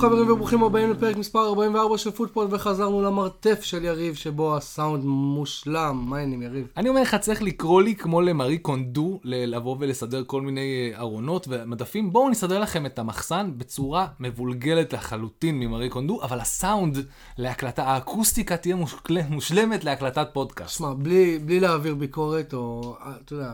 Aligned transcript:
חברים 0.00 0.30
וברוכים 0.30 0.62
הבאים 0.62 0.90
לפרק 0.90 1.16
מספר 1.16 1.46
44 1.48 1.98
של 1.98 2.10
פוטבול 2.10 2.46
וחזרנו 2.50 3.02
למרתף 3.02 3.62
של 3.62 3.84
יריב 3.84 4.14
שבו 4.14 4.56
הסאונד 4.56 5.04
מושלם. 5.04 6.04
מה 6.08 6.16
העניינים 6.16 6.42
יריב? 6.42 6.66
אני 6.76 6.88
אומר 6.88 7.02
לך, 7.02 7.14
צריך 7.14 7.42
לקרוא 7.42 7.82
לי 7.82 7.94
כמו 7.96 8.20
למרי 8.20 8.58
קונדו, 8.58 9.20
לבוא 9.24 9.76
ולסדר 9.80 10.22
כל 10.26 10.42
מיני 10.42 10.60
אה, 10.94 10.98
ארונות 11.00 11.46
ומדפים. 11.50 12.12
בואו 12.12 12.30
נסדר 12.30 12.60
לכם 12.60 12.86
את 12.86 12.98
המחסן 12.98 13.50
בצורה 13.56 14.06
מבולגלת 14.20 14.92
לחלוטין 14.92 15.58
ממרי 15.60 15.88
קונדו, 15.88 16.22
אבל 16.22 16.40
הסאונד 16.40 16.98
להקלטה, 17.38 17.84
האקוסטיקה 17.84 18.56
תהיה 18.56 18.76
מושל- 18.76 18.96
מושלמת 19.30 19.84
להקלטת 19.84 20.28
פודקאסט. 20.32 20.76
שמע, 20.78 20.92
בלי, 20.94 21.38
בלי 21.38 21.60
להעביר 21.60 21.94
ביקורת 21.94 22.54
או, 22.54 22.96
אה, 23.06 23.12
אתה 23.24 23.32
יודע, 23.34 23.52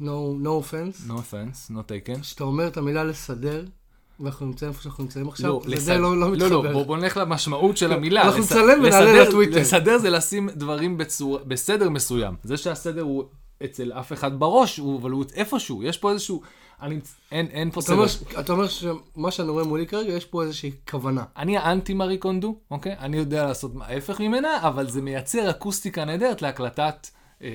no, 0.00 0.04
no 0.44 0.62
offense, 0.62 1.08
No 1.08 1.12
offense, 1.12 1.70
not 1.70 1.88
taken. 1.88 2.20
כשאתה 2.20 2.44
אומר 2.44 2.66
את 2.66 2.76
המילה 2.76 3.04
לסדר, 3.04 3.64
ואנחנו 4.20 4.46
נמצאים 4.46 4.70
איפה 4.70 4.82
שאנחנו 4.82 5.04
נמצאים 5.04 5.28
עכשיו, 5.28 5.48
לא, 5.52 5.60
זה 5.64 5.70
לסד- 5.70 5.90
לא, 5.90 6.16
לא 6.16 6.20
לא, 6.20 6.30
מתחבר. 6.32 6.48
לא, 6.62 6.72
בוא, 6.72 6.82
בוא 6.86 6.96
נלך 6.96 7.16
למשמעות 7.16 7.76
של 7.76 7.92
המילה. 7.92 8.22
אנחנו 8.22 8.38
לס- 8.40 8.52
נצלם 8.52 8.78
ונעלה 8.82 9.04
לסדר- 9.12 9.28
לטוויטר. 9.28 9.60
לסדר 9.60 9.98
זה 9.98 10.10
לשים 10.10 10.50
דברים 10.50 10.98
בצורה, 10.98 11.44
בסדר 11.44 11.90
מסוים. 11.90 12.34
זה 12.44 12.56
שהסדר 12.56 13.02
הוא 13.02 13.24
אצל 13.64 13.92
אף 13.92 14.12
אחד 14.12 14.38
בראש, 14.38 14.76
הוא, 14.76 15.00
אבל 15.00 15.10
הוא 15.10 15.24
איפשהו, 15.34 15.82
יש 15.82 15.98
פה 15.98 16.10
איזשהו... 16.12 16.42
אני, 16.82 17.00
אין, 17.32 17.46
אין 17.46 17.70
פה 17.70 17.80
סדר. 17.80 18.04
אתה 18.40 18.52
אומר 18.52 18.68
שמה 18.68 19.30
שאני 19.30 19.48
רואה 19.48 19.64
מולי 19.64 19.86
כרגע, 19.86 20.12
יש 20.12 20.24
פה 20.24 20.42
איזושהי 20.42 20.72
כוונה. 20.90 21.24
אני 21.36 21.58
האנטי 21.58 21.94
מארי 21.94 22.18
קונדו, 22.18 22.58
אוקיי? 22.70 22.96
אני 22.98 23.16
יודע 23.16 23.44
לעשות 23.46 23.72
ההפך 23.80 24.20
ממנה, 24.20 24.68
אבל 24.68 24.90
זה 24.90 25.02
מייצר 25.02 25.50
אקוסטיקה 25.50 26.04
נהדרת 26.04 26.42
להקלטת, 26.42 27.08
אה, 27.42 27.48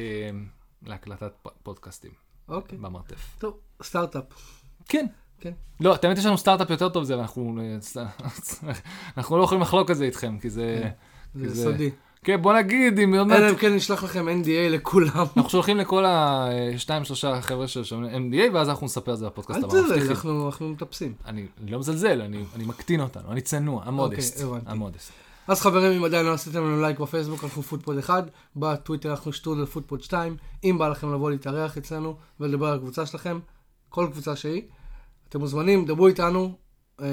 להקלטת 0.88 1.32
פודקאסטים 1.64 2.12
אוקיי. 2.50 2.78
במרתף. 2.78 3.36
טוב, 3.40 3.54
סטארט-אפ. 3.84 4.24
כן. 4.90 5.06
כן. 5.44 5.52
לא, 5.80 5.96
האמת 6.04 6.18
יש 6.18 6.26
לנו 6.26 6.38
סטארט-אפ 6.38 6.70
יותר 6.70 6.90
טוב 6.90 7.04
זה, 7.04 7.18
ואנחנו 7.18 7.60
אה, 7.98 8.06
אנחנו 9.18 9.38
לא 9.38 9.44
יכולים 9.44 9.62
לחלוק 9.62 9.90
על 9.90 9.96
זה 9.96 10.06
איתכם, 10.06 10.38
כי 10.42 10.50
זה... 10.50 10.90
זה 11.36 11.64
סודי. 11.64 11.90
כן, 12.24 12.42
בוא 12.42 12.54
נגיד, 12.54 13.00
אם. 13.00 13.14
אלא 13.32 13.50
אם 13.50 13.56
כן 13.56 13.76
נשלח 13.76 14.04
לכם 14.04 14.28
NDA 14.28 14.70
לכולם. 14.70 15.26
אנחנו 15.38 15.50
שולחים 15.50 15.78
לכל 15.78 16.06
השתיים, 16.76 17.04
שלושה 17.04 17.42
חבר'ה 17.42 17.68
ששומעים 17.68 18.32
NDA, 18.32 18.54
ואז 18.54 18.70
אנחנו 18.70 18.86
נספר 18.86 19.14
את 19.14 19.18
זה 19.18 19.26
בפודקאסט 19.26 19.60
אל 19.60 19.64
הבא. 19.64 19.74
תזלזל, 19.74 19.96
מבטיחים. 19.96 20.12
אנחנו 20.12 20.46
אנחנו 20.46 20.70
מטפסים. 20.70 21.14
אני 21.26 21.46
לא 21.68 21.80
מזלזל, 21.80 22.22
אני 22.22 22.44
אני 22.56 22.66
מקטין 22.66 23.02
אותנו, 23.02 23.32
אני 23.32 23.42
צנוע, 23.42 23.84
ה 23.86 23.93
modest. 23.93 24.44
אוקיי. 24.44 24.62
ה 24.66 24.72
modest. 24.72 25.12
אז 25.48 25.62
חברים, 25.62 25.92
אם 25.92 26.04
עדיין 26.04 26.26
לא 26.26 26.34
עשיתם 26.34 26.60
לנו 26.60 26.82
לייק 26.82 27.00
בפייסבוק, 27.00 27.44
אנחנו 27.44 27.62
פוטפוד 27.62 27.98
1, 27.98 28.24
בטוויטר 28.56 29.12
אנחנו 29.12 29.34
שטרודל 29.34 29.66
פוטפוד 29.66 30.04
2. 30.04 30.38
אם 30.64 30.78
בא 30.78 30.88
לכם 30.88 31.14
לבוא 31.14 31.32
להתארח 31.32 31.78
אצלנו 31.78 32.16
ולדבר 32.40 32.68
על 32.68 32.78
הקבוצה 32.78 33.06
שלכם, 33.06 33.40
כל 33.90 34.08
קבוצה 34.12 34.36
שהיא, 34.36 34.62
אתם 35.34 35.42
מוזמנים, 35.42 35.86
דברו 35.86 36.08
איתנו. 36.08 36.52
אה, 37.02 37.08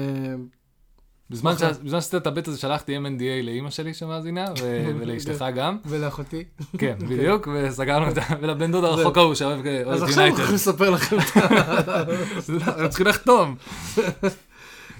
בזמן 1.29 1.53
שעשית 1.89 2.15
את 2.15 2.27
הבט 2.27 2.47
הזה 2.47 2.59
שלחתי 2.59 2.97
M&A 2.97 3.43
לאימא 3.43 3.69
שלי 3.69 3.93
שמאזינה, 3.93 4.45
ולאשתך 4.99 5.45
גם. 5.55 5.77
ולאחותי. 5.85 6.43
כן, 6.77 6.97
בדיוק, 7.09 7.47
וסגרנו 7.53 8.09
את 8.09 8.17
ה... 8.17 8.21
ולבן 8.41 8.71
דוד. 8.71 8.83
הרחוק 8.83 9.17
ההוא 9.17 9.35
שאוהב 9.35 9.59
אז 9.67 9.85
אוהב 9.85 10.03
עכשיו 10.03 10.07
אנחנו 10.07 10.21
יונייטד. 10.21 10.39
יכולים 10.39 10.55
לספר 10.55 10.89
לכם 10.89 11.17
את 11.19 11.37
ה... 11.37 12.81
הם 12.81 12.87
צריכים 12.87 13.07
לחתום. 13.07 13.55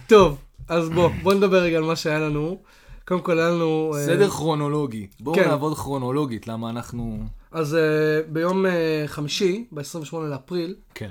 טוב, 0.08 0.38
אז 0.68 0.90
בוא, 0.90 1.10
בוא 1.24 1.34
נדבר 1.34 1.58
רגע 1.58 1.78
על 1.78 1.84
מה 1.84 1.96
שהיה 1.96 2.20
לנו. 2.20 2.62
קודם 3.08 3.22
כל 3.22 3.40
היה 3.40 3.50
לנו... 3.50 3.94
אה, 3.96 4.06
סדר 4.06 4.30
כרונולוגי. 4.30 5.08
בואו 5.20 5.36
כן. 5.36 5.48
נעבוד 5.50 5.78
כרונולוגית, 5.78 6.48
למה 6.48 6.70
אנחנו... 6.70 7.24
אז 7.52 7.76
אה, 7.76 8.22
ביום 8.28 8.66
חמישי, 9.08 9.66
ב-28 9.72 10.18
לאפריל, 10.18 10.76
כן. 10.96 11.10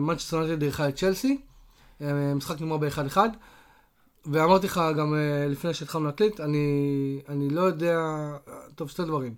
מנצ'סטר 0.00 0.36
יונייטד 0.36 0.62
אירחה 0.62 0.88
את 0.88 0.96
צ'לסי, 0.96 1.38
אה, 2.00 2.34
משחק 2.34 2.60
נגמר 2.60 2.76
ב-1-1, 2.76 3.16
ואמרתי 4.26 4.66
לך 4.66 4.80
גם 4.98 5.14
אה, 5.14 5.48
לפני 5.48 5.74
שהתחלנו 5.74 6.04
להקליט, 6.04 6.40
אני, 6.40 7.20
אני 7.28 7.50
לא 7.50 7.60
יודע, 7.60 7.98
טוב, 8.74 8.90
שתי 8.90 9.04
דברים. 9.04 9.34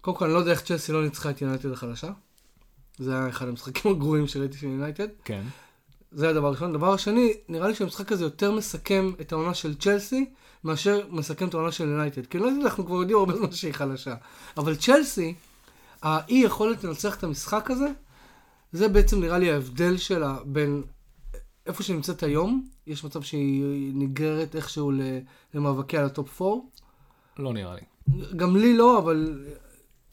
קודם 0.00 0.16
כל, 0.16 0.24
אני 0.24 0.34
לא 0.34 0.38
יודע 0.38 0.50
איך 0.50 0.62
צ'לסי 0.62 0.92
לא 0.92 1.04
ניצחה 1.04 1.30
את 1.30 1.42
יונייטד 1.42 1.72
החדשה. 1.72 2.10
זה 2.98 3.12
היה 3.18 3.28
אחד 3.28 3.48
המשחקים 3.48 3.90
הגרועים 3.92 4.26
שראיתי 4.26 4.58
של 4.58 4.66
יונייטד. 4.66 5.08
כן. 5.24 5.42
זה 6.12 6.28
הדבר 6.28 6.46
הראשון. 6.46 6.72
דבר 6.72 6.92
השני, 6.92 7.32
נראה 7.48 7.68
לי 7.68 7.74
שהמשחק 7.74 8.12
הזה 8.12 8.24
יותר 8.24 8.52
מסכם 8.52 9.12
את 9.20 9.32
העונה 9.32 9.54
של 9.54 9.74
צ'לסי, 9.74 10.30
מאשר 10.64 11.06
מסכם 11.10 11.48
את 11.48 11.54
העונה 11.54 11.72
של 11.72 11.88
יונייטד. 11.88 12.26
כי 12.26 12.38
יונייטד 12.38 12.62
אנחנו 12.64 12.86
כבר 12.86 12.96
יודעים 12.96 13.18
הרבה 13.18 13.36
זמן 13.36 13.52
שהיא 13.52 13.72
חלשה. 13.72 14.14
אבל 14.56 14.76
צ'לסי, 14.76 15.34
האי 16.02 16.34
יכולת 16.44 16.84
לנצח 16.84 17.16
את 17.16 17.24
המשחק 17.24 17.70
הזה, 17.70 17.86
זה 18.76 18.88
בעצם 18.88 19.20
נראה 19.20 19.38
לי 19.38 19.50
ההבדל 19.50 19.96
שלה 19.96 20.38
בין 20.44 20.82
איפה 21.66 21.82
שהיא 21.82 21.96
נמצאת 21.96 22.22
היום, 22.22 22.68
יש 22.86 23.04
מצב 23.04 23.22
שהיא 23.22 23.92
נגררת 23.94 24.56
איכשהו 24.56 24.92
למאבקי 25.54 25.96
על 25.96 26.04
הטופ 26.04 26.42
4. 26.42 26.60
לא 27.38 27.52
נראה 27.52 27.74
לי. 27.74 27.80
גם 28.36 28.56
לי 28.56 28.76
לא, 28.76 28.98
אבל 28.98 29.44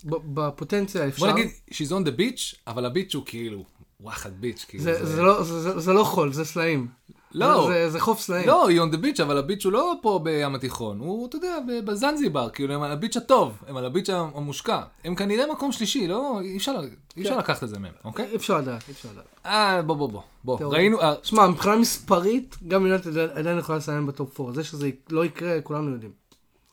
בפוטנציה 0.06 1.08
אפשר. 1.08 1.26
בוא 1.26 1.34
נגיד, 1.34 1.50
she's 1.70 1.92
on 1.92 2.08
the 2.08 2.20
beach, 2.20 2.56
אבל 2.68 2.86
ה 2.86 2.91
beach 2.91 3.16
הוא 3.16 3.24
כאילו, 3.26 3.66
וואחד 4.00 4.42
beach, 4.42 4.66
כאילו. 4.68 4.84
זה, 4.84 5.06
זה, 5.06 5.22
לא, 5.22 5.44
זה, 5.44 5.62
זה, 5.62 5.80
זה 5.80 5.94
לא 5.94 6.04
חול, 6.04 6.34
זה 6.34 6.46
סלעים. 6.46 6.88
לא. 7.34 7.68
זה, 7.68 7.90
זה 7.90 8.00
חוף 8.00 8.20
סלעים. 8.20 8.48
לא, 8.48 8.68
היא 8.68 8.82
on 8.82 8.94
the 8.94 9.18
beach, 9.18 9.24
אבל 9.24 9.38
הביץ' 9.38 9.66
הוא 9.66 9.74
לא 9.74 9.94
פה 10.02 10.20
בים 10.24 10.56
התיכון, 10.56 11.00
הוא, 11.00 11.28
אתה 11.28 11.36
יודע, 11.38 11.58
בזנזיבר, 11.86 12.50
כאילו, 12.50 12.74
הם 12.74 12.82
על 12.84 12.92
הביץ' 12.92 13.18
הטוב, 13.18 13.58
הם 13.68 13.78
על 13.78 13.86
הביץ' 13.86 14.10
המושקע. 14.10 14.82
הם 15.06 15.16
כנראה 15.16 15.52
מקום 15.52 15.72
שלישי, 15.72 16.08
לא, 16.08 16.40
אי 16.42 16.58
אפשר, 16.58 16.72
אי 17.18 17.22
אפשר 17.22 17.34
כן. 17.34 17.38
לקחת 17.40 17.64
את 17.64 17.70
זה 17.70 17.80
מהם, 17.80 17.92
אוקיי? 18.06 18.26
אי 18.32 18.36
אפשר 18.36 18.58
לדעת, 18.58 18.84
אי 18.88 18.94
אפשר 18.94 19.10
לדעת. 19.14 19.26
אה, 19.46 19.82
בוא, 19.82 19.96
בוא, 19.96 20.08
בוא, 20.08 20.22
בוא. 20.44 20.74
ראינו, 20.74 21.02
אה, 21.02 21.14
שמע, 21.24 21.48
מבחינה 21.48 21.76
מספרית, 21.76 22.56
גם 22.68 22.86
יונתן 22.86 23.10
עדיין 23.36 23.60
יכולה 23.60 23.78
לסיים 23.78 24.08
בטופ 24.08 24.40
4. 24.42 24.52
זה 24.54 24.64
שזה 24.64 24.90
לא 25.10 25.26
יקרה, 25.26 25.62
כולנו 25.62 25.92
יודעים. 25.92 26.12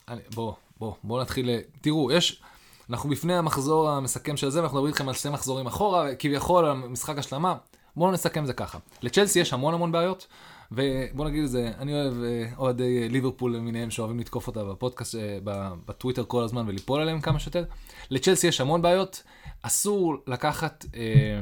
אני- 0.08 0.20
בוא, 0.34 0.52
בוא, 0.80 0.92
בוא 1.04 1.20
נתחיל, 1.20 1.50
ל- 1.50 1.58
תראו, 1.80 2.12
יש, 2.12 2.42
אנחנו 2.90 3.08
בפני 3.10 3.34
המחזור 3.36 3.90
המסכם 3.90 4.36
של 4.36 4.50
זה, 4.50 4.58
ואנחנו 4.60 4.76
מדברים 4.76 4.92
איתכם 4.92 5.08
על 5.08 5.14
שני 5.14 5.30
מחזורים 5.30 5.66
אחורה, 5.66 6.14
כביכול 6.14 6.64
על 6.64 6.72
משחק 6.72 7.18
השלמה. 7.18 7.54
בואו 7.96 8.12
נסכם 8.12 8.46
זה 8.46 8.52
ככה. 8.52 8.78
לצ'לסי 9.02 9.40
יש 9.40 9.52
המון 9.52 9.74
המון 9.74 9.92
בעיות, 9.92 10.26
ובוא 10.72 11.24
נגיד 11.24 11.44
את 11.44 11.50
זה, 11.50 11.72
אני 11.78 11.94
אוהב 11.94 12.22
אה, 12.22 12.50
אוהדי 12.56 13.02
אה, 13.02 13.08
ליברפול 13.08 13.56
למיניהם 13.56 13.90
שאוהבים 13.90 14.20
לתקוף 14.20 14.46
אותה 14.46 14.64
בפודקאסט, 14.64 15.14
אה, 15.14 15.38
בטוויטר 15.86 16.24
כל 16.28 16.42
הזמן 16.42 16.68
וליפול 16.68 17.00
עליהם 17.00 17.20
כמה 17.20 17.38
שיותר. 17.38 17.64
לצ'לסי 18.10 18.46
יש 18.46 18.60
המון 18.60 18.82
בעיות, 18.82 19.22
אסור 19.62 20.16
לקחת, 20.26 20.84
אה, 20.94 21.40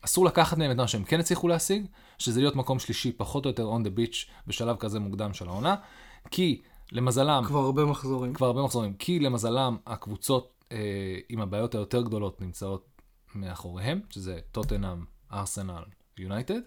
אסור 0.00 0.24
לקחת 0.24 0.58
מהם 0.58 0.70
את 0.70 0.76
מה 0.76 0.88
שהם 0.88 1.04
כן 1.04 1.20
הצליחו 1.20 1.48
להשיג, 1.48 1.86
שזה 2.18 2.40
להיות 2.40 2.56
מקום 2.56 2.78
שלישי 2.78 3.12
פחות 3.12 3.44
או 3.44 3.50
יותר 3.50 3.70
on 3.72 3.86
the 3.86 3.98
beach 3.98 4.30
בשלב 4.46 4.76
כזה 4.76 5.00
מוקדם 5.00 5.34
של 5.34 5.48
העונה, 5.48 5.74
כי 6.30 6.62
למזלם, 6.92 7.42
כבר 7.46 7.58
הרבה 7.58 7.84
מחזורים. 7.84 8.34
כבר 8.34 8.46
הרבה 8.46 8.62
מחזורים, 8.62 8.94
כי 8.94 9.20
למזלם 9.20 9.76
הקבוצות 9.86 10.64
אה, 10.72 10.78
עם 11.28 11.40
הבעיות 11.40 11.74
היותר 11.74 12.02
גדולות 12.02 12.40
נמצאות 12.40 12.86
מאחוריהם, 13.34 14.00
שזה 14.10 14.38
טוטנאם, 14.52 15.04
ארסנל, 15.32 15.82
יונייטד, 16.18 16.60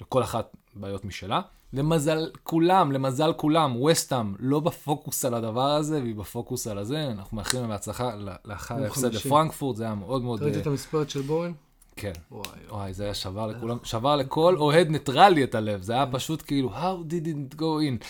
לכל 0.00 0.22
אחת 0.22 0.56
בעיות 0.74 1.04
משלה. 1.04 1.40
למזל 1.72 2.30
כולם, 2.42 2.92
למזל 2.92 3.32
כולם, 3.32 3.82
ווסטהאם 3.82 4.34
לא 4.38 4.60
בפוקוס 4.60 5.24
על 5.24 5.34
הדבר 5.34 5.70
הזה, 5.70 6.00
והיא 6.02 6.14
בפוקוס 6.14 6.66
על 6.66 6.78
הזה, 6.78 7.06
אנחנו 7.10 7.36
מאחלים 7.36 7.62
להם 7.62 7.70
בהצלחה 7.70 8.14
ל- 8.14 8.28
לאחר 8.44 8.82
ההפסד. 8.82 9.14
לפרנקפורט, 9.14 9.76
זה 9.76 9.84
היה 9.84 9.94
מאוד 9.94 10.22
מאוד... 10.22 10.42
ראית 10.42 10.54
אה, 10.56 10.60
את 10.60 10.66
המספרת 10.66 11.10
של 11.10 11.22
בואן? 11.22 11.52
כן. 11.96 12.12
וואי. 12.30 12.44
וואי, 12.70 12.94
זה 12.94 13.04
היה 13.04 13.14
שבר 13.14 13.46
לכולם, 13.46 13.76
שבר 13.82 14.16
לכל 14.16 14.56
אוהד 14.56 14.88
ניטרלי 14.88 15.44
את 15.44 15.54
הלב, 15.54 15.82
זה 15.82 15.92
היה 15.92 16.06
פשוט 16.06 16.42
כאילו, 16.46 16.70
how 16.70 17.10
did 17.10 17.26
it 17.26 17.54
go 17.56 17.60
in. 17.60 18.04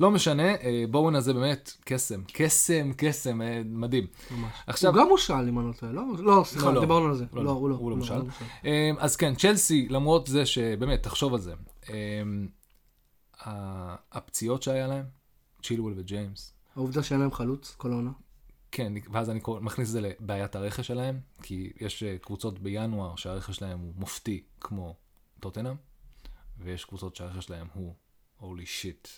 לא 0.00 0.10
משנה, 0.10 0.54
אה, 0.54 0.84
בואן 0.90 1.16
הזה 1.16 1.32
באמת 1.32 1.72
קסם, 1.84 2.22
קסם, 2.32 2.92
קסם, 2.96 3.42
אה, 3.42 3.62
מדהים. 3.64 4.06
ממש. 4.30 4.52
עכשיו, 4.66 4.94
הוא 4.94 5.02
גם 5.02 5.08
מושאל, 5.08 5.34
אם 5.34 5.58
אני 5.58 5.68
לא 5.68 5.72
טועה, 5.72 5.92
לא? 5.92 6.02
לא, 6.18 6.42
סליחה, 6.46 6.66
לא, 6.66 6.74
לא. 6.74 6.80
דיברנו 6.80 7.06
על 7.06 7.14
זה. 7.14 7.24
לא, 7.32 7.44
לא, 7.44 7.50
הוא 7.50 7.70
לא. 7.70 7.74
הוא 7.74 7.90
לא 7.90 7.96
מושאל. 7.96 8.22
אה, 8.64 8.90
אז 8.98 9.16
כן, 9.16 9.34
צ'לסי, 9.34 9.86
למרות 9.90 10.26
זה 10.26 10.46
שבאמת, 10.46 11.02
תחשוב 11.02 11.34
על 11.34 11.40
זה, 11.40 11.50
אה, 11.50 11.56
הפציעות 14.12 14.62
שהיה 14.62 14.86
להם, 14.86 15.04
צ'ילוול 15.62 15.94
וג'יימס, 15.96 16.56
העובדה 16.76 17.02
שאין 17.02 17.20
להם 17.20 17.32
חלוץ 17.32 17.74
כל 17.78 17.92
העונה. 17.92 18.10
כן, 18.72 18.92
ואז 19.12 19.30
אני 19.30 19.40
מכניס 19.60 19.88
את 19.88 19.92
זה 19.92 20.00
לבעיית 20.00 20.56
הרכש 20.56 20.86
שלהם, 20.86 21.20
כי 21.42 21.72
יש 21.80 22.02
אה, 22.02 22.18
קבוצות 22.18 22.58
בינואר 22.58 23.16
שהרכש 23.16 23.56
שלהם 23.56 23.78
הוא 23.78 23.92
מופתי, 23.96 24.42
כמו 24.60 24.94
טוטנאם, 25.40 25.74
ויש 26.58 26.84
קבוצות 26.84 27.16
שהרכש 27.16 27.44
שלהם 27.44 27.66
הוא 27.74 27.94
shit, 28.40 29.08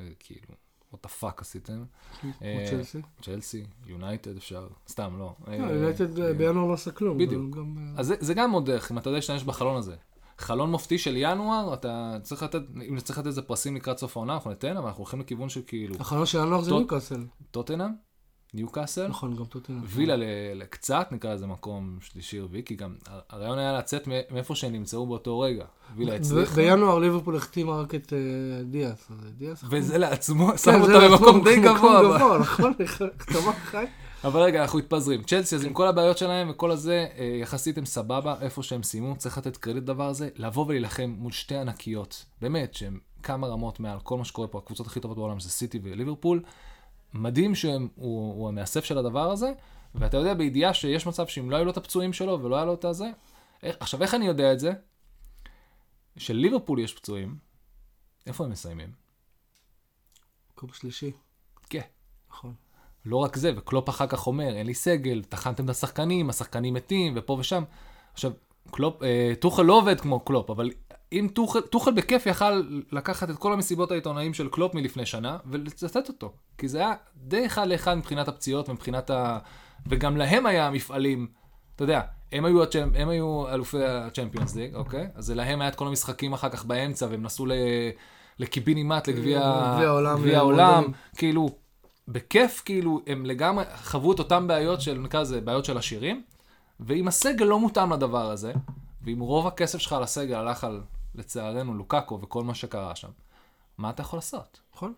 אה, 0.00 0.08
כאילו, 0.18 0.54
what 0.92 0.96
the 0.96 1.22
fuck 1.22 1.40
עשיתם. 1.40 1.84
כמו 2.20 2.30
אה, 2.42 2.66
צ'לסי. 2.70 2.98
צ'לסי, 3.22 3.64
יונייטד 3.86 4.36
אפשר, 4.36 4.68
סתם 4.88 5.18
לא. 5.18 5.34
לא, 5.46 5.52
יונייטד 5.52 6.20
בינואר 6.36 6.66
לא 6.66 6.74
עשה 6.74 6.90
כלום. 6.90 7.18
בדיוק. 7.18 7.56
אז 7.96 8.06
זה, 8.06 8.14
זה 8.20 8.34
גם 8.34 8.50
עוד 8.50 8.66
דרך, 8.66 8.92
אם 8.92 8.98
אתה 8.98 9.08
יודע 9.08 9.18
להשתמש 9.18 9.42
בחלון 9.42 9.76
הזה. 9.76 9.96
חלון 10.38 10.70
מופתי 10.70 10.98
של 10.98 11.14
ינואר, 11.16 11.74
אתה 11.74 12.16
צריך 12.22 12.42
לתת, 12.42 12.60
אם 12.88 13.00
צריך 13.00 13.18
לתת 13.18 13.26
איזה 13.26 13.42
פרסים 13.42 13.76
לקראת 13.76 13.98
סוף 13.98 14.16
העונה, 14.16 14.34
אנחנו 14.34 14.50
ניתן, 14.50 14.76
אבל 14.76 14.86
אנחנו 14.86 15.00
הולכים 15.02 15.20
לכיוון 15.20 15.48
של 15.48 15.60
כאילו, 15.66 15.94
החלון 16.00 16.26
של 16.26 16.38
ינואר 16.38 16.60
זה 16.60 16.70
טוט- 16.70 16.78
ניוקאסל. 16.78 17.24
טוטנאם, 17.50 17.90
ניוקאסל. 18.54 19.06
נכון, 19.08 19.36
גם 19.36 19.44
טוטנאם. 19.44 19.80
וילה 19.84 20.14
לקצת, 20.54 21.08
נקרא 21.10 21.34
לזה 21.34 21.46
מקום 21.46 21.98
שלישי 22.00 22.40
רביעי, 22.40 22.64
כי 22.64 22.74
גם 22.74 22.94
הרעיון 23.30 23.58
היה 23.58 23.78
לצאת 23.78 24.08
מאיפה 24.30 24.54
שהם 24.54 24.72
נמצאו 24.72 25.06
באותו 25.06 25.40
רגע. 25.40 25.64
וילה 25.96 26.14
הצליחה, 26.14 26.54
בינואר 26.54 26.98
ליברפול 26.98 27.36
החתימה 27.36 27.72
רק 27.80 27.94
את 27.94 28.12
אה, 28.12 28.64
דיאס. 28.64 29.10
וזה 29.70 29.98
לעצמו 29.98 30.48
כן, 30.48 30.56
שם 30.56 30.72
זה 30.72 30.78
אותה 30.94 31.08
לעצמו 31.08 31.26
במקום 31.26 31.44
די 31.44 31.60
גבוה. 31.60 32.38
נכון, 32.38 32.72
החתמה 32.84 33.52
חי. 33.52 33.84
אבל 34.24 34.40
רגע, 34.40 34.62
אנחנו 34.62 34.78
מתפזרים. 34.78 35.22
צ'לסי, 35.22 35.54
אז 35.54 35.64
עם 35.64 35.72
כל 35.72 35.88
הבעיות 35.88 36.18
שלהם 36.18 36.50
וכל 36.50 36.70
הזה, 36.70 37.06
אה, 37.18 37.24
יחסית 37.24 37.78
הם 37.78 37.86
סבבה, 37.86 38.36
איפה 38.40 38.62
שהם 38.62 38.82
סיימו, 38.82 39.16
צריך 39.16 39.38
לתת 39.38 39.56
קרדיט 39.56 39.82
לדבר 39.82 40.08
הזה, 40.08 40.28
לבוא 40.36 40.66
ולהילחם 40.66 41.14
מול 41.18 41.32
שתי 41.32 41.56
ענקיות, 41.56 42.24
באמת, 42.40 42.74
שהן 42.74 42.98
כמה 43.22 43.46
רמות 43.46 43.80
מעל 43.80 44.00
כל 44.00 44.18
מה 44.18 44.24
שקורה 44.24 44.48
פה, 44.48 44.58
הקבוצות 44.58 44.86
הכי 44.86 45.00
טובות 45.00 45.16
בעולם 45.16 45.40
זה 45.40 45.50
סיטי 45.50 45.80
וליברפול. 45.82 46.42
מדהים 47.14 47.54
שהוא 47.54 47.88
הוא 47.94 48.48
המאסף 48.48 48.84
של 48.84 48.98
הדבר 48.98 49.30
הזה, 49.30 49.52
ואתה 49.94 50.16
יודע 50.16 50.34
בידיעה 50.34 50.74
שיש 50.74 51.06
מצב 51.06 51.26
שאם 51.26 51.50
לא 51.50 51.56
היו 51.56 51.64
לו 51.64 51.70
את 51.70 51.76
הפצועים 51.76 52.12
שלו 52.12 52.42
ולא 52.42 52.56
היה 52.56 52.64
לו 52.64 52.74
את 52.74 52.84
הזה, 52.84 53.10
איך, 53.62 53.76
עכשיו 53.80 54.02
איך 54.02 54.14
אני 54.14 54.26
יודע 54.26 54.52
את 54.52 54.60
זה? 54.60 54.72
שלליברפול 56.16 56.78
יש 56.78 56.94
פצועים, 56.94 57.38
איפה 58.26 58.44
הם 58.44 58.50
מסיימים? 58.50 58.92
מקום 60.52 60.72
שלישי, 60.72 61.12
כן. 61.70 61.80
נכון. 62.30 62.54
לא 63.06 63.16
רק 63.16 63.36
זה, 63.36 63.52
וקלופ 63.56 63.88
אחר 63.88 64.06
כך 64.06 64.26
אומר, 64.26 64.56
אין 64.56 64.66
לי 64.66 64.74
סגל, 64.74 65.22
טחנתם 65.28 65.64
את 65.64 65.70
השחקנים, 65.70 66.30
השחקנים 66.30 66.74
מתים, 66.74 67.12
ופה 67.16 67.36
ושם. 67.40 67.62
עכשיו, 68.12 68.32
קלופ, 68.70 69.02
אה, 69.02 69.32
טוחל 69.40 69.62
לא 69.62 69.78
עובד 69.78 70.00
כמו 70.00 70.20
קלופ, 70.20 70.50
אבל 70.50 70.70
אם 71.12 71.28
טוחל, 71.32 71.60
טוחל 71.60 71.92
בכיף 71.92 72.26
יכל 72.26 72.62
לקחת 72.92 73.30
את 73.30 73.36
כל 73.36 73.52
המסיבות 73.52 73.90
העיתונאים 73.90 74.34
של 74.34 74.48
קלופ 74.48 74.74
מלפני 74.74 75.06
שנה, 75.06 75.38
ולצטט 75.46 76.08
אותו. 76.08 76.32
כי 76.58 76.68
זה 76.68 76.78
היה 76.78 76.94
די 77.16 77.46
אחד 77.46 77.66
לאחד 77.66 77.94
מבחינת 77.94 78.28
הפציעות 78.28 78.68
ומבחינת 78.68 79.10
ה... 79.10 79.38
וגם 79.86 80.16
להם 80.16 80.46
היה 80.46 80.70
מפעלים, 80.70 81.26
אתה 81.76 81.84
יודע, 81.84 82.00
הם 82.32 82.44
היו, 82.44 82.62
הצ'מפ... 82.62 82.92
הם 82.96 83.08
היו 83.08 83.48
אלופי 83.48 83.84
הצ'מפיונס 83.84 84.54
ליג, 84.54 84.74
אוקיי? 84.74 85.08
אז 85.14 85.30
להם 85.30 85.60
היה 85.60 85.70
את 85.70 85.74
כל 85.74 85.86
המשחקים 85.86 86.32
אחר 86.32 86.48
כך 86.48 86.64
באמצע, 86.64 87.06
והם 87.10 87.22
נסעו 87.22 87.46
ל... 87.46 87.52
לקיבינימט, 88.38 89.08
לגביע 89.08 89.40
גביע 90.18 90.38
העולם. 90.38 90.84
כאילו, 91.16 91.50
בכיף, 92.08 92.62
כאילו, 92.64 93.00
הם 93.06 93.26
לגמרי 93.26 93.64
חוו 93.76 94.12
את 94.12 94.18
אותן 94.18 94.46
בעיות 94.46 94.80
של, 94.80 94.98
נקרא 94.98 95.20
לזה, 95.20 95.40
בעיות 95.40 95.64
של 95.64 95.78
עשירים, 95.78 96.22
ואם 96.80 97.08
הסגל 97.08 97.44
לא 97.44 97.58
מותאם 97.58 97.92
לדבר 97.92 98.30
הזה, 98.30 98.52
ואם 99.02 99.20
רוב 99.20 99.46
הכסף 99.46 99.78
שלך 99.78 99.92
על 99.92 100.02
הסגל 100.02 100.34
הלך 100.34 100.64
על, 100.64 100.82
לצערנו, 101.14 101.74
לוקאקו 101.74 102.18
וכל 102.22 102.44
מה 102.44 102.54
שקרה 102.54 102.96
שם, 102.96 103.10
מה 103.78 103.90
אתה 103.90 104.02
יכול 104.02 104.16
לעשות? 104.16 104.60
נכון? 104.74 104.94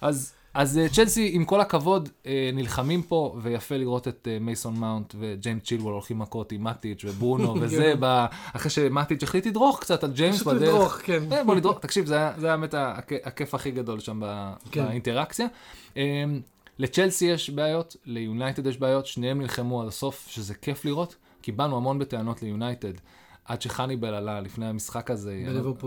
אז, 0.00 0.32
אז 0.58 0.78
אה, 0.78 0.88
צ'לסי, 0.88 1.30
עם 1.32 1.44
כל 1.44 1.60
הכבוד, 1.60 2.08
אה, 2.26 2.50
נלחמים 2.54 3.02
פה, 3.02 3.36
ויפה 3.42 3.76
לראות 3.76 4.08
את 4.08 4.28
אה, 4.30 4.38
מייסון 4.40 4.76
מאונט 4.80 5.14
וג'יימס 5.18 5.62
צ'ילוול 5.62 5.92
הולכים 5.92 6.18
מכות 6.18 6.52
עם 6.52 6.62
מאטיץ' 6.62 7.04
וברונו 7.04 7.54
וזה, 7.60 7.94
ב... 8.00 8.24
אחרי 8.52 8.70
שמאטיץ' 8.70 9.22
החליט 9.22 9.46
לדרוך 9.46 9.80
קצת 9.80 10.04
על 10.04 10.12
ג'יימס 10.12 10.34
פשוט 10.36 10.46
בדרך. 10.54 10.62
לדרוך, 10.74 10.92
כן. 11.04 11.22
בוא 11.46 11.54
נדרוך, 11.54 11.78
תקשיב, 11.78 12.06
זה 12.06 12.14
היה- 12.16 12.32
באמת 12.40 12.74
הכ- 12.74 12.78
הכיף 13.24 13.54
הכי 13.54 13.70
גדול 13.70 14.00
שם 14.00 14.20
כן. 14.70 14.86
באינטראקציה. 14.86 15.46
לצ'לסי 16.78 17.24
יש 17.24 17.50
בעיות, 17.50 17.96
ליונייטד 18.04 18.66
יש 18.66 18.78
בעיות, 18.78 19.06
שניהם 19.06 19.40
נלחמו 19.40 19.82
עד 19.82 19.88
הסוף, 19.88 20.26
שזה 20.30 20.54
כיף 20.54 20.84
לראות, 20.84 21.16
כי 21.42 21.52
באנו 21.52 21.76
המון 21.76 21.98
בטענות 21.98 22.42
ליונייטד, 22.42 22.92
עד 23.44 23.62
שחניבל 23.62 24.14
עלה 24.14 24.40
לפני 24.40 24.66
המשחק 24.66 25.10
הזה. 25.10 25.42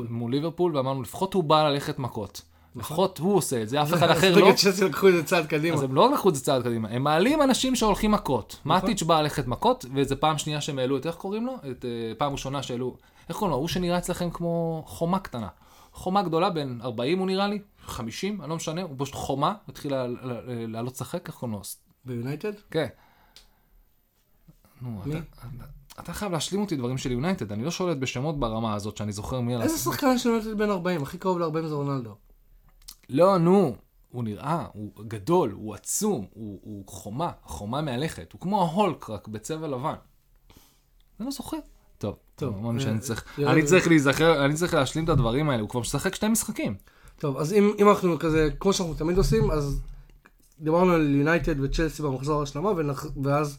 מול 0.09 0.31
ליברפול, 0.31 0.77
ואמרנו, 0.77 1.01
לפחות 1.01 1.33
הוא 1.33 1.43
בא 1.43 1.69
ללכת 1.69 1.99
מכות. 1.99 2.41
לפחות 2.75 3.17
הוא 3.17 3.35
עושה 3.35 3.61
את 3.61 3.69
זה, 3.69 3.81
אף 3.81 3.93
אחד 3.93 4.09
אז 4.09 4.17
אחר 4.17 4.35
לא. 4.35 4.47
נגד 4.47 4.55
צ'לסי 4.55 4.85
לקחו 4.85 5.07
את 5.07 5.13
זה 5.13 5.23
צעד 5.23 5.45
קדימה. 5.45 5.77
אז 5.77 5.83
הם 5.83 5.95
לא 5.95 6.11
לקחו 6.13 6.29
את 6.29 6.35
זה 6.35 6.43
צעד 6.43 6.63
קדימה, 6.63 6.89
הם 6.89 7.03
מעלים 7.03 7.41
אנשים 7.41 7.75
שהולכים 7.75 8.11
מכות. 8.11 8.59
מאטיץ' 8.65 9.03
בא 9.03 9.21
ללכת 9.21 9.47
מכות, 9.47 9.85
וזו 9.93 10.15
פעם 10.19 10.37
שנייה 10.37 10.61
שהם 10.61 10.79
העלו 10.79 10.97
את, 10.97 11.05
איך 11.05 11.15
קוראים 11.15 11.45
לו? 11.45 11.55
את 11.71 11.85
אה, 11.85 12.11
פעם 12.17 12.31
ראשונה 12.31 12.63
שהעלו, 12.63 12.97
איך 13.29 13.37
קוראים 13.37 13.51
לו? 13.51 13.57
הוא 13.57 13.67
שנראה 13.67 13.97
אצלכם 13.97 14.29
כמו 14.29 14.83
חומה 14.87 15.19
קטנה. 15.19 15.47
חומה 15.93 16.21
גדולה, 16.21 16.49
בין 16.49 16.79
40 16.83 17.19
הוא 17.19 17.27
נראה 17.27 17.47
לי, 17.47 17.59
50, 17.85 18.41
אני 18.41 18.49
לא 18.49 18.55
משנה, 18.55 18.81
הוא 18.81 18.95
פשוט 18.97 19.15
חומה, 19.15 19.53
התחיל 19.67 19.93
לעלות 20.67 20.93
לשחק, 20.93 21.27
איך 21.27 21.35
קוראים 21.35 21.57
לו? 21.57 21.61
ביונייטד? 22.05 22.53
כן. 22.71 22.87
נו? 24.81 25.01
אתה, 25.99 26.13
חייב 26.13 26.31
להשלים 26.31 26.61
אותי 26.61 26.75
דברים 26.75 26.97
של 26.97 27.11
יונייטד, 27.11 27.51
אני 27.51 27.63
לא 27.63 27.71
שולט 27.71 27.97
בשמות 27.97 28.39
ברמה 28.39 28.73
הזאת 28.73 28.97
שאני 28.97 29.11
זוכר 29.11 29.41
מי 29.41 29.61
איזה 29.61 29.77
שחקן 29.77 30.17
של 30.17 30.29
יונייטד 30.29 30.57
בן 30.57 30.69
40? 30.69 31.03
הכי 31.03 31.17
קרוב 31.17 31.39
ל-40 31.39 31.67
זה 31.67 31.75
רונלדו. 31.75 32.15
לא, 33.11 33.37
נו, 33.37 33.75
הוא 34.09 34.23
נראה, 34.23 34.65
הוא 34.73 34.91
גדול, 35.07 35.51
הוא 35.51 35.75
עצום, 35.75 36.25
הוא, 36.33 36.59
הוא 36.63 36.83
חומה, 36.87 37.31
חומה 37.43 37.81
מהלכת, 37.81 38.33
הוא 38.33 38.41
כמו 38.41 38.61
ההולק, 38.61 39.09
רק 39.09 39.27
בצבע 39.27 39.67
לבן. 39.67 39.93
אני 41.19 41.25
לא 41.25 41.31
זוכר. 41.31 41.57
טוב, 41.97 42.15
טוב, 42.35 42.55
אמרנו 42.57 42.79
אה, 42.79 42.83
שאני 42.83 42.99
צריך, 42.99 43.23
יאללה. 43.37 43.53
אני 43.53 43.63
צריך 43.63 43.87
להיזכר, 43.87 44.45
אני 44.45 44.53
צריך 44.53 44.73
להשלים 44.73 45.03
את 45.03 45.09
הדברים 45.09 45.49
האלה, 45.49 45.61
הוא 45.61 45.69
כבר 45.69 45.79
משחק 45.79 46.15
שני 46.15 46.29
משחקים. 46.29 46.75
טוב, 47.19 47.37
אז 47.37 47.53
אם, 47.53 47.73
אם 47.79 47.89
אנחנו 47.89 48.19
כזה, 48.19 48.49
כמו 48.59 48.73
שאנחנו 48.73 48.93
תמיד 48.93 49.17
עושים, 49.17 49.51
אז 49.51 49.81
דיברנו 50.59 50.93
על 50.93 51.15
יונייטד 51.15 51.59
וצ'לסי 51.59 52.03
במחזור 52.03 52.39
ההשלמה, 52.39 52.69
ונח... 52.69 53.05
ואז 53.23 53.57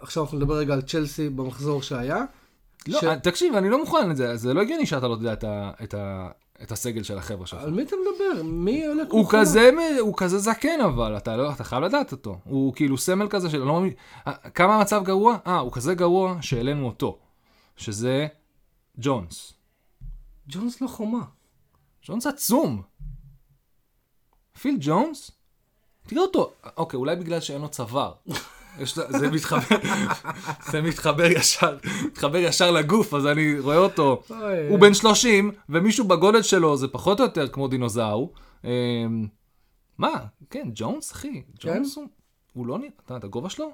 עכשיו 0.00 0.22
אנחנו 0.24 0.38
נדבר 0.38 0.54
רגע 0.54 0.74
על 0.74 0.82
צ'לסי 0.82 1.28
במחזור 1.28 1.82
שהיה. 1.82 2.24
לא, 2.88 3.00
ש- 3.00 3.04
תקשיב, 3.22 3.54
אני 3.54 3.70
לא 3.70 3.78
מוכן 3.78 4.10
לזה, 4.10 4.36
זה 4.36 4.54
לא 4.54 4.62
הגיוני 4.62 4.86
שאתה 4.86 5.08
לא 5.08 5.12
יודע 5.12 5.32
את, 5.32 5.44
ה, 5.44 5.70
את, 5.82 5.94
ה, 5.94 6.28
את 6.62 6.72
הסגל 6.72 7.02
של 7.02 7.18
החבר'ה 7.18 7.46
שלך. 7.46 7.62
על 7.62 7.70
מי 7.70 7.82
אתה 7.82 7.96
מדבר? 7.96 8.42
מי 8.42 8.86
עולה 8.86 9.02
הוא 9.10 9.26
חומה? 9.26 9.40
כזה, 9.40 9.70
הוא 10.00 10.14
כזה 10.16 10.38
זקן 10.38 10.80
אבל, 10.84 11.16
אתה 11.16 11.36
לא, 11.36 11.52
אתה 11.52 11.64
חייב 11.64 11.82
לדעת 11.82 12.12
אותו. 12.12 12.38
הוא 12.44 12.74
כאילו 12.74 12.98
סמל 12.98 13.28
כזה 13.28 13.50
של, 13.50 13.58
לא 13.58 13.82
אה, 14.26 14.32
כמה 14.32 14.76
המצב 14.76 15.04
גרוע? 15.04 15.36
אה, 15.46 15.58
הוא 15.58 15.72
כזה 15.72 15.94
גרוע 15.94 16.36
שהעלינו 16.40 16.86
אותו. 16.86 17.18
שזה 17.76 18.26
ג'ונס. 18.98 19.52
ג'ונס 20.48 20.80
לא 20.80 20.88
חומה. 20.88 21.24
ג'ונס 22.06 22.26
עצום. 22.26 22.82
פיל 24.60 24.76
ג'ונס? 24.80 25.30
תראה 26.06 26.22
אותו. 26.22 26.52
אוקיי, 26.76 26.96
אולי 26.96 27.16
בגלל 27.16 27.40
שאין 27.40 27.60
לו 27.60 27.68
צוואר. 27.68 28.12
יש 28.80 28.98
זה 29.08 29.30
מתחבר, 29.30 29.76
זה 30.70 30.82
מתחבר 30.82 31.24
ישר, 31.24 31.76
מתחבר 32.06 32.38
ישר 32.38 32.70
לגוף, 32.70 33.14
אז 33.14 33.26
אני 33.26 33.60
רואה 33.60 33.76
אותו. 33.76 34.22
הוא 34.68 34.78
בן 34.80 34.94
30, 34.94 35.50
ומישהו 35.68 36.08
בגודל 36.08 36.42
שלו 36.42 36.76
זה 36.76 36.88
פחות 36.88 37.20
או 37.20 37.24
יותר 37.24 37.48
כמו 37.48 37.68
דינוזאור. 37.68 38.32
אמ, 38.64 38.70
מה? 39.98 40.14
כן, 40.50 40.68
ג'ונס, 40.74 41.12
אחי. 41.12 41.42
ג'ונס 41.60 41.96
הוא, 41.96 42.06
הוא 42.52 42.66
לא 42.66 42.78
נראה, 42.78 42.90
אתה 43.04 43.12
יודע, 43.12 43.18
את 43.18 43.24
הגובה 43.24 43.50
שלו? 43.50 43.70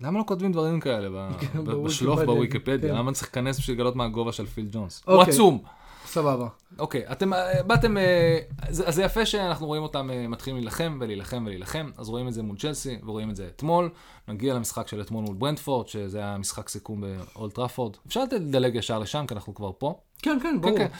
למה 0.00 0.18
לא 0.18 0.24
כותבים 0.26 0.52
דברים 0.52 0.80
כאלה 0.80 1.30
כן, 1.40 1.64
בשלוף 1.84 2.20
בוויקיפדיה? 2.20 2.90
כן. 2.90 2.98
למה 2.98 3.12
צריך 3.12 3.26
להיכנס 3.26 3.58
בשביל 3.58 3.76
לגלות 3.76 3.96
מה 3.96 4.04
הגובה 4.04 4.32
של 4.32 4.46
פיל 4.46 4.68
ג'ונס? 4.72 5.02
הוא 5.06 5.14
אוקיי. 5.14 5.34
עצום. 5.34 5.62
סבבה. 6.10 6.48
אוקיי, 6.78 7.04
אתם 7.12 7.32
אה, 7.32 7.62
באתם, 7.62 7.96
אה, 7.96 8.38
אז 8.58 8.84
זה 8.94 9.02
יפה 9.02 9.26
שאנחנו 9.26 9.66
רואים 9.66 9.82
אותם 9.82 10.10
אה, 10.10 10.28
מתחילים 10.28 10.56
להילחם 10.56 10.98
ולהילחם 11.00 11.42
ולהילחם, 11.46 11.90
אז 11.98 12.08
רואים 12.08 12.28
את 12.28 12.32
זה 12.32 12.42
מול 12.42 12.56
צ'לסי 12.56 12.98
ורואים 13.02 13.30
את 13.30 13.36
זה 13.36 13.46
אתמול. 13.46 13.90
נגיע 14.28 14.54
למשחק 14.54 14.88
של 14.88 15.00
אתמול 15.00 15.24
מול 15.24 15.34
ברנטפורד, 15.34 15.88
שזה 15.88 16.18
היה 16.18 16.38
משחק 16.38 16.68
סיכום 16.68 17.04
באולד 17.34 17.54
טראפורד. 17.54 17.96
אפשר 18.06 18.24
לדלג 18.32 18.74
ישר 18.74 18.98
לשם, 18.98 19.24
כי 19.26 19.34
אנחנו 19.34 19.54
כבר 19.54 19.70
פה. 19.78 20.00
כן, 20.22 20.38
כן, 20.42 20.60
ברור. 20.60 20.78
כן, 20.78 20.88
כן. 20.88 20.94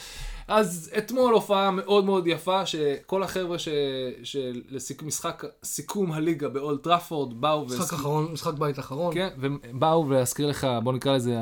אז 0.47 0.91
אתמול 0.97 1.33
הופעה 1.33 1.71
מאוד 1.71 2.05
מאוד 2.05 2.27
יפה, 2.27 2.65
שכל 2.65 3.23
החבר'ה 3.23 3.59
ש... 3.59 3.67
שלמשחק 4.23 5.43
סיכום 5.63 6.11
הליגה 6.11 6.49
באולט 6.49 6.83
טראפורד 6.83 7.41
באו 7.41 7.65
משחק 7.65 7.93
אחרון, 7.93 8.31
משחק 8.31 8.53
בית 8.53 8.79
אחרון. 8.79 9.13
כן, 9.13 9.29
ובאו 9.37 10.11
להזכיר 10.11 10.47
לך, 10.47 10.67
בוא 10.83 10.93
נקרא 10.93 11.15
לזה, 11.15 11.35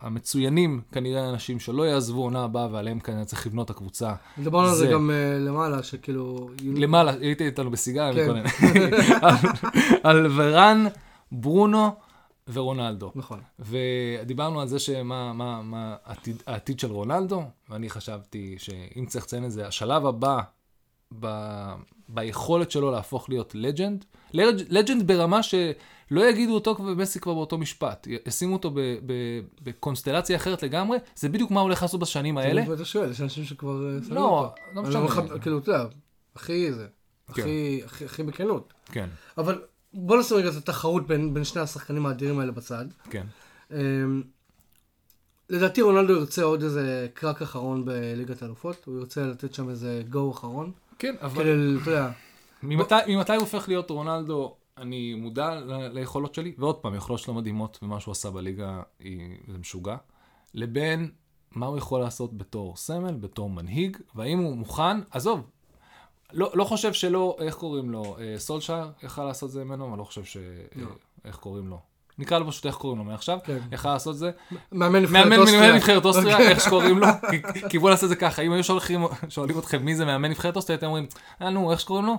המצוינים, 0.00 0.80
כנראה 0.92 1.28
אנשים 1.28 1.60
שלא 1.60 1.82
יעזבו 1.82 2.22
עונה 2.22 2.44
הבאה, 2.44 2.68
ועליהם 2.72 3.00
כנראה 3.00 3.24
צריך 3.24 3.46
לבנות 3.46 3.64
את 3.64 3.70
הקבוצה. 3.70 4.12
דיברנו 4.38 4.68
על 4.68 4.74
זה 4.74 4.86
גם 4.86 5.10
אה, 5.10 5.38
למעלה, 5.38 5.82
שכאילו... 5.82 6.50
למעלה, 6.62 7.12
הייתי 7.20 7.46
איתנו 7.46 7.70
בסיגריה 7.70 8.26
כן. 8.26 8.42
על 10.08 10.26
ורן, 10.36 10.86
ברונו 11.32 11.94
ורונלדו. 12.52 13.12
נכון. 13.14 13.40
ודיברנו 13.58 14.60
על 14.60 14.68
זה 14.68 14.78
שמה 14.78 15.32
מה, 15.32 15.62
מה 15.62 15.96
העתיד, 16.04 16.42
העתיד 16.46 16.80
של 16.80 16.90
רונלדו, 16.92 17.42
ואני 17.70 17.90
חשבתי 17.90 18.54
שאם 18.58 19.06
צריך 19.06 19.24
לציין 19.24 19.44
את 19.44 19.52
זה, 19.52 19.66
השלב 19.66 20.06
הבא 20.06 20.40
ב, 21.20 21.26
ביכולת 22.08 22.70
שלו 22.70 22.90
להפוך 22.90 23.28
להיות 23.28 23.54
לג'נד, 23.54 24.04
לג'נד 24.68 25.06
ברמה 25.06 25.42
שלא 25.42 26.30
יגידו 26.30 26.54
אותו 26.54 26.76
ומסי 26.78 27.20
כבר 27.20 27.34
באותו 27.34 27.58
משפט, 27.58 28.06
ישימו 28.26 28.52
אותו 28.52 28.70
ב, 28.70 28.80
ב, 28.80 29.12
בקונסטלציה 29.62 30.36
אחרת 30.36 30.62
לגמרי, 30.62 30.98
זה 31.16 31.28
בדיוק 31.28 31.50
מה 31.50 31.60
הולך 31.60 31.82
לעשות 31.82 32.00
בשנים 32.00 32.38
האלה. 32.38 32.74
אתה 32.74 32.84
שואל, 32.84 33.10
יש 33.10 33.20
אנשים 33.20 33.44
שכבר... 33.44 33.86
אה, 33.94 33.98
לא. 34.08 34.48
לא 34.74 34.82
משנה. 34.82 35.38
כאילו, 35.40 35.58
אתה 35.58 35.70
יודע, 35.70 35.84
הכי 36.36 36.72
זה. 36.72 36.86
כן. 37.34 37.42
הכי- 37.42 37.82
הכי- 37.84 38.04
הכי 38.04 38.22
בכנות. 38.22 38.72
כן, 38.92 39.08
אבל 39.38 39.62
בוא 39.96 40.16
נשים 40.16 40.36
רגע 40.36 40.48
את 40.48 40.54
התחרות 40.54 41.06
בין, 41.06 41.34
בין 41.34 41.44
שני 41.44 41.62
השחקנים 41.62 42.06
האדירים 42.06 42.38
האלה 42.38 42.52
בצד. 42.52 42.84
כן. 43.10 43.26
אמ, 43.70 44.22
לדעתי 45.50 45.82
רונלדו 45.82 46.12
ירצה 46.12 46.42
עוד 46.42 46.62
איזה 46.62 47.08
קרק 47.14 47.42
אחרון 47.42 47.84
בליגת 47.84 48.42
האלופות, 48.42 48.84
הוא 48.86 48.98
ירצה 48.98 49.26
לתת 49.26 49.54
שם 49.54 49.70
איזה 49.70 50.02
גו 50.10 50.30
אחרון. 50.30 50.72
כן, 50.98 51.14
אבל... 51.22 51.42
כדי, 51.44 51.82
אתה 51.82 51.90
יודע, 51.90 52.10
ממתי, 52.62 52.94
ממתי 53.08 53.32
הוא 53.32 53.40
הופך 53.40 53.68
להיות 53.68 53.90
רונלדו? 53.90 54.56
אני 54.78 55.14
מודע 55.14 55.54
ל- 55.54 55.88
ליכולות 55.92 56.34
שלי, 56.34 56.54
ועוד 56.58 56.76
פעם, 56.76 56.94
יכולות 56.94 57.20
שלו 57.20 57.34
מדהימות, 57.34 57.78
ומה 57.82 58.00
שהוא 58.00 58.12
עשה 58.12 58.30
בליגה 58.30 58.82
היא, 58.98 59.36
זה 59.48 59.58
משוגע, 59.58 59.96
לבין 60.54 61.10
מה 61.54 61.66
הוא 61.66 61.78
יכול 61.78 62.00
לעשות 62.00 62.36
בתור 62.36 62.76
סמל, 62.76 63.14
בתור 63.14 63.50
מנהיג, 63.50 63.96
והאם 64.14 64.38
הוא 64.38 64.56
מוכן, 64.56 64.96
עזוב, 65.10 65.50
לא, 66.32 66.50
לא 66.54 66.64
חושב 66.64 66.92
שלא, 66.92 67.36
איך 67.40 67.54
קוראים 67.54 67.90
לו, 67.90 68.16
אה, 68.20 68.34
סולשייר 68.38 68.86
יכל 69.02 69.24
לעשות 69.24 69.50
זה 69.50 69.64
ממנו, 69.64 69.88
אני 69.90 69.98
לא 69.98 70.04
חושב 70.04 70.24
ש... 70.24 70.36
לא. 70.76 70.86
אה, 70.86 70.90
איך 71.24 71.36
קוראים 71.36 71.68
לו? 71.68 71.78
נקרא 72.18 72.38
לו 72.38 72.46
פשוט 72.48 72.66
איך 72.66 72.74
קוראים 72.74 72.98
לו 72.98 73.04
מעכשיו, 73.04 73.38
כן. 73.44 73.58
יכל 73.72 73.92
לעשות 73.92 74.14
את 74.14 74.18
זה. 74.18 74.30
מאמן 74.72 75.02
נבחרת 75.02 75.24
מאמן 75.26 75.38
אוסטריה. 75.38 76.32
אוקיי. 76.34 76.48
איך 76.48 76.60
שקוראים 76.60 76.98
לו, 76.98 77.06
כי- 77.70 77.78
בואו 77.78 77.90
נעשה 77.90 78.04
את 78.06 78.08
זה 78.08 78.16
ככה, 78.16 78.42
אם 78.42 78.52
היו 78.52 78.64
שואלים 79.28 79.58
אתכם 79.58 79.84
מי 79.84 79.96
זה 79.96 80.04
מאמן 80.04 80.30
נבחרת 80.30 80.56
אוסטריה, 80.56 80.78
אתם 80.78 80.86
אומרים, 80.86 81.06
אה 81.42 81.50
נו, 81.50 81.72
איך 81.72 81.80
שקוראים 81.80 82.06
לו? 82.06 82.16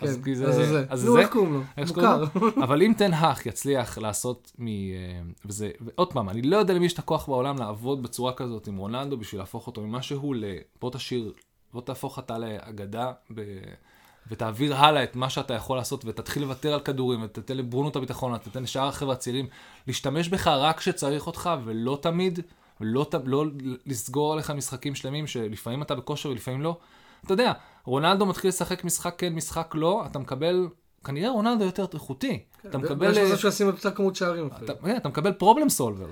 אז 0.00 0.20
כן, 0.24 0.30
אז 0.32 0.38
זה 0.38 0.66
זה. 0.66 0.84
אז 0.88 1.00
זה, 1.00 1.18
איך 1.20 1.30
קוראים 1.30 1.52
לו? 1.54 1.60
מוכר. 1.88 2.24
אבל 2.62 2.82
אם 2.82 2.92
תן 2.96 3.12
האך 3.14 3.46
יצליח 3.46 3.98
לעשות 3.98 4.52
מ... 4.58 4.66
אה, 4.66 4.72
וזה, 5.46 5.70
ועוד 5.80 6.12
פעם, 6.12 6.28
אני 6.28 6.42
לא 6.42 6.56
יודע 6.56 6.74
למי 6.74 6.86
יש 6.86 6.92
את 6.92 6.98
הכוח 6.98 7.26
בעולם 7.28 7.58
לעבוד 7.58 8.02
בצורה 8.02 8.32
כזאת 8.32 8.66
עם 8.66 8.76
רונלדו 8.76 9.16
בשביל 9.16 9.40
להפוך 9.40 9.66
אותו 9.66 9.80
ממה 9.80 10.02
שהוא 10.02 10.34
ל... 10.34 10.44
בוא 10.80 10.90
תשאיר, 10.90 11.32
בוא 11.72 11.80
תהפוך 11.80 12.18
אתה 12.18 12.38
לאגדה 12.38 13.12
ב... 13.34 13.42
ותעביר 14.30 14.76
הלאה 14.76 15.02
את 15.02 15.16
מה 15.16 15.30
שאתה 15.30 15.54
יכול 15.54 15.76
לעשות 15.76 16.04
ותתחיל 16.04 16.42
לוותר 16.42 16.74
על 16.74 16.80
כדורים 16.80 17.22
ותתן 17.22 17.56
לברונו 17.56 17.88
את 17.88 17.96
הביטחון, 17.96 18.32
ותתן 18.32 18.62
לשאר 18.62 18.88
החבר'ה 18.88 19.12
הצעירים 19.12 19.46
להשתמש 19.86 20.28
בך 20.28 20.46
רק 20.46 20.78
כשצריך 20.78 21.26
אותך 21.26 21.50
ולא 21.64 21.98
תמיד, 22.02 22.40
ולא 22.80 23.06
ת... 23.10 23.14
לא 23.24 23.44
לסגור 23.86 24.32
עליך 24.32 24.50
משחקים 24.50 24.94
שלמים 24.94 25.26
שלפעמים 25.26 25.82
אתה 25.82 25.94
בכושר 25.94 26.28
ולפעמים 26.28 26.62
לא. 26.62 26.78
אתה 27.24 27.32
יודע, 27.32 27.52
רונלדו 27.84 28.26
מתחיל 28.26 28.48
לשחק 28.48 28.84
משחק 28.84 29.14
כן, 29.18 29.32
משחק 29.32 29.74
לא, 29.74 30.02
אתה 30.06 30.18
מקבל, 30.18 30.68
כנראה 31.04 31.30
רונלדו 31.30 31.64
יותר 31.64 31.86
איכותי. 31.94 32.42
אתה 32.66 32.78
מקבל, 32.78 33.18
אה, 33.18 33.24
מצב 33.24 33.36
שישים 33.36 33.68
את 33.68 33.74
אותה 33.74 33.90
כמות 33.90 34.16
שערים. 34.16 34.48
אתה, 34.64 34.72
אה, 34.86 34.96
אתה 34.96 35.08
מקבל 35.08 35.32
פרובלם 35.32 35.68
סולבר. 35.68 36.06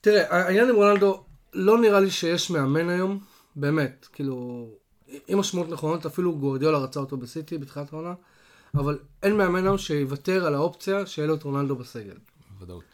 תראה, 0.00 0.44
העניין 0.44 0.68
עם 0.68 0.76
רונלדו, 0.76 1.22
לא 1.54 1.78
נראה 1.78 2.00
לי 2.00 2.10
שיש 2.10 2.50
מאמן 2.50 2.88
היום, 2.88 3.18
באמת, 3.56 4.08
כאילו, 4.12 4.68
עם 5.28 5.40
השמות 5.40 5.68
נכונות, 5.68 6.06
אפילו 6.06 6.38
גורדיולה 6.38 6.78
רצה 6.78 7.00
אותו 7.00 7.16
בסיטי 7.16 7.58
בתחילת 7.58 7.92
העונה, 7.92 8.14
אבל 8.74 8.98
אין 9.22 9.36
מאמן 9.36 9.64
היום 9.64 9.78
שיוותר 9.78 10.46
על 10.46 10.54
האופציה 10.54 11.06
שיהיה 11.06 11.28
לו 11.28 11.34
את 11.34 11.42
רונלדו 11.42 11.76
בסגל. 11.76 12.16
בוודאות. 12.58 12.84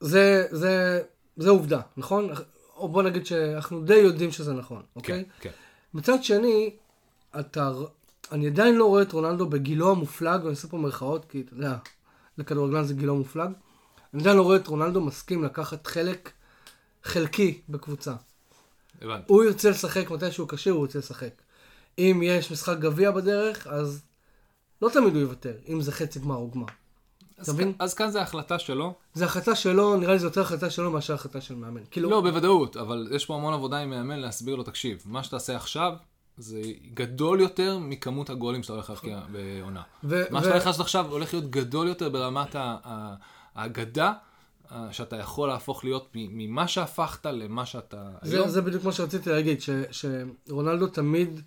זה, 0.00 0.46
זה, 0.50 1.02
זה 1.36 1.50
עובדה, 1.50 1.80
נכון? 1.96 2.28
או 2.76 2.88
בוא 2.88 3.02
נגיד 3.02 3.26
שאנחנו 3.26 3.82
די 3.82 3.94
יודעים 3.94 4.32
שזה 4.32 4.52
נכון, 4.52 4.82
אוקיי? 4.96 5.24
כן, 5.24 5.30
כן. 5.40 5.50
מצד 5.94 6.24
שני, 6.24 6.76
אתה, 7.40 7.72
אני 8.32 8.46
עדיין 8.46 8.74
לא 8.74 8.84
רואה 8.84 9.02
את 9.02 9.12
רונלדו 9.12 9.46
בגילו 9.46 9.90
המופלג, 9.90 10.40
ואני 10.40 10.50
עושה 10.50 10.68
פה 10.68 10.78
מירכאות, 10.78 11.24
כי 11.24 11.40
אתה 11.40 11.54
יודע, 11.54 11.76
לכדורגלן 12.38 12.84
זה 12.84 12.94
גילו 12.94 13.16
מופלג. 13.16 13.50
אני 14.14 14.22
עדיין 14.22 14.36
לא 14.36 14.42
רואה 14.42 14.56
את 14.56 14.66
רונלדו 14.66 15.00
מסכים 15.00 15.44
לקחת 15.44 15.86
חלק 15.86 16.32
חלקי 17.04 17.60
בקבוצה. 17.68 18.14
הבנתי. 19.02 19.24
הוא 19.26 19.44
ירצה 19.44 19.70
לשחק 19.70 20.10
מתי 20.10 20.32
שהוא 20.32 20.48
כשיר, 20.48 20.72
הוא 20.72 20.86
ירצה 20.86 20.98
לשחק. 20.98 21.30
אם 21.98 22.20
יש 22.24 22.52
משחק 22.52 22.78
גביע 22.78 23.10
בדרך, 23.10 23.66
אז 23.66 24.02
לא 24.82 24.88
תמיד 24.88 25.14
הוא 25.14 25.22
יוותר, 25.22 25.54
אם 25.68 25.80
זה 25.80 25.92
חצי 25.92 26.18
גמר 26.18 26.34
או 26.34 26.50
גמר. 26.50 26.66
אז, 27.38 27.48
אתה 27.48 27.52
מבין? 27.52 27.72
אז 27.78 27.94
כאן 27.94 28.10
זה 28.10 28.22
החלטה 28.22 28.58
שלו. 28.58 28.94
זה 29.14 29.24
החלטה 29.24 29.54
שלו, 29.54 29.96
נראה 29.96 30.12
לי 30.12 30.18
זו 30.18 30.26
יותר 30.26 30.40
החלטה 30.40 30.70
שלו 30.70 30.90
מאשר 30.90 31.14
החלטה 31.14 31.40
של 31.40 31.54
מאמן. 31.54 31.80
כאילו, 31.90 32.10
לא, 32.10 32.20
בוודאות, 32.20 32.76
אבל 32.76 33.08
יש 33.10 33.26
פה 33.26 33.34
המון 33.34 33.54
עבודה 33.54 33.78
עם 33.78 33.90
מאמן 33.90 34.18
להסביר 34.18 34.56
לו, 34.56 34.62
תקשיב, 34.62 35.02
מה 35.06 35.22
שתעשה 35.22 35.56
עכשיו 35.56 35.92
זה 36.38 36.62
גדול 36.94 37.40
יותר 37.40 37.78
מכמות 37.78 38.30
הגולים 38.30 38.62
שאתה 38.62 38.72
הולך 38.72 38.90
להבקיע 38.90 39.20
בעונה. 39.32 39.82
ו- 40.04 40.24
מה 40.30 40.38
ו- 40.38 40.42
שאתה 40.42 40.52
הולך 40.52 40.66
לעשות 40.66 40.80
עכשיו 40.80 41.06
הולך 41.10 41.34
להיות 41.34 41.50
גדול 41.50 41.88
יותר 41.88 42.08
ברמת 42.08 42.54
ה- 42.54 42.76
ה- 42.84 43.14
האגדה, 43.54 44.12
שאתה 44.90 45.16
יכול 45.16 45.48
להפוך 45.48 45.84
להיות 45.84 46.08
ממה 46.14 46.68
שהפכת 46.68 47.26
למה 47.26 47.66
שאתה 47.66 48.10
היום. 48.22 48.44
זה, 48.46 48.50
זה 48.52 48.60
בדיוק 48.62 48.84
מה 48.84 48.92
שרציתי 48.92 49.30
להגיד, 49.30 49.60
ש, 49.60 49.70
שרונלדו 49.90 50.86
תמיד 50.86 51.40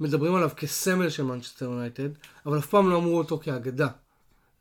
מדברים 0.00 0.34
עליו 0.34 0.50
כסמל 0.56 1.08
של 1.08 1.22
מנצ'סטר 1.22 1.64
יונייטד, 1.64 2.08
אבל 2.46 2.58
אף 2.58 2.66
פעם 2.66 2.90
לא 2.90 2.96
אמרו 2.96 3.18
אותו 3.18 3.38
כאגדה. 3.38 3.88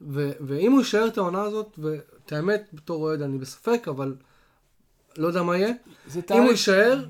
ו, 0.01 0.31
ואם 0.39 0.71
הוא 0.71 0.79
יישאר 0.79 1.07
את 1.07 1.17
העונה 1.17 1.41
הזאת, 1.41 1.79
ואת 1.81 2.31
האמת, 2.31 2.69
בתור 2.73 3.03
אוהד 3.03 3.21
אני 3.21 3.37
בספק, 3.37 3.87
אבל 3.87 4.15
לא 5.17 5.27
יודע 5.27 5.43
מה 5.43 5.57
יהיה, 5.57 5.71
זה 6.07 6.21
אם 6.31 6.41
הוא 6.41 6.51
יישאר, 6.51 7.05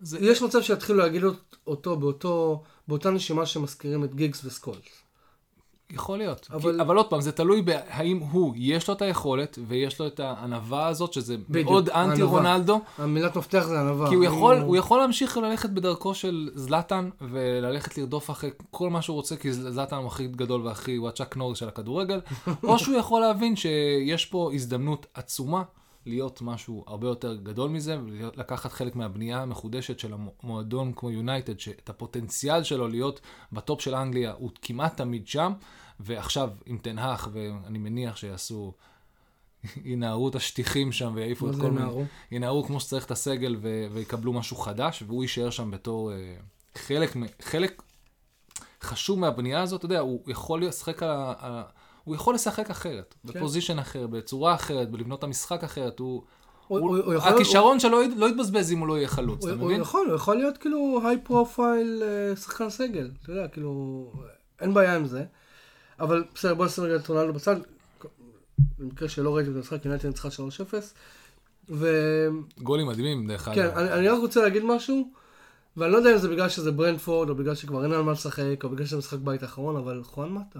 זה- 0.00 0.18
יש 0.18 0.42
מצב 0.42 0.60
שיתחילו 0.62 0.98
להגיד 0.98 1.22
אותו 1.66 1.96
באותו, 1.96 2.62
באותה 2.88 3.10
נשימה 3.10 3.46
שמזכירים 3.46 4.04
את 4.04 4.14
גיגס 4.14 4.44
וסקולס. 4.44 4.78
יכול 5.92 6.18
להיות. 6.18 6.48
אבל- 6.52 6.58
אבל... 6.70 6.80
אבל 6.80 6.96
עוד 6.96 7.06
פעם, 7.06 7.20
זה 7.20 7.32
תלוי 7.32 7.62
בהאם 7.62 8.18
הוא, 8.18 8.54
יש 8.56 8.88
לו 8.88 8.94
את 8.94 9.02
היכולת, 9.02 9.58
ויש 9.68 10.00
לו 10.00 10.06
את 10.06 10.20
הענווה 10.20 10.86
הזאת, 10.86 11.12
שזה 11.12 11.36
בדיוק, 11.48 11.70
מאוד 11.70 11.88
אנטי 11.88 12.20
הענווה. 12.22 12.38
רונלדו, 12.38 12.80
המילת 12.98 13.36
מפתח 13.36 13.64
זה 13.68 13.80
ענווה. 13.80 14.08
כי 14.08 14.14
הוא 14.14 14.24
יכול, 14.24 14.56
הוא 14.58 14.76
יכול 14.76 14.98
להמשיך 15.00 15.36
ללכת 15.36 15.70
בדרכו 15.70 16.14
של 16.14 16.50
זלאטן, 16.54 17.10
וללכת 17.20 17.98
לרדוף 17.98 18.30
אחרי 18.30 18.50
כל 18.70 18.90
מה 18.90 19.02
שהוא 19.02 19.14
רוצה, 19.14 19.36
כי 19.36 19.52
זלאטן 19.52 19.96
הוא 19.96 20.06
הכי 20.06 20.26
גדול 20.28 20.66
והכי, 20.66 20.96
הוא 20.96 21.08
הצ'אק 21.08 21.36
נוריס 21.36 21.58
של 21.58 21.68
הכדורגל, 21.68 22.20
או 22.64 22.78
שהוא 22.78 22.96
יכול 22.96 23.20
להבין 23.20 23.56
שיש 23.56 24.26
פה 24.26 24.50
הזדמנות 24.54 25.06
עצומה 25.14 25.62
להיות 26.06 26.42
משהו 26.42 26.84
הרבה 26.86 27.08
יותר 27.08 27.36
גדול 27.36 27.70
מזה, 27.70 27.98
ולקחת 28.06 28.72
חלק 28.72 28.96
מהבנייה 28.96 29.42
המחודשת 29.42 29.98
של 29.98 30.12
המועדון 30.12 30.92
כמו 30.96 31.10
יונייטד, 31.10 31.60
שאת 31.60 31.88
הפוטנציאל 31.88 32.62
שלו 32.62 32.88
להיות 32.88 33.20
בטופ 33.52 33.80
של 33.80 33.94
אנגליה 33.94 34.32
הוא 34.32 34.50
כמעט 34.62 34.96
תמיד 34.96 35.28
שם, 35.28 35.52
ועכשיו 36.00 36.50
עם 36.66 36.78
תנהך, 36.78 37.28
ואני 37.32 37.78
מניח 37.78 38.16
שיעשו... 38.16 38.74
ינערו 39.84 40.28
את 40.28 40.34
השטיחים 40.34 40.92
שם 40.92 41.12
ויעיפו 41.14 41.50
את 41.50 41.54
כל 41.60 41.70
מיני... 41.70 41.86
ינערו? 42.30 42.64
כמו 42.64 42.80
שצריך 42.80 43.06
את 43.06 43.10
הסגל 43.10 43.56
ו- 43.60 43.86
ויקבלו 43.92 44.32
משהו 44.32 44.56
חדש, 44.56 45.02
והוא 45.06 45.22
יישאר 45.22 45.50
שם 45.50 45.70
בתור 45.70 46.12
אה, 46.12 46.36
חלק, 46.74 47.16
חלק 47.42 47.82
חשוב 48.82 49.18
מהבנייה 49.18 49.62
הזאת, 49.62 49.78
אתה 49.78 49.86
יודע, 49.86 50.00
הוא 50.00 50.22
יכול 50.26 50.64
לשחק 50.64 51.02
על. 51.02 51.10
על 51.38 51.62
הוא 52.10 52.16
יכול 52.16 52.34
לשחק 52.34 52.70
אחרת, 52.70 53.14
כן. 53.32 53.38
בפוזיישן 53.38 53.78
אחר, 53.78 54.06
בצורה 54.06 54.54
אחרת, 54.54 54.90
בלבנות 54.90 55.18
את 55.18 55.24
המשחק 55.24 55.64
אחרת, 55.64 55.98
הוא... 55.98 56.22
הוא- 56.68 56.78
הוא- 56.78 56.96
הוא 56.98 57.14
יכול- 57.14 57.32
הכישרון 57.32 57.80
שלו 57.80 57.98
לא 58.16 58.28
יתבזבז 58.28 58.72
אם 58.72 58.78
הוא 58.78 58.88
לא 58.88 58.98
יהיה 58.98 59.08
חלוץ, 59.08 59.42
הוא, 59.44 59.50
אתה 59.52 59.60
הוא 59.60 59.66
מבין? 59.68 59.80
יכול, 59.80 60.06
הוא 60.06 60.14
יכול 60.16 60.36
להיות 60.36 60.58
כאילו 60.58 61.00
high 61.04 61.18
profile 61.24 62.02
אה, 62.02 62.36
שחקן 62.36 62.70
סגל, 62.70 63.10
אתה 63.22 63.32
יודע, 63.32 63.48
כאילו, 63.48 64.04
אין 64.60 64.74
בעיה 64.74 64.96
עם 64.96 65.06
זה. 65.06 65.24
אבל 66.00 66.24
בסדר, 66.34 66.54
בוא 66.54 66.66
נשים 66.66 66.84
רגע 66.84 66.96
את 66.96 67.08
רונלדו 67.08 67.32
בצד. 67.32 67.56
במקרה 68.78 69.08
שלא 69.08 69.36
ראיתי 69.36 69.50
את 69.50 69.56
המשחק, 69.56 69.84
יונייטד 69.84 70.06
ניצחה 70.08 70.28
3-0. 70.28 70.30
וכן, 71.70 72.32
גולים 72.62 72.86
מדהימים, 72.86 73.26
דרך 73.26 73.48
אגב. 73.48 73.54
כן, 73.56 73.76
אני, 73.78 73.92
אני 73.92 74.08
רק 74.08 74.18
רוצה 74.20 74.42
להגיד 74.42 74.64
משהו, 74.64 75.10
ואני 75.76 75.92
לא 75.92 75.96
יודע 75.96 76.12
אם 76.12 76.18
זה 76.18 76.28
בגלל 76.28 76.48
שזה 76.48 76.72
ברנטפורד, 76.72 77.28
או 77.28 77.34
בגלל 77.34 77.54
שכבר 77.54 77.84
אין 77.84 77.92
על 77.92 78.02
מה 78.02 78.12
לשחק, 78.12 78.64
או 78.64 78.68
בגלל 78.68 78.86
שזה 78.86 78.96
משחק 78.96 79.18
בית 79.18 79.42
האחרון, 79.42 79.76
אבל 79.76 80.02
חואן 80.04 80.28
מטה. 80.32 80.58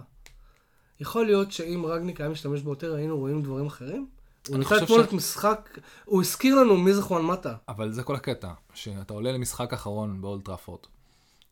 יכול 1.01 1.27
להיות 1.27 1.53
שאם 1.53 1.87
רגניק 1.87 2.21
היה 2.21 2.31
משתמש 2.31 2.61
בו 2.61 2.71
יותר, 2.71 2.95
היינו 2.95 3.19
רואים 3.19 3.43
דברים 3.43 3.67
אחרים? 3.67 4.07
הוא 4.49 4.57
נתן 4.59 4.85
אתמול 4.85 5.01
את 5.01 5.13
משחק, 5.13 5.79
הוא 6.05 6.21
הזכיר 6.23 6.55
לנו 6.55 6.77
מי 6.77 6.93
זה 6.95 7.03
חואן 7.03 7.25
מטה. 7.27 7.55
אבל 7.69 7.93
זה 7.93 8.03
כל 8.03 8.15
הקטע, 8.15 8.51
שאתה 8.75 9.15
עולה 9.15 9.33
למשחק 9.33 9.73
אחרון 9.73 10.21
באולד 10.21 10.45
טראפורד, 10.45 10.81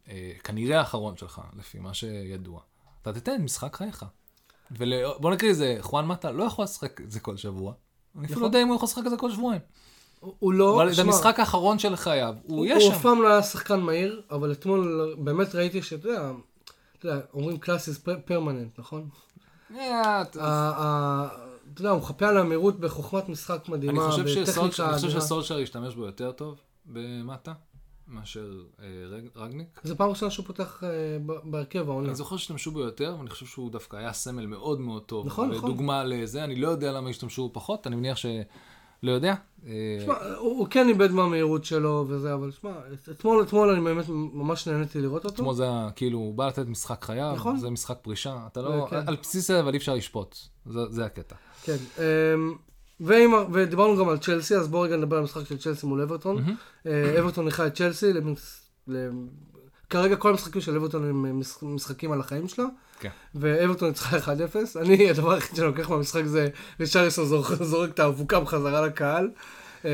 אה, 0.08 0.32
כנראה 0.44 0.78
האחרון 0.78 1.16
שלך, 1.16 1.40
לפי 1.58 1.78
מה 1.78 1.94
שידוע. 1.94 2.60
אתה 3.02 3.12
תתן 3.12 3.42
משחק 3.42 3.76
חייך. 3.76 4.04
ובוא 4.70 5.30
נקריא 5.30 5.50
לזה, 5.50 5.76
חואן 5.80 6.06
מטה 6.06 6.30
לא 6.30 6.44
יכול 6.44 6.64
לשחק 6.64 7.00
את 7.00 7.10
זה 7.10 7.20
כל 7.20 7.36
שבוע. 7.36 7.72
אני 8.18 8.26
אפילו 8.26 8.40
לא 8.40 8.46
יודע 8.46 8.62
אם 8.62 8.68
הוא 8.68 8.76
יכול 8.76 8.86
לשחק 8.86 9.02
את 9.06 9.10
זה 9.10 9.16
כל 9.16 9.30
שבועיים. 9.32 9.60
הוא- 10.20 10.34
הוא 10.38 10.52
לא, 10.52 10.82
אבל 10.82 10.92
זה 10.92 11.02
המשחק 11.02 11.40
האחרון 11.40 11.78
של 11.78 11.96
חייו, 11.96 12.34
הוא 12.46 12.66
יהיה 12.66 12.76
הוא 12.76 12.84
שם. 12.84 12.92
אף 12.92 13.02
פעם 13.02 13.22
לא 13.22 13.28
היה 13.28 13.42
שחקן 13.42 13.80
מהיר, 13.80 14.22
אבל 14.30 14.52
אתמול 14.52 15.14
באמת 15.18 15.54
ראיתי 15.54 15.82
שאתה 15.82 16.08
יודע, 16.08 16.30
אתה 16.98 17.08
יודע, 17.08 17.20
אומרים 17.34 17.58
class 17.58 17.87
is 17.87 17.98
פרמננט, 18.24 18.78
נכון? 18.78 19.08
אה, 19.76 20.22
אתה- 20.22 20.44
ה- 20.44 20.72
ה- 20.76 21.28
אתה 21.75 21.80
יודע, 21.80 21.90
הוא 21.90 22.00
מחפה 22.00 22.28
על 22.28 22.37
המהירות 22.38 22.80
בחוכמת 22.80 23.28
משחק 23.28 23.68
מדהימה, 23.68 24.08
בטכניקה 24.08 24.88
אני 24.88 24.96
חושב. 24.96 25.10
שסולשר 25.20 25.58
ישתמש 25.60 25.94
בו 25.94 26.06
יותר 26.06 26.32
טוב 26.32 26.54
במטה, 26.87 27.52
מאשר 28.08 28.52
אה, 28.82 28.84
רג- 29.10 29.28
רגניק. 29.37 29.80
זה 29.84 29.94
פעם 29.94 30.10
ראשונה 30.10 30.30
שהוא 30.30 30.46
פותח 30.46 30.82
אה, 30.84 30.88
בהרכב 31.44 31.88
העונה. 31.90 32.06
אני 32.08 32.14
זוכר 32.14 32.37
שהשתמשו 32.37 32.70
בו 32.70 32.80
יותר, 32.80 33.14
ואני 33.18 33.30
חושב 33.30 33.46
שהוא 33.46 33.70
דווקא 33.70 33.96
היה 33.96 34.12
סמל 34.12 34.46
מאוד 34.46 34.80
מאוד 34.80 35.02
טוב. 35.02 35.26
נכון, 35.26 35.50
נכון. 35.50 35.70
ודוגמה 35.70 36.04
לזה, 36.04 36.44
אני 36.44 36.56
לא 36.56 36.68
יודע 36.68 36.92
למה 36.92 37.10
השתמשו 37.10 37.42
בו 37.48 37.54
פחות, 37.54 37.87
אני 37.87 37.96
מניח 37.96 38.16
ש... 38.16 38.26
לא 39.02 39.12
יודע. 39.12 39.34
שמע, 40.04 40.14
הוא, 40.38 40.66
כן 40.70 40.88
איבד 40.88 41.10
מהמהירות 41.10 41.64
שלו 41.64 42.04
וזה, 42.08 42.34
אבל 42.34 42.50
שמע, 42.50 42.72
אתמול, 43.10 43.42
אתמול 43.42 43.70
אני 43.70 43.80
באמת 43.80 44.04
ממש 44.08 44.68
נהניתי 44.68 45.00
לראות 45.00 45.24
אותו. 45.24 45.34
אתמול 45.34 45.54
זה 45.54 45.64
היה, 45.64 45.88
כאילו, 45.96 46.18
הוא 46.18 46.34
בא 46.34 46.48
לתת 46.48 46.66
משחק 46.66 47.04
חייו, 47.04 47.32
נכון. 47.34 47.56
זה 47.56 47.70
משחק 47.70 47.98
פרישה, 48.02 48.36
אתה 48.52 48.62
לא, 48.62 48.86
כן. 48.90 49.00
על 49.06 49.16
בסיס 49.22 49.48
זה 49.48 49.60
אבל 49.60 49.72
אי 49.72 49.78
אפשר 49.78 49.94
לשפוט, 49.94 50.36
זה, 50.66 50.80
זה 50.90 51.04
הקטע. 51.04 51.36
כן. 51.62 51.76
אמ, 51.98 52.54
ועם, 53.00 53.30
ודיברנו 53.52 53.96
גם 53.96 54.08
על 54.08 54.18
צ'לסי, 54.18 54.56
אז 54.56 54.68
בואו 54.68 54.82
רגע 54.82 54.96
נדבר 54.96 55.16
על 55.16 55.22
המשחק 55.22 55.46
של 55.46 55.58
צ'לסי 55.58 55.86
מול 55.86 56.00
אברטון. 56.00 56.44
אה, 56.86 57.20
אברטון 57.20 57.44
ניחה 57.44 57.66
את 57.66 57.74
צ'לסי 57.74 58.12
כרגע 59.90 60.16
כל 60.16 60.30
המשחקים 60.30 60.61
של 60.61 60.76
אברטון 60.76 61.09
הם 61.09 61.26
אה, 61.26 61.33
מש- 61.33 61.62
משחקים 61.62 62.12
על 62.12 62.21
החיים 62.21 62.49
שלה, 62.49 62.64
כן. 63.00 63.09
ואברטון 63.35 63.88
ניצחה 63.88 64.16
1-0. 64.18 64.26
אני, 64.80 65.11
הדבר 65.11 65.33
היחיד 65.33 65.57
שאני 65.57 65.66
לוקח 65.68 65.90
מהמשחק 65.90 66.25
זה 66.25 66.49
ריצ'ריסון 66.80 67.25
זורק 67.26 67.62
זורק 67.62 67.90
את 67.90 67.99
האבוקה 67.99 68.40
בחזרה 68.40 68.87
לקהל. 68.87 69.30
אה, 69.85 69.90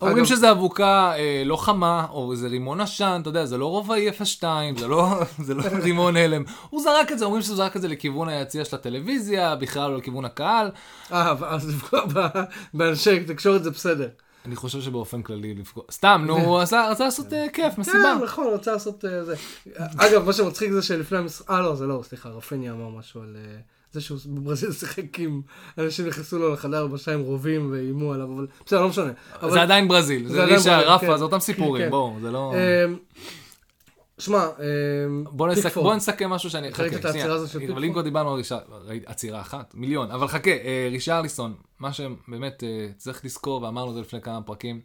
אומרים 0.00 0.24
שזה 0.24 0.50
אבוקה 0.50 1.12
אה, 1.16 1.42
לא 1.46 1.56
חמה, 1.56 2.06
או 2.10 2.32
איזה 2.32 2.48
רימון 2.48 2.80
עשן, 2.80 3.18
אתה 3.22 3.28
יודע, 3.28 3.46
זה 3.46 3.58
לא 3.58 3.66
רובעי 3.66 4.08
02, 4.24 4.76
זה 4.76 4.88
לא, 4.88 5.06
זה 5.46 5.54
לא 5.54 5.62
רימון 5.84 6.16
הלם. 6.16 6.44
הוא 6.70 6.82
זרק 6.82 7.12
את 7.12 7.18
זה, 7.18 7.24
אומרים 7.24 7.42
שהוא 7.42 7.56
זרק 7.56 7.76
את 7.76 7.80
זה 7.82 7.88
לכיוון 7.88 8.28
היציע 8.28 8.64
של 8.64 8.76
הטלוויזיה, 8.76 9.56
בכלל 9.56 9.90
לא 9.90 9.96
לכיוון 9.96 10.24
הקהל. 10.24 10.70
אה, 11.12 11.34
אז 11.46 11.68
לפגוע 11.68 12.00
באנשי 12.74 13.24
תקשורת 13.24 13.64
זה 13.64 13.70
בסדר. 13.70 14.08
אני 14.46 14.56
חושב 14.56 14.80
שבאופן 14.80 15.22
כללי 15.22 15.54
לפגוע, 15.54 15.84
סתם, 15.90 16.24
נו, 16.26 16.38
הוא 16.44 16.60
רצה 16.60 16.88
לעשות 16.88 17.32
אה, 17.32 17.46
כיף, 17.52 17.78
מסיבה. 17.78 17.98
כן, 17.98 18.24
נכון, 18.24 18.46
רוצה 18.46 18.72
לעשות 18.72 19.04
אה, 19.04 19.24
זה. 19.24 19.34
אגב, 19.76 20.26
מה 20.26 20.32
שמצחיק 20.32 20.70
זה 20.70 20.82
שלפני 20.82 21.18
המשחק, 21.18 21.50
אה 21.50 21.60
לא, 21.60 21.74
זה 21.74 21.86
לא, 21.86 22.00
סליחה, 22.04 22.28
רפני 22.28 22.70
אמר 22.70 22.88
משהו 22.88 23.22
על 23.22 23.36
אה, 23.36 23.58
זה 23.92 24.00
שהוא 24.00 24.18
בברזיל 24.26 24.72
שיחק 24.72 25.18
עם, 25.18 25.40
אנשים 25.78 26.06
נכנסו 26.06 26.38
לו 26.38 26.52
לחדר 26.52 26.82
הלבשה 26.82 27.14
עם 27.14 27.20
רובים 27.20 27.72
ואיימו 27.72 28.12
עליו, 28.12 28.28
אבל 28.34 28.46
בסדר, 28.66 28.82
לא 28.82 28.88
משנה. 28.88 29.12
זה 29.48 29.62
עדיין 29.62 29.88
ברזיל, 29.88 30.28
זה 30.28 30.46
ברזיל, 30.46 30.72
רפה, 30.72 31.06
כן. 31.06 31.16
זה 31.16 31.24
אותם 31.24 31.40
סיפורים, 31.40 31.84
כן. 31.84 31.90
בואו, 31.90 32.16
זה 32.22 32.30
לא... 32.30 32.54
אמ, 34.18 34.24
שמע, 34.24 34.46
אמ, 34.46 35.24
בוא 35.30 35.54
פיקפורד. 35.54 35.86
בוא 35.86 35.94
נסכם 35.94 36.30
משהו 36.30 36.50
שאני... 36.50 36.72
חכה, 36.72 36.86
את 36.86 37.04
העצירה. 37.04 37.34
הזאת 37.34 37.48
של 37.48 37.58
אבל 37.58 37.66
פיקפורד? 37.66 37.84
אם 37.84 37.92
כבר 37.92 38.02
דיברנו 38.02 38.34
על 38.34 38.40
עצירה 39.06 39.40
אחת, 39.40 39.74
מיליון, 39.74 40.10
אבל 40.10 40.28
חכה, 40.28 40.50
אה, 40.50 40.88
רישרליסון, 40.90 41.54
מה 41.78 41.92
שבאמת 41.92 42.64
אה, 42.64 42.88
צריך 42.96 43.24
לזכור, 43.24 43.62
ואמרנו 43.62 43.90
את 43.90 43.94
זה 43.94 44.00
לפני 44.00 44.20
כמה 44.20 44.42
פרקים, 44.42 44.80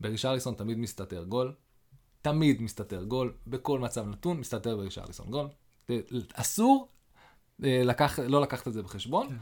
ברישרליסון 0.00 0.54
תמיד 0.54 0.78
מסתתר 0.78 1.24
גול, 1.24 1.52
תמיד 2.22 2.62
מסתתר 2.62 3.02
גול, 3.02 3.32
בכל 3.46 3.78
מצב 3.78 4.08
נתון 4.08 4.36
מסתתר 4.36 4.76
ברישרליסון 4.76 5.26
גול. 5.26 5.46
אה, 5.90 5.98
אסור 6.34 6.88
לקח, 7.58 8.18
לא 8.18 8.40
לקחת 8.40 8.68
את 8.68 8.72
זה 8.72 8.82
בחשבון. 8.82 9.28
כן. 9.28 9.34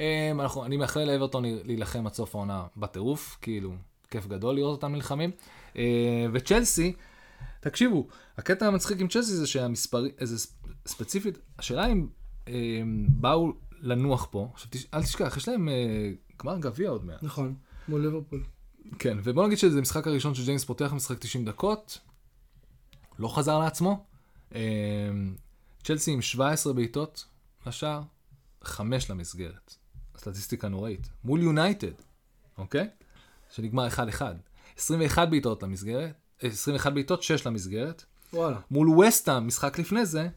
אה, 0.00 0.30
אנחנו, 0.40 0.64
אני 0.64 0.76
מאחל 0.76 1.04
לאברטון 1.04 1.44
להילחם 1.64 2.06
עד 2.06 2.14
סוף 2.14 2.34
העונה 2.34 2.64
בטירוף, 2.76 3.38
כאילו, 3.42 3.72
כיף 4.10 4.26
גדול 4.26 4.54
לראות 4.54 4.72
אותם 4.72 4.92
נלחמים. 4.92 5.30
וצ'לסי, 6.32 6.92
תקשיבו, 7.60 8.08
הקטע 8.38 8.66
המצחיק 8.66 9.00
עם 9.00 9.08
צ'לסי 9.08 9.32
זה 9.36 9.46
שהמספרים, 9.46 10.12
איזה 10.18 10.38
ספ- 10.38 10.66
ספציפית, 10.86 11.38
השאלה 11.58 11.86
אם 11.86 12.06
אה, 12.48 12.82
באו 13.08 13.52
לנוח 13.80 14.28
פה, 14.30 14.48
עכשיו 14.54 14.68
תש- 14.70 14.86
אל 14.94 15.02
תשכח, 15.02 15.36
יש 15.36 15.48
להם 15.48 15.68
אה, 15.68 16.10
גמר 16.42 16.58
גביע 16.58 16.90
עוד 16.90 17.04
מעט. 17.04 17.22
נכון, 17.22 17.54
מול 17.88 18.00
ליברפול. 18.00 18.44
כן, 18.98 19.18
ובוא 19.24 19.46
נגיד 19.46 19.58
שזה 19.58 19.78
המשחק 19.78 20.06
הראשון 20.06 20.34
שג'יימס 20.34 20.64
פותח 20.64 20.92
משחק 20.92 21.18
90 21.18 21.44
דקות, 21.44 21.98
לא 23.18 23.36
חזר 23.36 23.58
לעצמו. 23.58 24.04
אה, 24.54 24.60
צ'לסי 25.84 26.10
עם 26.12 26.22
17 26.22 26.72
בעיטות 26.72 27.24
לשער, 27.66 28.02
5 28.64 29.10
למסגרת. 29.10 29.74
סטטיסטיקה 30.18 30.68
נוראית. 30.68 31.08
מול 31.24 31.42
יונייטד, 31.42 31.92
אוקיי? 32.58 32.88
שנגמר 33.50 33.88
1-1. 33.88 34.22
21 34.78 35.28
בעיטות 35.28 35.62
למסגרת, 35.62 36.14
21 36.42 36.92
בעיטות, 36.92 37.22
6 37.22 37.46
למסגרת. 37.46 38.04
וואלה. 38.32 38.56
מול 38.70 38.98
וסטהאם, 38.98 39.46
משחק 39.46 39.78
לפני 39.78 40.06
זה, 40.06 40.28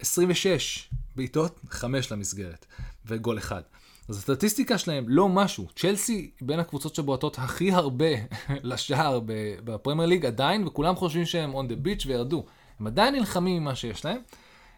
26 0.00 0.90
בעיטות, 1.16 1.60
5 1.70 2.12
למסגרת, 2.12 2.66
וגול 3.06 3.38
אחד. 3.38 3.62
אז 4.08 4.16
הסטטיסטיקה 4.18 4.78
שלהם 4.78 5.04
לא 5.08 5.28
משהו. 5.28 5.66
צ'לסי 5.76 6.30
בין 6.40 6.60
הקבוצות 6.60 6.94
שבועטות 6.94 7.38
הכי 7.38 7.72
הרבה 7.72 8.06
לשער 8.62 9.20
בפרמייר 9.64 10.08
ליג 10.08 10.26
עדיין, 10.26 10.66
וכולם 10.66 10.96
חושבים 10.96 11.26
שהם 11.26 11.52
on 11.54 11.64
the 11.68 11.86
beach 11.86 12.06
וירדו. 12.06 12.44
הם 12.80 12.86
עדיין 12.86 13.14
נלחמים 13.14 13.56
עם 13.56 13.64
מה 13.64 13.74
שיש 13.74 14.04
להם. 14.04 14.18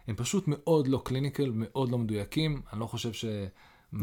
הם 0.07 0.15
פשוט 0.15 0.43
מאוד 0.47 0.87
לא 0.87 1.01
clinical, 1.05 1.51
מאוד 1.55 1.91
לא 1.91 1.97
מדויקים. 1.97 2.61
אני 2.73 2.79
לא 2.79 2.85
חושב 2.85 3.13
ש... 3.13 3.25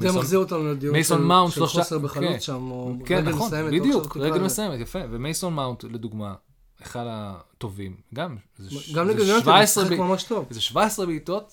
זה 0.00 0.12
מחזיר 0.12 0.38
אותנו 0.38 0.72
לדיון 0.72 1.02
של- 1.02 1.16
מאונט 1.18 1.52
של 1.52 1.66
חוסר 1.66 1.98
בחלוץ 1.98 2.28
כן. 2.32 2.40
שם, 2.40 2.70
או 2.70 2.94
כן, 3.04 3.14
רגל 3.16 3.30
נכון, 3.32 3.46
מסיימת. 3.46 3.72
בדיוק, 3.72 4.04
תקרא 4.04 4.22
רגל. 4.22 4.42
מסיימת, 4.44 4.80
יפה. 4.80 4.98
ומייסון 5.10 5.54
מאונט, 5.54 5.84
לדוגמה, 5.84 6.34
אחד 6.82 7.04
הטובים, 7.08 7.96
גם, 8.14 8.36
זה 8.58 8.70
גם 8.94 9.06
זה 9.06 9.14
נגד 9.14 9.26
יונייטד, 9.26 9.44
17 9.44 9.84
משחק 9.84 9.96
ב- 9.96 10.00
ממש 10.00 10.24
טוב. 10.24 10.46
זה 10.50 10.60
17 10.60 11.06
בעיטות, 11.06 11.52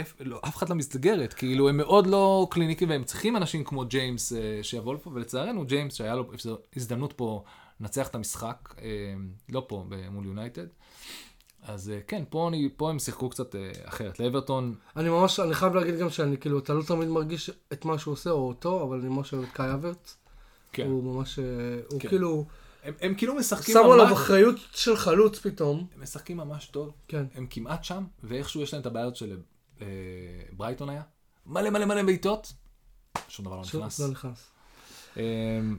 אף, 0.00 0.14
לא, 0.20 0.40
אף 0.44 0.56
אחד 0.56 0.68
לא 0.68 0.74
מסתגרת, 0.74 1.32
כאילו 1.32 1.68
הם 1.68 1.76
מאוד 1.76 2.06
לא 2.06 2.46
קליניקיים 2.50 2.90
והם 2.90 3.04
צריכים 3.04 3.36
אנשים 3.36 3.64
כמו 3.64 3.84
ג'יימס 3.84 4.32
אה, 4.32 4.58
שיבוא 4.62 4.94
לפה, 4.94 5.10
ולצערנו 5.14 5.66
ג'יימס 5.66 5.94
שהיה 5.94 6.14
לו 6.14 6.30
הזדמנות 6.76 7.12
פה 7.12 7.44
לנצח 7.80 8.08
את 8.08 8.14
המשחק, 8.14 8.74
אה, 8.82 9.14
לא 9.48 9.64
פה, 9.68 9.84
מול 10.10 10.26
יונייטד. 10.26 10.66
אז 11.62 11.90
אה, 11.90 12.00
כן, 12.06 12.22
פה, 12.30 12.48
אני, 12.48 12.68
פה 12.76 12.90
הם 12.90 12.98
שיחקו 12.98 13.28
קצת 13.28 13.54
אה, 13.54 13.70
אחרת. 13.84 14.20
לאברטון, 14.20 14.74
אני 14.96 15.08
ממש, 15.08 15.40
אני 15.40 15.54
חייב 15.54 15.74
להגיד 15.74 15.98
גם 15.98 16.10
שאני, 16.10 16.36
כאילו, 16.36 16.58
אתה 16.58 16.74
לא 16.74 16.82
תמיד 16.82 17.08
מרגיש 17.08 17.50
את 17.72 17.84
מה 17.84 17.98
שהוא 17.98 18.12
עושה, 18.12 18.30
או 18.30 18.48
אותו, 18.48 18.82
אבל 18.82 18.98
אני 18.98 19.08
ממש 19.08 19.32
אוהב 19.32 19.44
את 19.44 19.52
קאי 19.52 19.72
אברט. 19.72 20.10
כן, 20.72 20.86
הוא 20.86 21.14
ממש, 21.14 21.38
אה, 21.38 21.44
הוא 21.90 22.00
כן. 22.00 22.08
כאילו, 22.08 22.44
הם, 22.88 22.94
הם 23.00 23.14
כאילו 23.14 23.34
משחקים 23.34 23.74
שמו 23.74 23.92
עליו 23.92 24.06
ממש, 24.06 24.12
אחריות 24.18 24.56
של 24.74 24.96
חלוץ 24.96 25.38
פתאום. 25.38 25.86
הם 25.96 26.02
משחקים 26.02 26.36
ממש 26.36 26.66
טוב, 26.66 26.92
כן. 27.08 27.24
הם 27.34 27.46
כמעט 27.50 27.84
שם, 27.84 28.04
ואיכשהו 28.24 28.62
יש 28.62 28.72
להם 28.72 28.80
את 28.80 28.86
הבעיות 28.86 29.16
של 29.16 29.36
אה, 29.80 29.86
ברייטון 30.52 30.88
היה. 30.88 31.02
מלא 31.46 31.70
מלא 31.70 31.84
מלא 31.84 32.02
בעיטות, 32.02 32.52
שום 33.28 33.44
דבר 33.46 33.56
לא 33.56 33.62
נכנס. 33.62 34.00
לא 34.00 34.08
נכנס. 34.08 34.50
אה, 35.16 35.22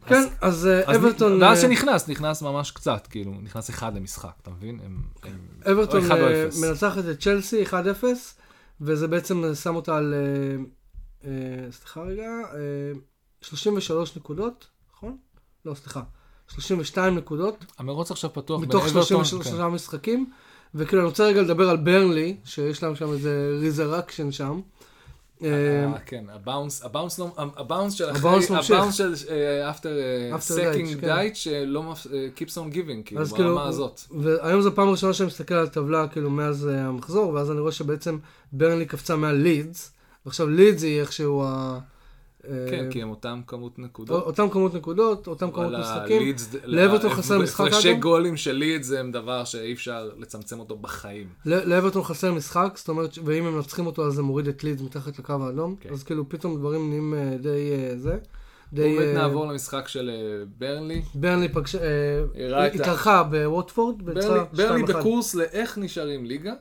כן, 0.08 0.24
אז- 0.41 0.67
אה, 0.67 0.89
אז 0.91 0.95
אברטון, 0.98 1.41
ואז 1.43 1.58
אה, 1.58 1.62
שנכנס, 1.62 2.08
נכנס 2.10 2.41
ממש 2.41 2.72
קצת, 2.72 3.08
כאילו, 3.08 3.32
נכנס 3.41 3.69
אחד 3.69 3.95
למשחק, 3.95 4.32
אתה 4.41 4.50
מבין? 4.52 4.80
הם- 4.84 5.04
אברטון 5.72 6.12
אה. 6.12 6.48
מנצחת 6.62 7.04
את 7.12 7.19
צ'לסי 7.22 7.63
1-0, 7.65 7.74
וזה 8.82 9.08
בעצם 9.08 9.43
שם 9.63 9.76
אותה 9.76 9.98
על, 9.98 10.13
סליחה 11.72 12.02
רגע, 12.02 12.24
אה, 12.54 13.00
33 13.41 14.17
נקודות, 14.17 14.67
נכון? 14.93 15.17
לא, 15.65 15.74
סליחה, 15.74 16.02
32 16.49 17.15
נקודות, 17.15 17.65
המרוץ 17.77 18.12
עכשיו 18.12 18.33
פתוח 18.33 18.62
מתוך 18.62 18.83
בין 18.83 18.91
אברטון, 18.97 19.25
33 19.25 19.59
כן. 19.59 19.67
משחקים, 19.67 20.29
וכאילו 20.75 21.01
אני 21.01 21.09
רוצה 21.09 21.23
רגע 21.25 21.41
לדבר 21.41 21.69
על 21.69 21.77
ברנלי, 21.77 22.35
שיש 22.45 22.83
להם 22.83 22.95
שם 22.95 23.12
איזה 23.12 23.57
ריזרקשן 23.59 24.31
שם. 24.31 24.62
אה, 25.43 25.49
אה, 25.93 25.99
כן, 26.05 26.25
הבאונס, 26.29 26.83
הבאונס 26.83 27.19
לא, 27.19 27.27
הבאונס 27.38 27.93
של 27.93 28.05
אחרי, 28.12 28.19
הבאונס 28.19 28.51
ממשיך. 28.51 28.75
הבאונס 28.75 28.95
של 28.95 29.13
After 29.71 30.39
סקינג. 30.39 30.99
דייט, 30.99 31.35
שלא 31.35 31.93
keeps 32.35 32.51
on 32.51 32.73
giving, 32.73 33.03
כאילו, 33.05 33.25
כאילו, 33.25 33.49
ברמה 33.49 33.67
הזאת. 33.67 34.01
והיום 34.12 34.62
זו 34.62 34.75
פעם 34.75 34.89
ראשונה 34.89 35.13
שאני 35.13 35.27
מסתכל 35.27 35.53
על 35.53 35.63
הטבלה 35.63 36.07
כאילו 36.07 36.29
מאז 36.29 36.67
אה, 36.67 36.85
המחזור, 36.85 37.33
ואז 37.33 37.51
אני 37.51 37.59
רואה 37.59 37.71
שבעצם 37.71 38.17
ברנלי 38.51 38.85
קפצה 38.85 39.15
מעל 39.15 39.35
לידס, 39.35 39.91
ועכשיו 40.25 40.49
לידס 40.49 40.83
היא 40.83 41.01
איכשהו 41.01 41.43
ה... 41.45 41.79
אה, 42.47 42.65
כן, 42.69 42.91
כי 42.91 43.02
הם 43.02 43.10
אותם 43.10 43.41
כמות 43.47 43.80
נקודות. 43.80 44.23
אותם 44.23 44.49
כמות 44.49 44.73
נקודות, 44.73 45.28
אותם 45.28 45.52
כמות 45.52 45.73
משחקים. 45.80 46.36
לאברטון 46.63 47.10
חסר 47.10 47.39
משחק, 47.39 47.67
הפרשי 47.67 47.91
אגב? 47.91 48.02
גולים 48.02 48.38
של 48.38 48.54
לידס 48.54 48.91
הם 48.91 49.12
דבר 49.12 49.43
שאי 49.45 49.73
אפשר 49.73 50.10
לצמצם 50.17 50.60
אותו 50.60 50.78
בחיים. 50.78 51.28
לאברטון 51.45 52.04
חסר 52.04 52.34
משחק, 52.34 52.73
זאת 52.75 52.89
אומרת, 52.89 53.17
ואם 53.25 53.45
הם 53.45 53.56
מנצחים 53.56 53.86
אותו 53.86 54.08
אז 54.08 54.13
זה 54.13 54.21
מוריד 54.21 54.47
את 54.47 54.63
לידס 54.63 54.82
מתחת 54.82 55.19
לקו 55.19 55.34
האדום, 55.41 55.75
כן. 55.80 55.89
אז 55.89 56.04
כאילו 56.04 56.30
פתאום 56.30 56.58
דברים 56.58 56.89
נהיים 56.89 57.13
אה, 57.13 57.38
די 57.38 57.71
אה, 57.71 57.97
זה. 57.97 58.17
די... 58.73 58.95
באמת 58.95 59.08
אה, 59.08 59.13
נעבור 59.13 59.45
למשחק 59.45 59.88
של 59.88 60.10
אה, 60.10 60.45
ברנלי. 60.58 61.02
ברנלי 61.15 61.47
אה, 61.82 62.65
התארחה 62.65 63.23
בווטפורד, 63.23 64.06
ברנלי, 64.06 64.28
וניצחה 64.28 64.56
ברנלי 64.56 64.84
2-1. 64.84 64.88
בקורס 64.88 65.36
לאיך 65.36 65.78
נשארים 65.78 66.25
ליגה. 66.25 66.54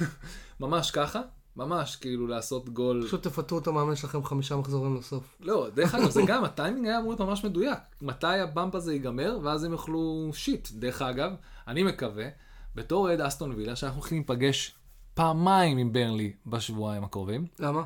ממש 0.60 0.90
ככה. 0.90 1.20
ממש 1.56 1.96
כאילו 1.96 2.26
לעשות 2.26 2.68
גול. 2.68 3.06
פשוט 3.06 3.22
תפטרו 3.22 3.58
את 3.58 3.66
המאמן 3.66 3.96
שלכם 3.96 4.24
חמישה 4.24 4.56
מחזורים 4.56 4.96
לסוף. 4.96 5.36
לא, 5.40 5.68
דרך 5.74 5.94
אגב, 5.94 6.10
זה 6.10 6.22
גם, 6.28 6.44
הטיימינג 6.44 6.86
היה 6.86 6.98
אמור 6.98 7.10
להיות 7.10 7.20
ממש 7.20 7.44
מדויק. 7.44 7.78
מתי 8.02 8.26
הבמפ 8.26 8.74
הזה 8.74 8.92
ייגמר, 8.92 9.38
ואז 9.42 9.64
הם 9.64 9.72
יאכלו 9.72 10.30
שיט. 10.32 10.68
דרך 10.72 11.02
אגב, 11.02 11.32
אני 11.68 11.82
מקווה, 11.82 12.28
בתור 12.74 13.08
אוהד 13.08 13.20
אסטון 13.20 13.52
וילה, 13.52 13.76
שאנחנו 13.76 14.00
הולכים 14.00 14.18
להיפגש 14.18 14.74
פעמיים 15.14 15.78
עם 15.78 15.92
ברנלי 15.92 16.32
בשבועיים 16.46 17.04
הקרובים, 17.04 17.46
למה? 17.58 17.82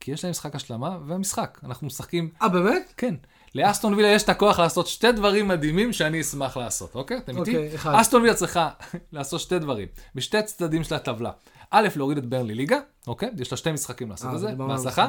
כי 0.00 0.12
יש 0.12 0.24
להם 0.24 0.30
משחק 0.30 0.54
השלמה 0.54 0.98
ומשחק. 1.06 1.58
אנחנו 1.64 1.86
משחקים, 1.86 2.30
אה, 2.42 2.48
באמת? 2.48 2.92
כן. 2.96 3.14
לאסטון 3.54 3.94
וילה 3.94 4.08
יש 4.08 4.22
את 4.22 4.28
הכוח 4.28 4.58
לעשות 4.58 4.86
שתי 4.86 5.12
דברים 5.12 5.48
מדהימים 5.48 5.92
שאני 5.92 6.20
אשמח 6.20 6.56
לעשות, 6.56 6.94
אוקיי? 6.94 7.18
אתם 7.18 7.38
איתי? 7.38 7.56
אוקיי, 7.56 7.74
אחד. 7.74 7.94
אסטון 7.94 8.22
וילה 8.22 8.34
צריכה 8.34 8.70
לעשות 9.12 9.40
שתי 9.40 9.58
דברים, 9.58 9.88
בשתי 10.14 10.42
צדדים 10.42 10.84
של 10.84 10.94
הטבלה. 10.94 11.30
א', 11.70 11.88
להוריד 11.96 12.18
את 12.18 12.26
ברנלי 12.26 12.54
ליגה, 12.54 12.78
אוקיי? 13.06 13.28
יש 13.38 13.50
לה 13.50 13.56
שתי 13.56 13.72
משחקים 13.72 14.10
לעשות 14.10 14.30
אה, 14.30 14.34
את 14.34 14.40
זה, 14.40 14.52
בהצלחה. 14.54 15.08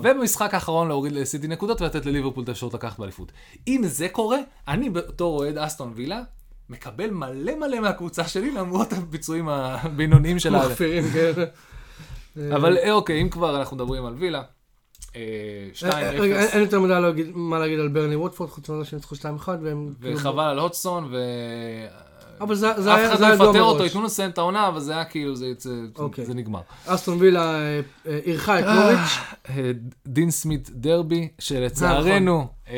ובמשחק 0.00 0.54
האחרון 0.54 0.88
להוריד 0.88 1.12
לסיטי 1.12 1.48
נקודות 1.48 1.80
ולתת 1.80 2.06
לליברפול 2.06 2.44
את 2.44 2.48
האפשרות 2.48 2.74
לקחת 2.74 2.98
באליפות. 2.98 3.32
אם 3.68 3.82
זה 3.86 4.08
קורה, 4.08 4.38
אני 4.68 4.90
בתור 4.90 5.38
אוהד 5.38 5.58
אסטון 5.58 5.92
וילה, 5.96 6.22
מקבל 6.68 7.10
מלא 7.10 7.54
מלא 7.58 7.80
מהקבוצה 7.80 8.24
שלי 8.28 8.50
למרות 8.50 8.92
הביצועים 8.92 9.48
הבינוניים 9.48 10.38
של 10.38 10.54
האלה. 10.54 10.68
מחפירים, 10.68 11.04
כן. 11.12 11.32
אבל 12.54 12.78
אה, 12.78 12.92
אוקיי, 12.92 13.22
אם 13.22 13.28
כבר 13.28 13.58
אנחנו 13.58 13.76
מדברים 13.76 14.04
על 14.06 14.14
וילה, 14.14 14.42
אה, 15.16 15.20
2-0, 15.74 15.84
אה, 15.94 16.10
רגע, 16.10 16.40
אין- 16.40 16.60
יותר 16.62 16.80
מדי 16.80 16.94
מה 17.34 17.58
להגיד 17.58 17.78
על 17.80 17.88
ברני 17.88 18.16
ווטפורד, 18.16 18.50
חוץ 18.50 18.70
מזה 18.70 18.84
שניצחו 18.84 19.14
2-1, 19.14 19.20
והם... 19.62 19.94
כאילו- 20.00 20.16
וחבל 20.16 20.44
על 20.44 20.58
הודסון, 20.58 21.12
אבל 22.40 22.54
זה 22.54 22.82
זה 22.82 22.94
אף 22.94 22.98
היה 22.98 23.08
אחד 23.08 23.16
זה 23.16 23.22
לא 23.22 23.26
היה 23.26 23.34
ידוע 23.34 23.46
יפטר 23.48 23.62
אותו. 23.62 23.84
ייתנו 23.84 24.02
לסיים 24.04 24.30
את 24.30 24.38
העונה, 24.38 24.68
אבל 24.68 24.80
זה 24.80 24.92
היה 24.92 25.04
כאילו, 25.04 25.36
זה- 25.36 25.52
זה- 25.58 25.70
אוקיי. 25.98 26.24
זה 26.26 26.34
נגמר. 26.34 26.60
אסטון 26.86 27.18
וילה 27.20 27.54
אה, 27.54 27.80
אה, 28.06 28.18
אירחה 28.26 28.58
את 28.60 28.64
נוריץ'. 28.64 29.18
אה, 29.48 29.70
דין 30.06 30.30
סמית 30.30 30.70
דרבי, 30.70 31.28
שלצערנו, 31.38 32.46
אה, 32.68 32.74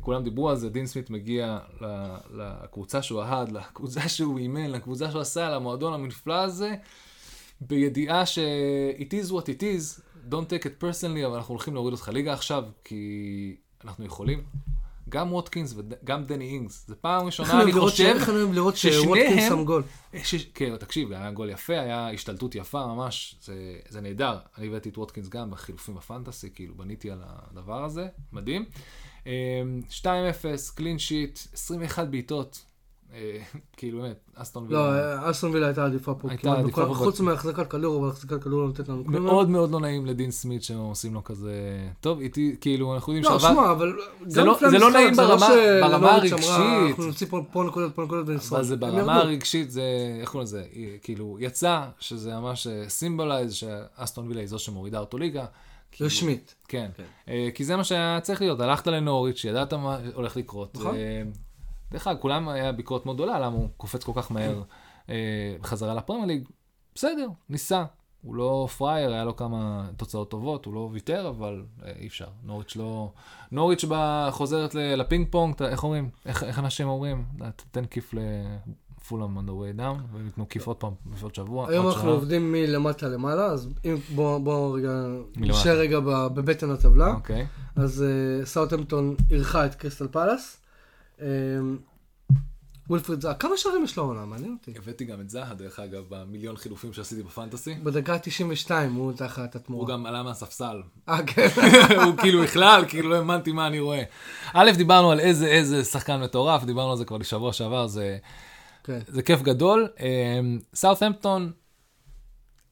כולם 0.00 0.24
דיברו 0.24 0.50
על 0.50 0.56
זה, 0.56 0.68
דין 0.70 0.86
סמית 0.86 1.10
מגיע 1.10 1.58
לקבוצה 2.34 3.02
שהוא 3.02 3.22
אהד, 3.22 3.52
לקבוצה 3.52 4.08
שהוא 4.08 4.38
אימן, 4.38 4.70
לקבוצה 4.70 5.10
שהוא 5.10 5.20
עשה, 5.20 5.50
למועדון 5.50 5.92
הנפלא 5.94 6.34
הזה, 6.34 6.74
בידיעה 7.60 8.26
ש- 8.26 8.38
it 8.98 9.26
is 9.26 9.30
what 9.30 9.42
it 9.44 9.60
is, 9.62 10.00
don't 10.30 10.46
take 10.52 10.64
it 10.64 10.82
personally, 10.84 11.26
אבל 11.26 11.36
אנחנו 11.36 11.52
הולכים 11.54 11.74
להוריד 11.74 11.92
אותך 11.92 12.08
ליגה 12.08 12.32
עכשיו, 12.32 12.64
כי 12.84 12.96
אנחנו 13.84 14.04
יכולים. 14.04 14.42
גם 15.08 15.32
ווטקינס 15.32 15.74
וגם 15.76 16.24
דני 16.24 16.44
אינגס. 16.48 16.84
זו 16.88 16.94
פעם 17.00 17.26
ראשונה, 17.26 17.48
אני 17.62 17.72
חושב, 17.72 18.04
ששניהם-. 18.76 19.38
ש... 20.24 20.34
כן, 20.54 20.76
תקשיב, 20.76 21.12
היה 21.12 21.30
גול 21.30 21.50
יפה, 21.50 21.80
היה 21.80 22.10
השתלטות 22.10 22.54
יפה 22.54 22.86
ממש, 22.86 23.36
זה, 23.42 23.54
זה 23.88 24.00
נהדר. 24.00 24.38
אני 24.58 24.66
הבאתי 24.66 24.88
את 24.88 24.98
ווטקינס 24.98 25.28
גם 25.28 25.50
בחילופים 25.50 25.94
בפנטסי, 25.94 26.50
כאילו 26.54 26.74
בניתי 26.74 27.10
על 27.10 27.22
הדבר 27.24 27.84
הזה, 27.84 28.06
מדהים. 28.32 28.64
אמ, 29.26 29.30
2-0, 29.90 30.04
קלין 30.74 30.98
שיט, 30.98 31.38
21 31.52 32.08
בעיטות, 32.08 32.64
אה, 32.64 32.67
כאילו 33.76 34.02
באמת, 34.02 34.16
אסטון 34.34 34.66
לא, 34.68 34.78
וילה. 34.78 35.22
אה, 35.24 35.30
אסטון 35.30 35.50
וילה 35.54 35.66
הייתה 35.66 35.84
עדיפה 35.84 36.14
פה. 36.14 36.28
הייתה 36.28 36.42
כמעט 36.42 36.58
עדיפה 36.58 36.86
פה. 36.86 36.94
חוץ 36.94 37.20
מהחזקת 37.20 37.70
כדור, 37.70 37.98
אבל 38.00 38.08
החזקת 38.08 38.42
כדור 38.42 38.60
לא 38.60 38.66
נותנת 38.66 38.88
לנו 38.88 39.04
כלום. 39.04 39.24
מאוד 39.24 39.48
מאוד 39.50 39.70
לא 39.70 39.80
נעים 39.80 40.06
לדין 40.06 40.30
סמית 40.30 40.62
שהם 40.62 40.78
עושים 40.78 41.14
לו 41.14 41.24
כזה, 41.24 41.52
טוב, 42.00 42.20
איתי, 42.20 42.56
כאילו, 42.60 42.94
אנחנו 42.94 43.12
יודעים 43.14 43.32
לא, 43.32 43.38
שעבר... 43.38 43.54
שמע, 43.54 43.70
אבל... 43.70 43.92
זה 44.26 44.44
לא- 44.44 44.52
לפני 44.52 44.70
זה 44.70 44.78
לא 44.78 44.90
נעים 44.90 45.14
ברמה- 45.16 46.14
הרגשית. 46.14 46.32
אנחנו 46.88 47.04
נוציא 47.06 47.26
פה 47.30 47.62
נקודות, 47.66 47.94
פה 47.94 48.02
נקודות 48.04 48.28
ונשרוד. 48.28 48.60
אבל 48.60 48.68
זה 48.68 48.76
ברמה. 48.76 49.16
הרגשית, 49.16 49.70
זה, 49.70 49.82
איך 50.20 50.30
קוראים 50.30 50.44
לזה, 50.44 50.64
כאילו, 51.02 51.36
יצא 51.40 51.84
שזה 52.00 52.34
ממש 52.36 52.66
symbolize 52.88 53.52
שאסטון 53.52 54.28
וילה 54.28 54.40
היא 54.40 54.48
זו 54.48 54.58
שמורידה 54.58 54.98
אותו 55.00 55.18
ליגה. 55.18 55.44
כאילו, 55.92 56.06
רשמית. 56.06 56.54
כן. 56.68 56.90
כן. 56.96 57.02
אה, 57.28 57.48
כי 57.54 57.64
זה 57.64 57.76
מה 57.76 57.84
שהיה 57.84 58.18
צריך 58.22 58.40
להיות, 58.40 58.60
הלכת 58.60 58.86
לנוריץ', 58.86 59.44
ידעת 59.44 59.74
מה 59.74 59.98
הולך 60.14 60.36
לקרות. 60.36 60.74
נכון. 60.74 60.94
דרך 61.90 62.06
אגב, 62.06 62.18
כולם 62.20 62.48
היה 62.48 62.72
ביקורת 62.72 63.06
מאוד 63.06 63.16
גדולה, 63.16 63.38
למה 63.38 63.56
הוא 63.56 63.68
קופץ 63.76 64.04
כל 64.04 64.12
כך 64.14 64.32
מהר 64.32 64.62
אה, 65.08 65.56
בחזרה 65.60 65.94
לפרמייר 65.94 66.26
ליג. 66.26 66.48
בסדר, 66.94 67.28
ניסה. 67.48 67.84
הוא 68.22 68.34
לא 68.34 68.68
פראייר, 68.78 69.12
היה 69.12 69.24
לו 69.24 69.36
כמה 69.36 69.88
תוצאות 69.96 70.30
טובות, 70.30 70.64
הוא 70.64 70.74
לא 70.74 70.88
ויתר, 70.92 71.28
אבל 71.28 71.64
אה, 71.84 71.92
אי 71.98 72.06
אפשר. 72.06 72.26
נוריץ' 72.42 72.76
לא... 72.76 73.12
נוריץ' 73.52 73.84
בא, 73.84 74.28
חוזרת 74.30 74.74
לפינג 74.74 75.26
פונג, 75.30 75.62
איך 75.62 75.84
אומרים? 75.84 76.10
איך, 76.26 76.42
איך 76.42 76.58
אנשים 76.58 76.88
אומרים? 76.88 77.24
תן 77.70 77.84
כיף 77.84 78.14
לפולאם 78.14 79.38
on 79.38 79.42
the 79.42 79.52
way 79.52 79.80
down, 79.80 80.02
והם 80.12 80.26
ייתנו 80.26 80.48
כיף 80.48 80.66
עוד 80.66 80.76
פעם, 80.76 80.92
בעוד 81.20 81.34
שבוע, 81.34 81.70
היום 81.70 81.86
אנחנו. 81.86 82.10
עובדים 82.10 82.52
מלמטה 82.52 83.08
למעלה, 83.08 83.44
אז 83.46 83.68
בואו 84.14 84.40
בוא 84.42 84.78
רגע. 84.78 84.92
נשאר 85.36 85.78
רגע 85.78 86.00
בבטן 86.00 86.70
הטבלה. 86.70 87.14
אוקיי. 87.14 87.46
אז 87.76 88.04
סאוטהמפטון 88.44 89.16
אירחה 89.30 89.66
את 89.66 89.74
קריסטל 89.74 90.08
פלאס. 90.08 90.60
אה, 91.20 91.26
ווילפריד 92.88 93.20
זאה, 93.20 93.34
כמה 93.34 93.56
שערים 93.56 93.84
יש 93.84 93.96
לו 93.96 94.02
העונה? 94.02 94.24
מעניין 94.24 94.56
אותי. 94.60 94.78
הבאתי 94.78 95.04
גם 95.04 95.20
את 95.20 95.30
זהה, 95.30 95.54
דרך 95.54 95.80
אגב, 95.80 96.04
במיליון 96.08 96.56
חילופים 96.56 96.92
שעשיתי 96.92 97.22
בפנטסי. 97.22 97.74
בדקה 97.74 98.18
92 98.18 98.94
הוא 98.94 99.12
תחת 99.12 99.54
הוא 99.54 99.60
התמורה. 99.62 99.92
גם 99.92 100.06
עלה 100.06 100.22
מהספסל. 100.22 100.82
אה, 101.08 101.18
כן. 101.26 101.48
הוא 102.04 102.16
כאילו 102.16 102.42
בכלל, 102.42 102.84
כאילו 102.88 103.08
לא 103.10 103.16
האמנתי 103.16 103.52
מה 103.52 103.66
אני 103.66 103.80
רואה. 103.80 104.02
א', 104.52 104.70
דיברנו 104.76 105.10
על 105.10 105.20
איזה, 105.20 105.46
איזה 105.46 105.84
שחקן 105.84 106.20
מטורף, 106.20 106.64
דיברנו 106.64 106.90
על 106.90 106.96
זה 106.96 107.04
כבר 107.04 107.18
בשבוע 107.18 107.52
שעבר, 107.52 107.86
זה, 107.86 108.18
כן. 108.84 108.98
זה 109.06 109.22
כיף 109.22 109.42
גדול. 109.42 109.88
סאות'המפטון, 110.74 111.52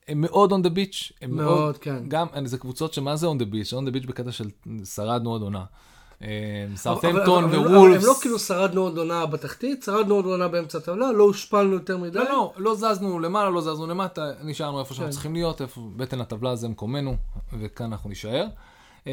הם 0.09 0.21
מאוד 0.21 0.53
on 0.53 0.67
the 0.67 0.71
beach. 0.71 1.29
מאוד, 1.29 1.79
כן. 1.79 2.09
גם, 2.09 2.27
זה 2.45 2.59
קבוצות 2.59 2.95
שמה 2.95 3.17
זה 3.17 3.27
on 3.27 3.39
the 3.39 3.45
beach? 3.53 3.73
on 3.73 3.89
the 3.89 3.95
beach 3.95 4.07
בקטע 4.07 4.33
של 4.33 4.51
שרדנו 4.85 5.31
עוד 5.31 5.43
עונה. 5.43 5.65
אבל- 7.51 7.61
אבל- 7.61 7.77
ווולפס. 7.77 8.03
הם 8.05 8.09
לא 8.09 8.15
כאילו 8.21 8.39
שרדנו 8.39 8.81
עוד 8.81 8.99
עונה 8.99 9.27
בתחתית, 9.27 9.83
שרדנו 9.83 10.15
עוד 10.15 10.25
עונה 10.25 10.49
באמצע 10.49 10.79
הטבלה, 10.79 11.13
לא 11.13 11.25
הושפלנו 11.25 11.73
יותר 11.73 11.97
מדי. 11.97 12.19
לא, 12.19 12.25
לא, 12.25 12.53
לא 12.57 12.75
זזנו 12.75 13.19
למעלה, 13.19 13.51
לא 13.51 13.61
זזנו 13.61 13.87
למטה, 13.87 14.33
נשארנו 14.43 14.81
איפה 14.81 14.95
שאנחנו 14.95 15.07
כן. 15.07 15.13
צריכים 15.13 15.33
להיות, 15.35 15.63
איפה 15.63 15.81
בטן 15.97 16.21
הטבלה 16.21 16.57
זה 16.57 16.69
מקומנו, 16.69 17.17
וכאן 17.59 17.87
אנחנו 17.87 18.09
נישאר. 18.09 18.47
אמ, 19.07 19.13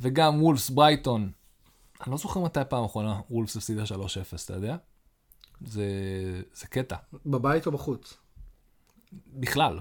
וגם 0.00 0.42
וולפס 0.42 0.70
ברייטון, 0.70 1.30
אני 2.02 2.10
לא 2.12 2.16
זוכר 2.18 2.40
מתי 2.40 2.60
הפעם 2.60 2.82
האחרונה 2.82 3.20
וולפס 3.30 3.56
הפסידה 3.56 3.82
3-0, 3.86 4.44
אתה 4.44 4.54
יודע? 4.54 4.76
זה, 5.66 5.84
זה 6.54 6.66
קטע, 6.66 6.96
בבית 7.26 7.66
או 7.66 7.72
בחוץ? 7.72 8.14
בכלל. 9.32 9.78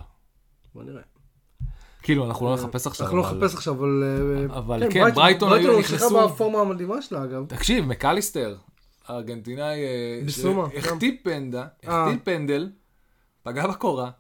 בוא 0.76 0.84
נראה. 0.84 1.02
כאילו, 2.04 2.26
אנחנו 2.26 2.46
לא 2.46 2.54
נחפש 2.54 2.88
עכשיו. 2.88 3.06
אנחנו 3.06 3.18
לא 3.18 3.24
נחפש 3.24 3.54
עכשיו, 3.56 3.74
אבל... 3.74 4.04
אה, 4.52 4.58
אבל 4.58 4.84
כן, 4.90 5.12
ברייטון 5.14 5.54
היו 5.54 5.62
ברייטון 5.74 5.80
נכנסו- 5.80 6.14
ממשיכה 6.14 6.28
בפורמה 6.28 6.60
המדהימה 6.60 7.02
שלה, 7.02 7.24
אגב. 7.24 7.46
תקשיב, 7.48 7.86
מקליסטר, 7.86 8.56
הארגנטינאי, 9.08 9.84
אה, 9.84 10.22
בסומה, 10.26 10.68
שהחטיא 10.74 11.12
פנדה, 11.24 11.66
אה. 11.88 12.04
החטיא 12.04 12.20
פנדל, 12.24 12.70
פגע 13.44 13.68
בקורה, 13.68 14.12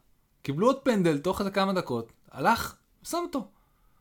קיבלו 0.42 0.68
עוד 0.68 0.78
פנדל 0.84 1.18
תוך 1.18 1.42
כמה 1.54 1.74
דקות, 1.74 2.12
הלך, 2.32 2.76
שם 3.04 3.18
אותו. 3.24 3.48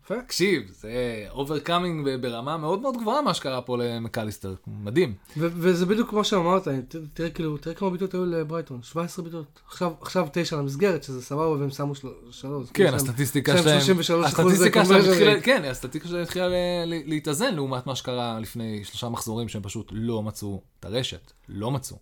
תקשיב, 0.07 0.63
זה 0.71 0.93
overcoming 1.31 2.09
ברמה 2.21 2.57
מאוד 2.57 2.81
מאוד 2.81 2.97
גבוהה 2.97 3.23
מה 3.23 3.35
שקרה 3.35 3.63
פה 3.63 3.77
למקליסטר, 3.79 4.55
מדהים. 4.67 5.15
וזה 5.37 5.87
בדיוק 5.87 6.11
כמו 6.11 6.25
שאמרת, 6.25 6.69
תראה 7.15 7.31
כאילו, 7.31 7.57
תראה 7.57 7.75
כמה 7.75 7.91
בעיטות 7.91 8.15
היו 8.15 8.25
לברייטון, 8.27 8.81
17 8.83 9.23
בעיטות. 9.23 9.61
עכשיו, 9.69 9.93
עכשיו 10.01 10.27
9 10.33 10.57
למסגרת, 10.57 11.03
שזה 11.05 11.23
סבבה, 11.23 11.49
והם 11.51 11.71
שמו 11.71 11.95
של- 11.95 12.09
שלוש. 12.31 12.69
כן, 12.75 12.83
יש 12.85 12.91
להם- 12.91 12.95
הסטטיסטיקה 12.95 13.53
שלהם, 13.63 13.81
33 13.81 14.27
אחוז 14.27 14.47
הסטטיסטיקה 14.53 14.85
שלהם 14.85 15.01
התחילה. 15.11 15.41
כן, 15.41 15.63
הסטטיסטיקה 15.71 16.09
שלהם 16.09 16.23
התחילה 16.23 16.47
להתאזן 16.87 17.55
לעומת 17.55 17.87
מה 17.87 17.95
שקרה 17.97 18.39
לפני 18.41 18.85
שלושה 18.85 19.09
מחזורים 19.09 19.49
שהם 19.49 19.63
פשוט 19.63 19.89
לא 19.93 20.23
מצאו 20.23 20.61
את 20.81 20.85
הרשת, 20.85 21.33
לא 21.49 21.71
מצאו. 21.71 21.97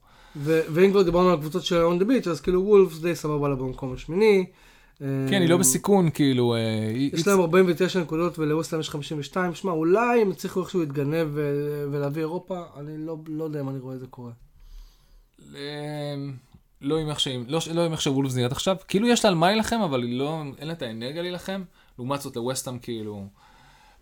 ואם 0.47 0.91
כבר 0.91 1.03
דיברנו 1.03 1.31
על 1.31 1.37
קבוצות 1.37 1.63
של 1.65 1.77
און 1.83 1.99
דה 1.99 2.05
ביץ', 2.05 2.27
אז 2.27 2.41
כאילו 2.41 2.63
וולפס 2.67 2.99
די 2.99 3.15
סבבה 3.15 3.49
לה 3.49 3.55
במקום 3.55 3.93
השמיני. 3.95 4.47
כן, 5.01 5.41
היא 5.41 5.49
לא 5.49 5.57
בסיכון, 5.57 6.11
כאילו, 6.11 6.55
אה, 6.55 6.61
יש 7.13 7.27
להם 7.27 7.41
49 7.41 8.01
נקודות 8.01 8.39
ולווסטהאם 8.39 8.81
יש 8.81 8.91
52. 8.91 9.55
שמע, 9.55 9.73
אולי 9.73 10.23
הם 10.23 10.31
יצליחו 10.31 10.61
איכשהו 10.61 10.81
להתגנב 10.81 11.29
ולהביא 11.91 12.23
אירופה, 12.23 12.63
אני 12.77 13.07
לא 13.07 13.17
לא 13.27 13.45
יודע 13.45 13.61
אם 13.61 13.69
אני 13.69 13.79
רואה 13.79 13.95
את 13.95 14.01
זה 14.01 14.07
קורה. 14.07 14.31
אמ, 15.55 16.33
לא 16.81 16.99
עם 16.99 17.09
איך 17.09 17.21
שהם, 17.21 17.45
לא, 17.49 17.61
לא 17.75 17.85
עם 17.87 17.93
איך 17.93 18.01
שוולפס 18.01 18.37
נראית 18.37 18.53
עכשיו, 18.53 18.77
כאילו 18.89 19.09
יש 19.09 19.25
לה 19.25 19.31
על 19.31 19.37
מה 19.37 19.47
להילחם, 19.47 19.81
אבל 19.81 20.03
אין 20.59 20.69
לה 20.69 20.73
את 20.73 20.83
האנרגיה 20.83 21.23
להילחם, 21.23 21.63
לעומת 21.99 22.21
זאת 22.21 22.37
לווסטהאם 22.37 22.79
כאילו, 22.79 23.27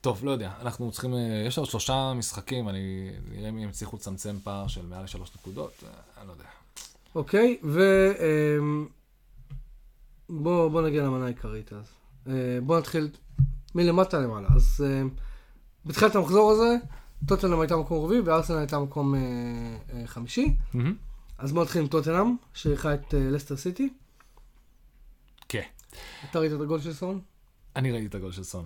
טוב, 0.00 0.24
לא 0.24 0.30
יודע, 0.30 0.50
אנחנו 0.60 0.90
צריכים, 0.90 1.14
אה, 1.14 1.44
יש 1.46 1.58
לנו 1.58 1.66
שלושה 1.66 2.12
משחקים, 2.14 2.68
אני 2.68 3.10
נראה 3.32 3.48
אם 3.48 3.58
הם 3.58 3.68
הצליחו 3.68 3.96
לצמצם 3.96 4.36
פער 4.44 4.66
של 4.66 4.86
מעל 4.86 5.04
לשלוש 5.04 5.30
נקודות, 5.40 5.72
אה, 5.82 5.88
אני 6.20 6.28
לא 6.28 6.32
יודע. 6.32 6.44
אוקיי, 7.14 7.58
ו... 7.64 7.80
בוא, 10.28 10.68
בוא 10.68 10.82
נגיע 10.82 11.02
למנה 11.02 11.24
העיקרית 11.24 11.72
אז. 11.72 11.84
אה, 12.28 12.32
בוא 12.62 12.78
נתחיל 12.78 13.10
מלמטה 13.74 14.18
למעלה. 14.18 14.48
אז 14.56 14.84
אה, 14.86 15.02
בתחילת 15.86 16.16
המחזור 16.16 16.50
הזה, 16.50 16.76
טוטנאם 17.26 17.60
הייתה 17.60 17.76
מקום 17.76 18.04
רביעי 18.04 18.20
וארסנל 18.20 18.56
הייתה 18.58 18.78
מקום 18.78 19.14
אה, 19.14 19.20
חמישי. 20.06 20.56
אז 21.38 21.52
בוא 21.52 21.62
נתחיל 21.62 21.82
עם 21.82 21.88
טוטנאם, 21.88 22.36
שאירחה 22.54 22.94
את 22.94 23.14
לסטר 23.18 23.56
סיטי. 23.56 23.92
כן, 25.48 25.62
אתה 26.30 26.38
ראית 26.38 26.52
את 26.52 26.60
הגול 26.60 26.80
של 26.80 26.92
סון? 26.92 27.20
אני 27.76 27.92
ראיתי 27.92 28.06
את 28.06 28.14
הגול 28.14 28.32
של 28.32 28.42
סון. 28.44 28.64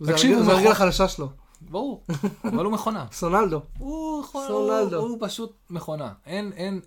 זה 0.00 0.12
תקשיב, 0.12 0.30
הרגל- 0.30 0.42
הוא 0.44 0.52
זה 0.52 0.58
הרגל. 0.58 0.70
החלשה 0.72 1.08
שלו. 1.08 1.28
ברור, 1.60 2.04
אבל 2.44 2.64
הוא 2.64 2.72
מכונה. 2.72 3.06
סונלדו. 3.12 3.60
הוא, 3.78 4.24
הוא, 4.32 4.46
סונלדו. 4.48 4.96
הוא 4.96 5.18
פשוט 5.20 5.52
מכונה. 5.70 6.12
אין, 6.26 6.52
אין, 6.52 6.80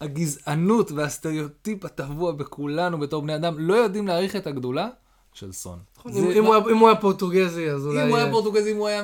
הגזענות 0.00 0.92
והסטריאוטיפ 0.92 1.84
הטבוע 1.84 2.32
בכולנו 2.32 2.98
בתור 2.98 3.22
בני 3.22 3.34
אדם 3.34 3.54
לא 3.58 3.74
יודעים 3.74 4.06
להעריך 4.06 4.36
את 4.36 4.46
הגדולה 4.46 4.88
של 5.32 5.52
סון. 5.52 5.78
נכון, 5.98 6.12
אם 6.70 6.76
הוא 6.78 6.88
היה- 6.88 6.96
פורטוגזי, 7.00 7.70
אז 7.70 7.86
אולי... 7.86 8.02
אם 8.04 8.08
הוא 8.08 8.16
היה 8.16 8.26
אה, 8.26 8.30
פורטוגזי, 8.32 8.72
אם 8.72 8.76
הוא 8.76 8.86
היה 8.88 9.02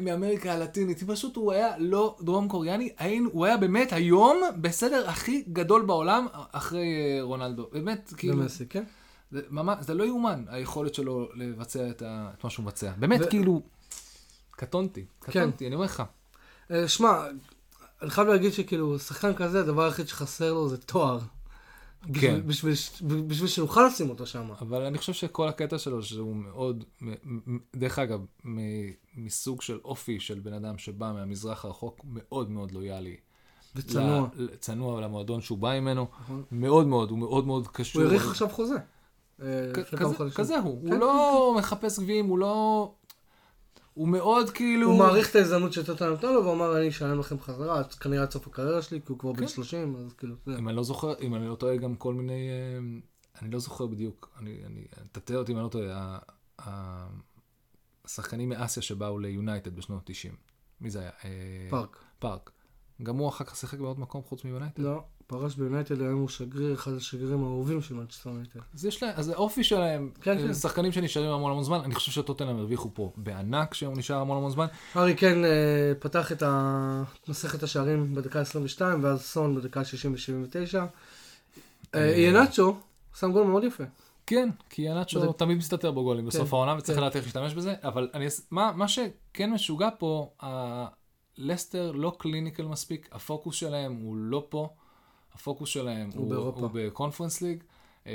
מאמריקה 0.00 0.52
הלטינית, 0.52 1.02
פשוט 1.02 1.36
הוא 1.36 1.52
היה 1.52 1.68
לא 1.78 2.16
דרום 2.20 2.48
קוריאני, 2.48 2.92
הוא 3.32 3.44
היה 3.46 3.56
באמת 3.56 3.92
היום 3.92 4.40
בסדר 4.60 5.08
הכי 5.08 5.44
גדול 5.52 5.82
בעולם 5.82 6.26
אחרי 6.52 6.84
אה, 7.18 7.22
רונלדו. 7.22 7.66
באמת, 7.72 8.12
כאילו, 8.16 8.42
כן? 8.70 8.84
זה, 9.30 9.40
ממש, 9.50 9.76
זה 9.80 9.94
לא 9.94 10.04
יאומן 10.04 10.44
היכולת 10.48 10.94
שלו 10.94 11.28
לבצע 11.34 11.90
את, 11.90 12.02
ה, 12.02 12.30
את 12.38 12.44
מה 12.44 12.50
שהוא 12.50 12.64
מבצע. 12.64 12.92
באמת, 12.98 13.20
ו- 13.20 13.28
כאילו, 13.30 13.62
קטונתי, 14.50 15.04
קטונתי, 15.18 15.66
אני 15.66 15.74
אומר 15.74 15.84
לך. 15.84 16.02
אה, 16.70 16.88
שמע, 16.88 17.22
אני 18.02 18.10
חייב 18.10 18.28
להגיד 18.28 18.52
שכאילו, 18.52 18.98
שחקן 18.98 19.34
כזה, 19.34 19.60
הדבר 19.60 19.84
היחיד 19.84 20.08
שחסר 20.08 20.52
לו 20.52 20.68
זה 20.68 20.76
תואר. 20.76 21.18
כן. 22.14 22.40
בשביל, 22.46 22.72
בשביל, 22.72 23.20
בשביל 23.20 23.48
שנוכל 23.48 23.86
לשים 23.86 24.10
אותו 24.10 24.26
שם. 24.26 24.50
אבל 24.60 24.82
אני 24.82 24.98
חושב 24.98 25.12
שכל 25.12 25.48
הקטע 25.48 25.78
שלו, 25.78 26.02
שהוא 26.02 26.36
מאוד, 26.36 26.84
דרך 27.76 27.98
אגב, 27.98 28.20
מסוג 29.16 29.62
של 29.62 29.78
אופי 29.84 30.20
של 30.20 30.38
בן 30.38 30.52
אדם 30.52 30.78
שבא 30.78 31.12
מהמזרח 31.12 31.64
הרחוק, 31.64 32.00
מאוד 32.04 32.50
מאוד 32.50 32.72
לויאלי 32.72 33.16
וצנוע. 33.76 34.28
צנוע 34.60 35.00
למועדון 35.00 35.40
שהוא 35.40 35.58
בא 35.58 35.80
ממנו. 35.80 36.06
נכון. 36.20 36.42
מאוד 36.52 36.86
מאוד, 36.86 37.10
הוא 37.10 37.18
מאוד 37.18 37.46
מאוד 37.46 37.68
קשור. 37.68 38.02
הוא 38.02 38.08
האריך 38.08 38.30
עכשיו 38.30 38.48
חוזה. 38.48 38.76
אה, 39.42 39.72
כזה-. 39.96 40.30
כזה 40.34 40.58
הוא. 40.58 40.88
כן, 40.88 40.92
הוא 40.92 41.00
לא 41.00 41.54
מחפש 41.58 41.98
גביעים, 41.98 42.26
הוא 42.26 42.38
לא... 42.38 42.92
הוא 43.94 44.08
מאוד 44.08 44.50
כאילו... 44.50 44.88
הוא 44.88 44.98
מעריך 44.98 45.30
את 45.30 45.36
ההזדמנות 45.36 45.72
שטוטנאם 45.72 46.12
נתן 46.12 46.32
לו, 46.32 46.42
והוא 46.44 46.54
אמר, 46.54 46.78
אני 46.78 46.88
אשלם 46.88 47.18
לכם 47.18 47.40
חזרה, 47.40 47.84
כנראה 47.84 48.22
עד 48.22 48.30
סוף 48.30 48.46
הקריירה 48.46 48.82
שלי, 48.82 49.00
כי 49.00 49.06
הוא 49.08 49.18
כבר 49.18 49.32
בן 49.32 49.40
כן. 49.40 49.48
30, 49.48 49.96
אז 49.96 50.12
כאילו. 50.12 50.34
אם 50.58 50.68
אני 50.68 50.76
לא 50.76 50.82
זוכר, 50.82 51.14
אם 51.20 51.34
אני 51.34 51.48
לא 51.48 51.54
טועה, 51.54 51.76
גם 51.76 51.94
כל 51.94 52.14
מיני... 52.14 52.48
אה, 52.50 52.78
אני 53.42 53.50
לא 53.50 53.58
זוכר 53.58 53.86
בדיוק, 53.86 54.30
אני... 54.38 54.60
אני... 54.66 54.84
תטעה 55.12 55.36
אותי 55.36 55.52
אם 55.52 55.56
אני 55.56 55.64
לא 55.64 55.68
טועה. 55.68 55.86
ה- 55.92 56.18
ה- 56.58 57.08
השחקנים 58.04 58.48
מאסיה 58.48 58.82
שבאו 58.82 59.18
ליונייטד 59.18 59.76
בשנות 59.76 60.02
90. 60.04 60.34
מי 60.80 60.90
זה 60.90 61.00
היה? 61.00 61.10
אה, 61.24 61.66
פארק. 61.70 61.96
פארק. 62.18 62.50
גם 63.02 63.16
הוא 63.16 63.28
אחר 63.28 63.44
כך 63.44 63.56
שיחק 63.56 63.78
בעוד 63.78 64.00
מקום 64.00 64.22
חוץ 64.22 64.44
מיונייטד? 64.44 64.82
לא, 64.82 65.04
פרש 65.30 65.54
ביונייטד, 65.54 66.00
היום 66.00 66.20
הוא 66.20 66.28
שגריר, 66.28 66.74
אחד 66.74 66.92
השגרירים 66.92 67.44
האהובים 67.44 67.82
של 67.82 67.94
מנצ'סטר 67.94 68.30
יונייטד. 68.30 68.60
אז 68.74 68.84
יש 68.84 69.02
להם, 69.02 69.12
אז 69.16 69.28
האופי 69.28 69.64
שלהם, 69.64 70.10
כן, 70.20 70.38
אה, 70.38 70.42
כן. 70.46 70.54
שחקנים 70.54 70.92
שנשארים 70.92 71.30
המון 71.30 71.50
המון 71.50 71.64
זמן, 71.64 71.80
אני 71.84 71.94
חושב 71.94 72.12
שטוטנאם 72.12 72.56
הרוויחו 72.56 72.90
פה 72.94 73.12
בענק 73.16 73.74
שהוא 73.74 73.96
נשאר 73.96 74.16
המון 74.16 74.36
המון 74.36 74.50
זמן. 74.50 74.66
קיין 75.16 75.44
אה, 75.44 75.92
פתח 75.98 76.32
את 76.32 76.42
מסכת 77.28 77.62
השערים 77.62 78.14
בדקה 78.14 78.40
22, 78.40 79.04
ואז 79.04 79.22
סון 79.22 79.54
בדקה 79.54 79.84
60 79.84 80.12
ו-79. 80.14 80.78
אה, 81.94 82.16
ינאצ'ו 82.16 82.76
שם 83.20 83.32
גול 83.32 83.46
מאוד 83.46 83.64
יפה. 83.64 83.84
כן, 84.26 84.48
כי 84.70 84.82
ינאצ'ו 84.82 85.18
וזה- 85.18 85.32
תמיד 85.32 85.58
מסתתר 85.58 85.90
בגולים 85.90 86.26
בסוף 86.26 86.50
כן, 86.50 86.56
העונה 86.56 86.74
וצריך 86.78 86.98
כן. 86.98 87.04
לדעת 87.04 87.16
איך 87.16 87.24
להשתמש 87.24 87.54
בזה, 87.54 87.74
אבל 87.82 88.08
אני, 88.14 88.26
מה, 88.50 88.72
מה 88.74 88.88
שכן 88.88 89.50
משוגע 89.50 89.88
פה, 89.98 90.30
לסטר 91.38 91.92
לא 91.92 92.12
קליניקל 92.18 92.64
מספיק, 92.66 93.08
הפוקוס 93.12 93.54
שלהם 93.56 93.96
הוא 94.02 94.16
לא 94.16 94.46
פה, 94.48 94.68
הפוקוס 95.34 95.68
שלהם 95.68 96.10
הוא 96.14 96.22
הוא, 96.22 96.30
באירופה. 96.30 96.60
הוא 96.60 96.70
בקונפרנס 96.72 97.42
ליג, 97.42 97.62
אה, 98.06 98.12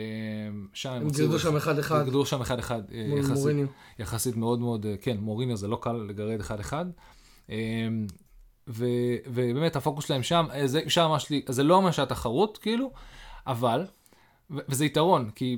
שם 0.73 0.91
הם 0.91 1.09
גירדו 1.09 1.39
שם 1.39 1.55
אחד 1.55 1.79
אחד 1.79 2.03
גירדו 2.03 2.25
שם 2.25 2.41
אחד 2.41 2.59
אחד, 2.59 2.81
אה, 2.93 3.05
מול 3.09 3.19
יחסית, 3.19 3.35
מוריניו. 3.35 3.67
יחסית 3.99 4.35
מאוד 4.35 4.59
מאוד, 4.59 4.85
אה, 4.85 4.97
כן, 5.01 5.17
מוריניו 5.17 5.57
זה 5.57 5.67
לא 5.67 5.79
קל 5.81 5.93
לגרד 5.93 6.39
אחד 6.39 6.59
אחד. 6.59 6.85
אה, 7.49 7.87
ו- 8.67 9.15
ובאמת 9.27 9.75
הפוקוס 9.75 10.05
שלהם 10.05 10.23
שם, 10.23 10.45
זה, 10.65 10.81
שם 10.87 11.07
ממש 11.09 11.29
לי, 11.29 11.41
זה 11.49 11.63
לא 11.63 11.81
ממש 11.81 11.99
התחרות 11.99 12.57
כאילו, 12.57 12.91
אבל, 13.47 13.85
ו- 14.51 14.59
וזה 14.69 14.85
יתרון, 14.85 15.29
כי 15.35 15.57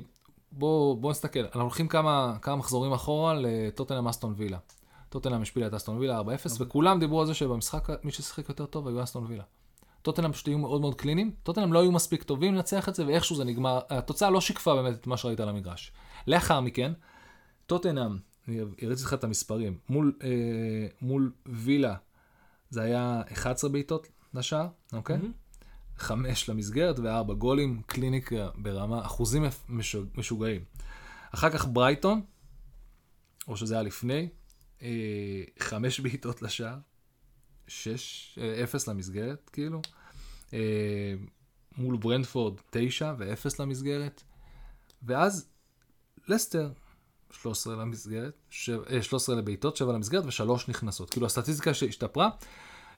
בואו 0.52 0.96
בוא 1.00 1.10
נסתכל, 1.10 1.40
אנחנו 1.40 1.60
הולכים 1.60 1.88
כמה, 1.88 2.36
כמה 2.42 2.56
מחזורים 2.56 2.92
אחורה 2.92 3.34
לטוטנאם 3.34 4.08
אסטון 4.08 4.34
וילה. 4.36 4.58
טוטנאם 5.08 5.42
השפילה 5.42 5.66
את 5.66 5.74
אסטון 5.74 5.98
וילה 5.98 6.20
4-0, 6.20 6.22
וכולם 6.58 7.00
דיברו 7.00 7.20
על 7.20 7.26
זה 7.26 7.34
שבמשחק 7.34 7.88
מי 8.04 8.12
ששיחק 8.12 8.48
יותר 8.48 8.66
טוב 8.66 8.88
היו 8.88 9.02
אסטון 9.02 9.24
וילה. 9.28 9.44
טוטנאם 10.08 10.32
פשוט 10.32 10.48
היו 10.48 10.58
מאוד 10.58 10.80
מאוד 10.80 10.94
קליניים, 10.94 11.32
טוטנאם 11.42 11.72
לא 11.72 11.80
היו 11.80 11.92
מספיק 11.92 12.22
טובים 12.22 12.54
לנצח 12.54 12.88
את 12.88 12.94
זה, 12.94 13.06
ואיכשהו 13.06 13.36
זה 13.36 13.44
נגמר, 13.44 13.80
התוצאה 13.90 14.30
לא 14.30 14.40
שיקפה 14.40 14.74
באמת 14.74 14.94
את 14.94 15.06
מה 15.06 15.16
שראית 15.16 15.40
על 15.40 15.48
המגרש. 15.48 15.92
לאחר 16.26 16.60
מכן, 16.60 16.92
טוטנאם, 17.66 18.18
אני 18.48 18.60
הראיתי 18.60 19.02
לך 19.02 19.14
את 19.14 19.24
המספרים, 19.24 19.78
מול, 19.88 20.12
אה, 20.22 20.28
מול 21.00 21.32
וילה 21.46 21.94
זה 22.70 22.82
היה 22.82 23.22
11 23.32 23.70
בעיטות 23.70 24.08
לשער, 24.34 24.68
אוקיי? 24.92 25.16
מהמם. 25.16 25.32
חמש 25.96 26.48
למסגרת 26.48 26.98
וארבע 26.98 27.34
גולים, 27.34 27.82
קליניקה 27.86 28.48
ברמה, 28.54 29.06
אחוזים 29.06 29.44
משוג, 29.68 30.08
משוגעים. 30.14 30.64
אחר 31.34 31.50
כך 31.50 31.66
ברייטון, 31.72 32.20
או 33.48 33.56
שזה 33.56 33.74
היה 33.74 33.82
לפני, 33.82 34.28
אה, 34.82 35.42
חמש 35.58 36.00
בעיטות 36.00 36.42
לשער, 36.42 36.78
שש, 37.66 38.38
אה, 38.40 38.64
אפס 38.64 38.88
למסגרת, 38.88 39.50
כאילו. 39.52 39.80
אה, 40.52 40.58
מול 41.78 41.96
ברנדפורד, 41.96 42.54
תשע 42.70 43.14
ואפס 43.18 43.60
למסגרת. 43.60 44.22
ואז 45.02 45.48
לסטר, 46.28 46.70
13 47.30 47.76
למסגרת, 47.76 48.32
ש... 48.50 48.70
אה, 48.70 49.02
13 49.02 49.36
לבעיטות, 49.36 49.76
7 49.76 49.92
למסגרת 49.92 50.24
ושלוש 50.26 50.68
נכנסות. 50.68 51.10
כאילו 51.10 51.26
הסטטיסטיקה 51.26 51.74
שהשתפרה. 51.74 52.28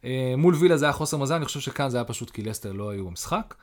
אה, 0.04 0.34
מול 0.36 0.54
וילה 0.54 0.76
זה 0.76 0.84
היה 0.84 0.92
חוסר 0.92 1.16
מזל, 1.16 1.34
אני 1.34 1.44
חושב 1.44 1.60
שכאן 1.60 1.88
זה 1.90 1.96
היה 1.96 2.04
פשוט 2.04 2.30
כי 2.30 2.42
לסטר 2.42 2.72
לא 2.72 2.90
היו 2.90 3.06
במשחק. 3.06 3.54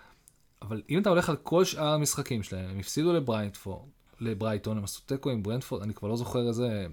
אבל 0.62 0.82
אם 0.90 1.02
אתה 1.02 1.10
הולך 1.10 1.30
על 1.30 1.36
כל 1.36 1.66
שאר 1.66 1.88
המשחקים 1.94 2.44
שלהם, 2.44 2.70
הם 2.70 2.80
הפסידו 2.80 3.14
לברייטפורד, 3.14 3.86
לברייטון, 4.20 4.78
הם 4.78 4.84
עשו 4.84 5.02
תיקו 5.06 5.30
עם 5.30 5.44
ברנדפורד, 5.44 5.82
אני 5.82 5.94
כבר 5.94 6.08
לא 6.08 6.16
זוכר 6.18 6.48
איזה, 6.48 6.88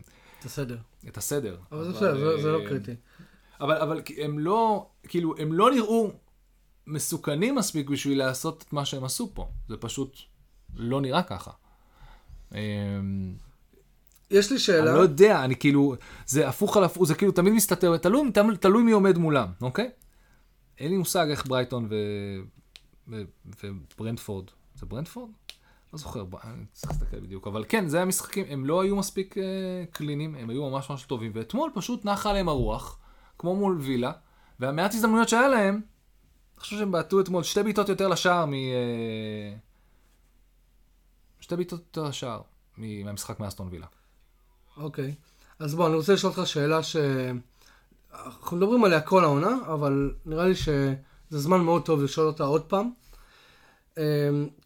בסדר. 0.45 0.79
את 1.09 1.17
הסדר. 1.17 1.57
אבל 1.73 1.85
זה 1.85 1.91
בסדר, 1.93 2.19
זה- 2.37 2.43
זה 2.43 2.49
לא 2.53 2.61
אה, 2.61 2.69
קריטי. 2.69 2.95
אבל, 3.61 3.77
אבל 3.77 4.01
הם 4.23 4.39
לא, 4.39 4.87
כאילו, 5.09 5.35
הם 5.39 5.53
לא 5.53 5.71
נראו 5.71 6.13
מסוכנים 6.87 7.55
מספיק 7.55 7.89
בשביל 7.89 8.19
לעשות 8.19 8.65
את 8.69 8.73
מה 8.73 8.85
שהם 8.85 9.05
עשו 9.05 9.31
פה. 9.35 9.49
זה 9.69 9.77
פשוט 9.77 10.19
לא 10.77 11.01
נראה 11.01 11.23
ככה. 11.23 11.51
אמ, 12.55 13.35
יש 14.31 14.51
לי 14.51 14.55
אני 14.55 14.61
שאלה. 14.61 14.95
לא 14.95 14.99
יודע, 14.99 15.45
אני 15.45 15.57
כאילו, 15.57 15.95
זה 16.27 16.49
הפוך 16.49 16.77
על 16.77 16.85
הפוך, 16.85 17.05
זה 17.05 17.15
כאילו 17.15 17.33
תמיד 17.33 17.53
מסתתר, 17.53 17.97
תלוי, 17.97 18.33
תלוי, 18.33 18.57
תלוי 18.57 18.83
מי 18.83 18.93
עומד 18.93 19.19
מולם, 19.19 19.49
אוקיי? 19.61 19.91
אין 20.79 20.91
לי 20.91 20.97
מושג 20.97 21.27
איך 21.31 21.47
ברייטון 21.47 21.87
ו... 21.91 21.95
ו... 23.09 23.23
וברנדפורד, 23.97 24.45
זה 24.75 24.87
ברנדפורד? 24.87 25.31
לא 25.93 25.99
זוכר, 25.99 26.25
אני 26.45 26.65
צריך 26.73 26.93
להסתכל 26.93 27.21
בדיוק, 27.21 27.47
אבל 27.47 27.65
כן, 27.69 27.89
זה 27.89 28.03
המשחקים, 28.03 28.45
הם 28.49 28.67
לא 28.67 28.83
היו 28.83 28.97
מספיק 28.97 29.39
אה, 29.39 29.43
קלינים, 29.91 30.35
הם 30.35 30.51
היו 30.51 30.71
ממש 30.71 30.91
ממש 30.91 31.03
טובים, 31.03 31.33
ואתמול 31.35 31.71
פשוט 31.75 32.05
נחה 32.05 32.31
עליהם 32.31 32.49
הרוח, 32.49 32.99
כמו 33.39 33.57
מול 33.57 33.79
וילה, 33.81 34.13
והמעט 34.61 34.95
הזדמנויות 34.95 35.29
שהיה 35.29 35.49
להם, 35.49 35.81
אני 36.55 36.61
חושב 36.61 36.77
שהם 36.77 36.93
בעטו 36.93 37.21
אתמול 37.21 37.43
שתי 37.43 37.63
בעיטות 37.63 37.89
יותר 37.89 38.09
לשער 38.09 38.47
מ... 38.47 38.53
אה, 38.53 39.55
שתי 41.41 41.57
בעיטות 41.57 41.81
יותר 41.81 42.09
לשער 42.09 42.41
מהמשחק 42.77 43.41
מאסטון 43.41 43.69
וילה. 43.71 43.87
אוקיי. 44.77 45.15
אז 45.59 45.75
בוא, 45.75 45.87
אני 45.87 45.95
רוצה 45.95 46.13
לשאול 46.13 46.33
אותך 46.37 46.47
שאלה 46.47 46.83
ש... 46.83 46.97
אנחנו 48.13 48.57
מדברים 48.57 48.85
עליה 48.85 49.01
כל 49.01 49.25
העונה, 49.25 49.57
אבל 49.67 50.15
נראה 50.27 50.49
לי 50.49 50.55
שזה 50.55 50.95
זמן 51.31 51.61
מאוד 51.61 51.85
טוב 51.85 52.03
לשאול 52.03 52.27
אותה 52.27 52.45
עוד 52.45 52.63
פעם. 52.63 52.91
אמ, 53.99 54.03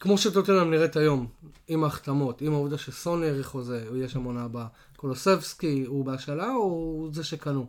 כמו 0.01 0.19
שטוטנאם 0.19 0.71
נראית 0.71 0.97
היום, 0.97 1.27
עם 1.69 1.85
ההחתמות, 1.85 2.41
עם 2.41 2.53
העובדה 2.53 2.79
שסוני 2.79 3.27
האריך 3.27 3.47
חוזה, 3.47 3.85
הוא 3.89 3.97
יהיה 3.97 4.09
שם 4.09 4.25
עונה 4.25 4.45
הבאה. 4.45 4.67
קולוסבסקי 4.97 5.85
הוא 5.87 6.05
בהשאלה 6.05 6.51
או 6.51 6.63
הוא 6.63 7.11
זה 7.13 7.25
שקנו? 7.25 7.67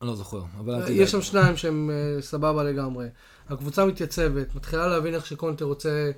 אני 0.00 0.08
לא 0.08 0.14
זוכר, 0.16 0.42
אבל 0.58 0.82
תדאג. 0.84 0.90
יש 0.96 1.10
שם 1.10 1.22
שניים 1.22 1.56
שהם 1.56 1.90
אה, 1.90 2.22
סבבה 2.22 2.62
לגמרי. 2.64 3.06
הקבוצה 3.48 3.84
מתייצבת, 3.86 4.54
מתחילה 4.54 4.86
להבין 4.88 5.14
איך 5.14 5.26
שקונטה 5.26 5.64
רוצה, 5.64 6.10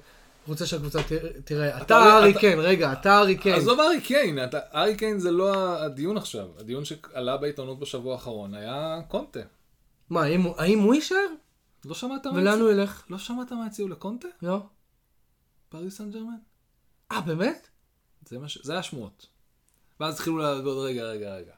רוצה 0.48 0.66
שהקבוצה 0.66 0.98
תראה. 1.44 1.82
אתה 1.82 1.98
לא- 1.98 2.18
ארי 2.18 2.34
קיין, 2.40 2.58
רגע, 2.60 2.92
אתה 2.92 3.18
ארי 3.18 3.36
קיין. 3.38 3.56
עזוב 3.56 3.80
ארי 3.80 4.00
קיין, 4.00 4.44
אתה- 4.44 4.58
ארי 4.74 4.96
קיין 4.96 5.18
זה 5.18 5.30
לא 5.30 5.54
הדיון 5.82 6.16
עכשיו. 6.16 6.46
הדיון 6.58 6.84
שעלה 6.84 7.36
בעיתונות 7.36 7.78
בשבוע 7.78 8.12
האחרון 8.14 8.54
היה 8.54 9.00
קונטה. 9.08 9.40
מה, 10.10 10.22
האם 10.58 10.78
הוא- 10.78 10.94
יישאר? 10.94 11.16
לא 11.84 11.94
שמעת 11.94 12.26
מה 12.26 12.32
ולאן? 12.32 12.60
הוא 12.60 12.70
ילך? 12.70 13.04
לא 13.10 13.18
שמעת 13.18 13.52
מה 13.52 13.66
הציעו 13.66 13.88
לקונטה? 13.88 14.28
לא. 14.42 14.58
פריס 15.68 15.98
סן 15.98 16.10
ג'רמן? 16.10 16.36
אה, 17.12 17.20
באמת? 17.20 17.68
זה 18.28 18.38
מה 18.38 18.48
ש... 18.48 18.58
זה 18.62 18.72
היה 18.72 18.82
שמועות. 18.82 19.26
ואז 20.00 20.14
התחילו 20.14 20.38
לעבוד, 20.38 20.78
רגע, 20.86 21.02
רגע, 21.04 21.34
רגע. 21.34 21.52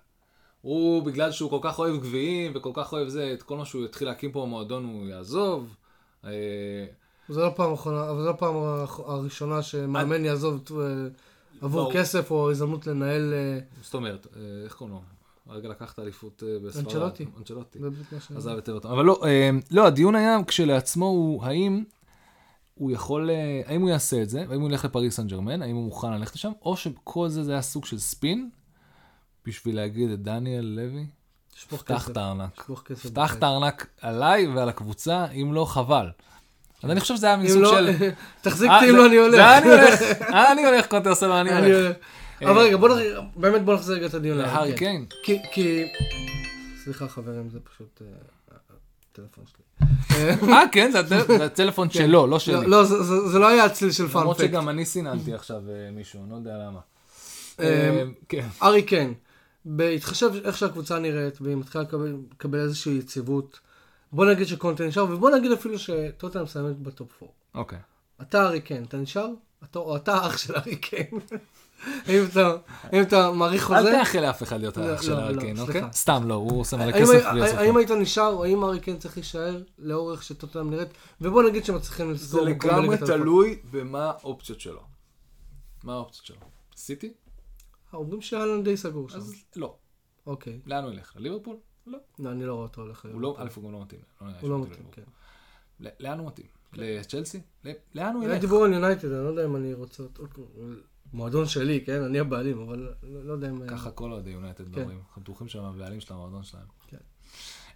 הוא, 0.64 1.02
בגלל 1.02 1.32
שהוא 1.32 1.50
כל 1.50 1.58
כך 1.62 1.78
אוהב 1.78 1.96
גביעים 1.96 2.52
וכל 2.54 2.70
כך 2.74 2.92
אוהב 2.92 3.08
זה, 3.08 3.32
את 3.34 3.42
כל 3.42 3.56
מה 3.56 3.64
שהוא 3.64 3.84
יתחיל 3.84 4.08
להקים 4.08 4.32
פה 4.32 4.42
במועדון 4.42 4.84
הוא 4.84 5.06
יעזוב. 5.06 5.74
אה, 6.24 6.30
זה 7.28 7.40
לא 7.40 7.50
פעם 7.56 7.72
אחרונה, 7.72 8.10
אבל 8.10 8.22
זו 8.22 8.26
לא 8.26 8.32
פעם 8.32 8.54
הראשונה 9.06 9.62
שמאמן 9.62 10.24
יעזוב 10.24 10.62
אה, 10.70 10.86
עבור 11.60 11.80
ברור. 11.80 11.92
כסף 11.92 12.30
או 12.30 12.50
הזדמנות 12.50 12.86
לנהל... 12.86 13.34
אה, 13.34 13.58
זאת 13.82 13.94
אומרת, 13.94 14.26
איך 14.64 14.74
קוראים 14.74 14.96
לו? 14.96 15.02
הרגע 15.46 15.68
לקחת 15.68 15.98
אליפות 15.98 16.42
בספרד. 16.66 16.84
אנצ'לוטי. 16.84 17.26
אנצ'לוטי. 17.38 17.78
זה 18.10 18.36
עזב 18.36 18.56
את 18.58 18.68
אברטון. 18.68 18.90
אבל 18.90 19.04
לא, 19.04 19.20
לא, 19.70 19.86
הדיון 19.86 20.14
היה 20.14 20.38
כשלעצמו 20.46 21.06
הוא 21.06 21.44
האם 21.44 21.84
הוא 22.74 22.90
יכול, 22.90 23.30
האם 23.64 23.80
הוא 23.80 23.90
יעשה 23.90 24.22
את 24.22 24.28
זה, 24.30 24.44
והאם 24.48 24.60
הוא 24.60 24.70
ילך 24.70 24.84
לפריס 24.84 25.16
סן 25.16 25.26
ג'רמן, 25.26 25.62
האם 25.62 25.76
הוא 25.76 25.84
מוכן 25.84 26.12
ללכת 26.12 26.34
לשם, 26.34 26.52
או 26.62 26.76
שכל 26.76 27.28
זה 27.28 27.44
זה 27.44 27.52
היה 27.52 27.62
סוג 27.62 27.84
של 27.84 27.98
ספין, 27.98 28.50
בשביל 29.46 29.76
להגיד 29.76 30.10
את 30.10 30.22
דניאל 30.22 30.64
לוי, 30.64 31.06
פתח. 31.70 32.08
את 32.10 32.16
הארנק. 32.16 32.70
פתח. 33.02 33.34
את 33.38 33.42
הארנק 33.42 33.86
עליי 34.00 34.46
ועל 34.46 34.68
הקבוצה, 34.68 35.26
אם 35.30 35.50
לא 35.52 35.64
חבל. 35.64 36.06
אז 36.82 36.90
אני 36.90 37.00
חושב 37.00 37.16
שזה 37.16 37.26
היה 37.26 37.36
מין 37.36 37.46
אם 37.46 37.52
סוג 37.52 37.62
לא, 37.62 37.70
של... 37.72 37.90
תחזיק 38.42 38.70
אה, 38.70 38.76
אותי 38.76 38.90
אם 38.90 38.96
לא 38.96 39.06
אני 39.06 39.16
הולך. 39.16 39.40
אני 39.40 39.70
הולך, 39.70 40.00
אני 40.52 40.64
הולך, 40.66 40.86
קונטה 40.86 41.10
עושה 41.10 41.26
לו, 41.26 41.40
אני 41.40 41.52
הולך. 41.52 41.96
אבל 42.42 42.58
רגע, 42.58 42.76
בוא 42.76 42.88
נחזיר, 42.88 43.22
באמת 43.36 43.62
בוא 43.64 43.74
נחזיר 43.74 43.96
רגע 43.96 44.06
את 44.06 44.14
הדיון. 44.14 44.38
להארי 44.38 44.72
כן. 44.72 45.04
קיין. 45.24 45.38
כי. 45.52 45.84
סליחה 46.84 47.08
חברים, 47.08 47.50
זה 47.50 47.58
פשוט... 47.60 48.02
אה, 48.02 48.56
הטלפון 49.12 49.44
שלי. 49.46 49.88
אה, 50.52 50.62
כן, 50.72 50.90
זה 50.92 51.00
הטל- 51.00 51.36
זה 51.38 51.44
הטלפון 51.44 51.90
שלו, 51.90 52.26
לא 52.26 52.38
שלי. 52.38 52.54
לא, 52.54 52.62
לא, 52.66 52.84
זה- 52.84 53.38
לא 53.38 53.48
היה 53.48 53.64
הצליל 53.64 53.92
של 53.92 54.04
למרות 54.04 54.36
פאנפקט. 54.36 54.50
שגם 54.52 54.68
אני 54.68 54.84
סיננתי 54.84 55.34
עכשיו 55.34 55.56
אה, 55.70 55.90
מישהו, 55.92 56.20
אני 56.22 56.30
לא 56.30 56.36
יודע 56.36 56.50
למה. 56.58 56.80
אה, 57.60 58.02
כן. 58.28 58.46
ארי 58.62 58.82
קיין, 58.82 59.14
בהתחשב 59.64 60.30
איך 60.44 60.58
שהקבוצה 60.58 60.98
נראית, 60.98 61.40
והיא 61.40 61.56
מתחילה 61.56 61.84
לקבל, 61.84 62.16
לקבל 62.32 62.58
איזושהי 62.58 62.92
יציבות, 62.98 63.60
בוא 64.12 64.26
נגיד 64.26 64.46
שקונטה 64.46 64.86
נשאר, 64.86 65.04
ובוא 65.04 65.30
נגיד 65.30 65.52
אפילו 65.52 65.78
שטוטנאם 65.78 66.44
מסיימת 66.44 66.78
בטופ 66.78 67.22
4. 67.22 67.32
אוקיי. 67.54 67.78
אתה 68.22 68.42
ארי 68.46 68.60
קיין, 68.60 68.84
אתה 68.84 68.96
נשאר? 68.96 69.28
אתה, 69.64 69.78
או 69.78 69.96
אתה 69.96 70.26
אח 70.26 70.36
של 70.38 70.54
ארי 70.56 70.76
קיין. 70.76 71.06
אם 72.08 72.24
אתה, 72.30 72.56
אם 72.92 73.02
אתה 73.02 73.30
מעריך 73.32 73.64
חוזה... 73.64 73.78
אל 73.78 73.98
תאחל 73.98 74.20
לאף 74.20 74.42
אחד 74.42 74.60
להיות 74.60 74.76
לא, 74.76 74.82
האח 74.84 75.02
של 75.02 75.12
לא, 75.12 75.18
הארי 75.18 75.34
לא, 75.34 75.40
קיין. 75.40 75.58
אוקיי? 75.58 75.82
סתם 75.92 76.22
לא, 76.28 76.34
הוא 76.34 76.60
עושה 76.60 76.76
מלא 76.76 76.92
כסף 76.92 77.10
בלי 77.10 77.22
האם- 77.24 77.42
הסוף. 77.42 77.58
האם 77.58 77.76
היית 77.76 77.90
נשאר, 77.90 78.28
או 78.32 78.44
האם 78.44 78.64
ארי 78.64 78.80
קיין 78.80 78.98
צריך 78.98 79.16
להישאר 79.16 79.62
לאורך 79.78 80.22
שטוטנאם 80.22 80.70
נראית, 80.70 80.88
ובוא 81.20 81.42
נגיד 81.42 81.64
שמצליחים 81.64 82.06
זה 82.06 82.12
לסגור 82.14 82.48
מקום 82.48 82.70
לגמרי. 82.70 82.96
תלוי 82.98 83.58
במה 83.70 84.04
האופציות 84.06 84.60
שלו. 84.60 84.80
מה 85.84 85.92
האופציות 85.94 86.26
שלו? 86.26 86.36
סיטי? 86.76 87.12
אומרים 87.94 88.20
שאלן 88.20 88.62
די 88.62 88.76
סגור 88.76 89.08
שם. 89.08 89.16
אז 89.16 89.44
לא. 89.56 89.76
אוקיי. 90.26 90.60
לאן 90.66 90.84
הוא 90.84 90.92
ילך? 90.92 91.16
לליברפול? 91.16 91.56
לא. 91.86 91.98
לא, 92.18 92.32
אני 92.32 92.44
לא 92.44 92.54
רואה 92.54 92.66
אותו 92.66 92.80
הולך. 92.82 93.06
הוא 93.12 93.20
לא, 93.20 93.36
א', 93.38 93.48
הוא 93.54 93.64
גם 93.64 93.72
לא 93.72 93.82
מתאים. 93.82 94.00
לא 94.20 94.26
הוא 94.40 94.50
לא 94.50 94.58
מתאים, 94.58 94.86
כן. 94.92 95.02
לליברפול. 95.80 96.06
לאן 96.06 96.18
הוא 96.18 96.26
מתאים? 96.26 96.46
לצ'לסי? 96.72 97.40
לאן 97.94 98.14
הוא 98.14 98.22
היה 98.22 98.32
ילך? 98.32 98.40
דיבור 98.40 98.64
על 98.64 98.72
יונייטד, 98.72 99.12
אני 99.12 99.24
לא 99.24 99.28
יודע 99.28 99.44
אם 99.44 99.56
אני 99.56 99.74
רוצה 99.74 100.02
אותו. 100.02 100.46
מועדון 101.12 101.46
שלי, 101.46 101.84
כן? 101.84 102.02
אני 102.02 102.18
הבעלים, 102.18 102.58
אבל 102.58 102.94
לא 103.02 103.24
לא 103.24 103.32
יודע 103.32 103.50
אם... 103.50 103.68
ככה 103.68 103.90
כל 103.90 104.12
אוהדי 104.12 104.30
יונייטד 104.30 104.64
כן. 104.64 104.70
מדברים. 104.70 104.98
אנחנו 104.98 105.22
בטוחים 105.22 105.48
שהם 105.48 105.64
הבעלים 105.64 106.00
של 106.00 106.12
המועדון 106.12 106.42
שלהם. 106.42 106.66
כן. 106.86 106.96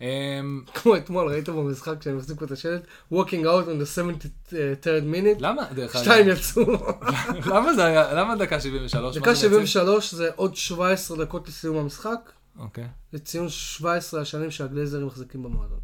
אמ, 0.00 0.62
כמו 0.74 0.96
אתמול, 0.96 1.28
ראית 1.28 1.48
במשחק 1.48 2.02
שהם 2.02 2.18
החזיקו 2.18 2.44
את 2.44 2.50
השלט? 2.50 2.82
walking 3.12 3.44
out 3.44 3.66
on 3.66 3.82
the 3.82 3.98
73rd 3.98 5.04
minute, 5.12 5.40
למה? 5.40 5.62
דרך 5.74 5.96
אגב, 5.96 6.04
שתיים 6.04 6.28
יצאו. 6.28 6.62
למה 7.54 7.74
זה 7.74 7.84
היה? 7.84 8.14
למה 8.14 8.36
דקה 8.36 8.60
73? 8.60 9.16
מה 9.16 9.20
דקה 9.22 9.34
זה 9.34 9.48
בעצם? 9.48 9.66
73 9.66 10.14
זה 10.14 10.30
עוד 10.36 10.56
17 10.56 11.24
דקות 11.24 11.48
לסיום 11.48 11.76
המשחק, 11.76 12.32
אוקיי. 12.58 12.86
לציון 13.12 13.48
17 13.48 14.20
השנים 14.20 14.50
שהגלייזרים 14.50 15.06
מחזיקים 15.06 15.42
במועדון. 15.42 15.78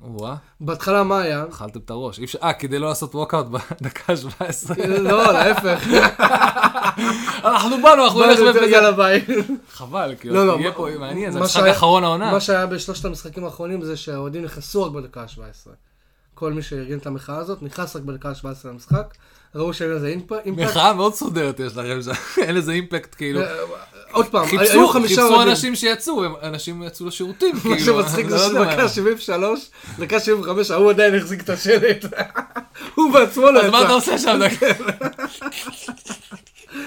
וואה, 0.00 0.34
בהתחלה 0.60 1.02
מה 1.02 1.20
היה? 1.20 1.44
אכלתם 1.50 1.80
את 1.84 1.90
הראש. 1.90 2.20
אה, 2.42 2.52
כדי 2.52 2.78
לא 2.78 2.88
לעשות 2.88 3.14
ווקאוט 3.14 3.46
בדקה 3.46 4.16
17. 4.16 4.76
לא, 4.98 5.32
להפך. 5.32 5.86
אנחנו 7.44 7.76
באנו, 7.82 8.04
אנחנו 8.04 8.20
נלך 8.26 8.56
ביי. 8.96 9.24
חבל, 9.72 10.14
כאילו, 10.20 10.34
יהיה 10.60 10.72
פה 10.72 10.88
מעניין, 10.98 11.32
זה 11.32 11.48
שהיה- 11.48 11.66
האחרון 11.66 12.04
העונה. 12.04 12.32
מה 12.32 12.40
שהיה 12.40 12.66
בשלושת 12.66 13.04
המשחקים 13.04 13.44
האחרונים 13.44 13.82
זה 13.82 13.96
שהאוהדים 13.96 14.44
נכנסו 14.44 14.82
רק 14.84 14.92
בדקה 14.92 15.20
ה-17. 15.22 15.70
כל 16.34 16.52
מי 16.52 16.62
שארגן 16.62 16.98
את 16.98 17.06
המחאה 17.06 17.36
הזאת 17.36 17.62
נכנס 17.62 17.96
רק 17.96 18.02
בדקה 18.02 18.28
ה-17 18.28 18.44
למשחק. 18.68 19.14
ראו 19.54 19.72
שאין 19.72 19.90
לזה 19.90 20.08
אימפ- 20.14 20.32
אימפקט. 20.44 20.64
מחאה 20.70 20.92
מאוד 20.92 21.14
סודרת 21.14 21.60
יש 21.60 21.76
לכם 21.76 22.10
אין 22.44 22.54
לזה 22.54 22.72
אימפקט, 22.72 23.14
כאילו. 23.14 23.40
עוד 24.12 24.26
פעם, 24.26 24.46
היו 24.48 24.58
חיפשו, 24.58 24.88
חמישה 24.88 25.14
חיפשו 25.14 25.34
אוהדים. 25.34 25.48
אנשים 25.50 25.74
שיצאו, 25.74 26.24
הם- 26.24 26.34
אנשים 26.42 26.82
יצאו 26.82 27.06
לשירותים, 27.06 27.54
מה 27.54 27.60
כאילו. 27.76 27.78
שמצחיק 28.02 28.28
זה 28.28 28.36
לא 28.52 28.64
מה. 28.64 28.72
שדקה 28.72 28.88
73, 28.88 29.70
דקה 29.98 30.20
75, 30.20 30.70
ההוא 30.70 30.90
עדיין 30.90 31.14
החזיק 31.14 31.40
את 31.42 31.50
השלט. 31.50 32.04
הוא 32.94 33.12
בעצמו 33.12 33.46
לא 33.50 33.60
אז 33.62 33.70
מה 33.70 33.78
אתה 33.78 33.86
יצא, 33.86 33.94
עושה 33.94 34.18
שם? 34.18 34.38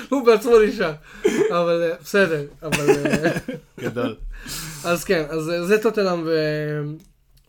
הוא 0.10 0.26
בעצמו 0.26 0.52
נשאר. 0.68 0.94
אבל 1.50 1.90
אה, 1.92 1.96
בסדר, 2.04 2.42
אבל... 2.64 2.90
אה, 3.06 3.32
גדול. 3.80 4.16
אז 4.84 5.04
כן, 5.04 5.24
אז 5.30 5.50
אה, 5.50 5.66
זה 5.66 5.78
טוטנאם 5.82 6.24
ו- 6.26 6.84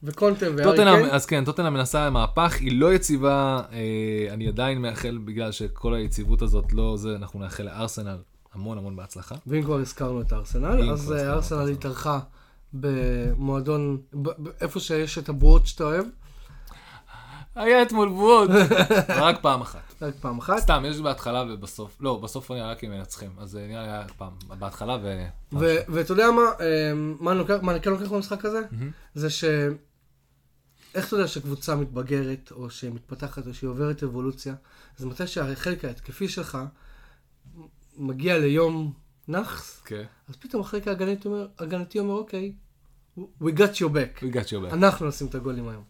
וקונטה 0.02 0.46
וארי 0.56 0.76
קיין. 0.76 1.06
אז 1.10 1.26
כן, 1.26 1.44
טוטנאם 1.44 1.74
מנסה 1.74 2.10
מהפך, 2.10 2.56
היא 2.60 2.80
לא 2.80 2.94
יציבה, 2.94 3.60
אה, 3.72 3.78
אני 4.34 4.48
עדיין 4.48 4.78
מאחל, 4.78 5.18
בגלל 5.24 5.52
שכל 5.52 5.94
היציבות 5.94 6.42
הזאת 6.42 6.72
לא 6.72 6.94
זה, 6.96 7.16
אנחנו 7.16 7.40
נאחל 7.40 7.62
לארסנל 7.62 8.16
המון 8.54 8.78
המון 8.78 8.96
בהצלחה. 8.96 9.34
ואם 9.46 9.62
כבר 9.62 9.78
הזכרנו 9.78 10.20
את 10.20 10.32
הארסנל, 10.32 10.90
אז 10.92 11.12
אה, 11.12 11.30
הארסנל. 11.30 11.68
התארחה 11.70 12.18
במועדון, 12.74 13.98
איפה 14.60 14.80
שיש 14.80 15.18
את 15.18 15.28
הבועות 15.28 15.66
שאתה 15.66 15.84
אוהב, 15.84 16.04
היה 17.54 17.82
אתמול 17.82 18.08
בועות, 18.08 18.50
רק 19.08 19.42
פעם 19.42 19.60
אחת. 19.60 19.94
רק 20.02 20.14
פעם 20.20 20.38
אחת. 20.38 20.58
סתם, 20.58 20.82
יש 20.86 21.00
בהתחלה 21.00 21.44
ובסוף, 21.50 21.96
לא, 22.00 22.16
בסוף 22.18 22.50
נראה 22.50 22.70
רק 22.70 22.84
אם 22.84 22.90
מנצחים, 22.90 23.30
אז 23.38 23.56
אה, 23.56 23.66
נראה 23.66 23.82
לי 23.82 23.88
היה 23.88 24.04
פעם, 24.16 24.32
בהתחלה 24.58 24.96
ו... 25.02 25.24
ו- 25.52 25.76
ואתה 25.88 26.12
יודע 26.12 26.30
מה, 26.30 26.42
אה, 26.60 26.92
מה 27.20 27.30
אני 27.30 27.38
לוקח- 27.38 27.58
מה 27.62 27.72
אני 27.72 27.80
כן 27.80 27.90
לוקח 27.90 28.08
במשחק 28.12 28.44
הזה? 28.44 28.60
זה 29.14 29.30
ש... 29.30 29.44
איך 30.94 31.06
אתה 31.08 31.16
יודע 31.16 31.28
שקבוצה 31.28 31.76
מתבגרת, 31.76 32.52
או 32.54 32.70
שהיא 32.70 32.90
מתפתחת, 32.92 33.46
או 33.46 33.54
שהיא 33.54 33.70
עוברת 33.70 34.02
אבולוציה? 34.02 34.54
זה 34.96 35.06
מתי 35.06 35.26
שהחלק 35.26 35.84
ההתקפי 35.84 36.28
שלך 36.28 36.58
מגיע 37.96 38.38
ליום 38.38 38.92
נאחס, 39.28 39.82
כן, 39.84 40.04
אז 40.28 40.36
פתאום 40.36 40.62
החלק 40.62 40.88
ההגנתי 40.88 41.28
אומר, 41.28 41.46
ההגנתי 41.58 41.98
אומר, 41.98 42.14
אוקיי, 42.14 42.52
we 43.18 43.50
got 43.56 43.74
your 43.76 43.88
back. 43.88 44.22
we 44.22 44.34
got 44.34 44.48
your 44.48 44.70
back. 44.70 44.72
אנחנו 44.72 45.08
נשים 45.08 45.26
את 45.26 45.34
הגולים 45.34 45.68
היום. 45.68 45.82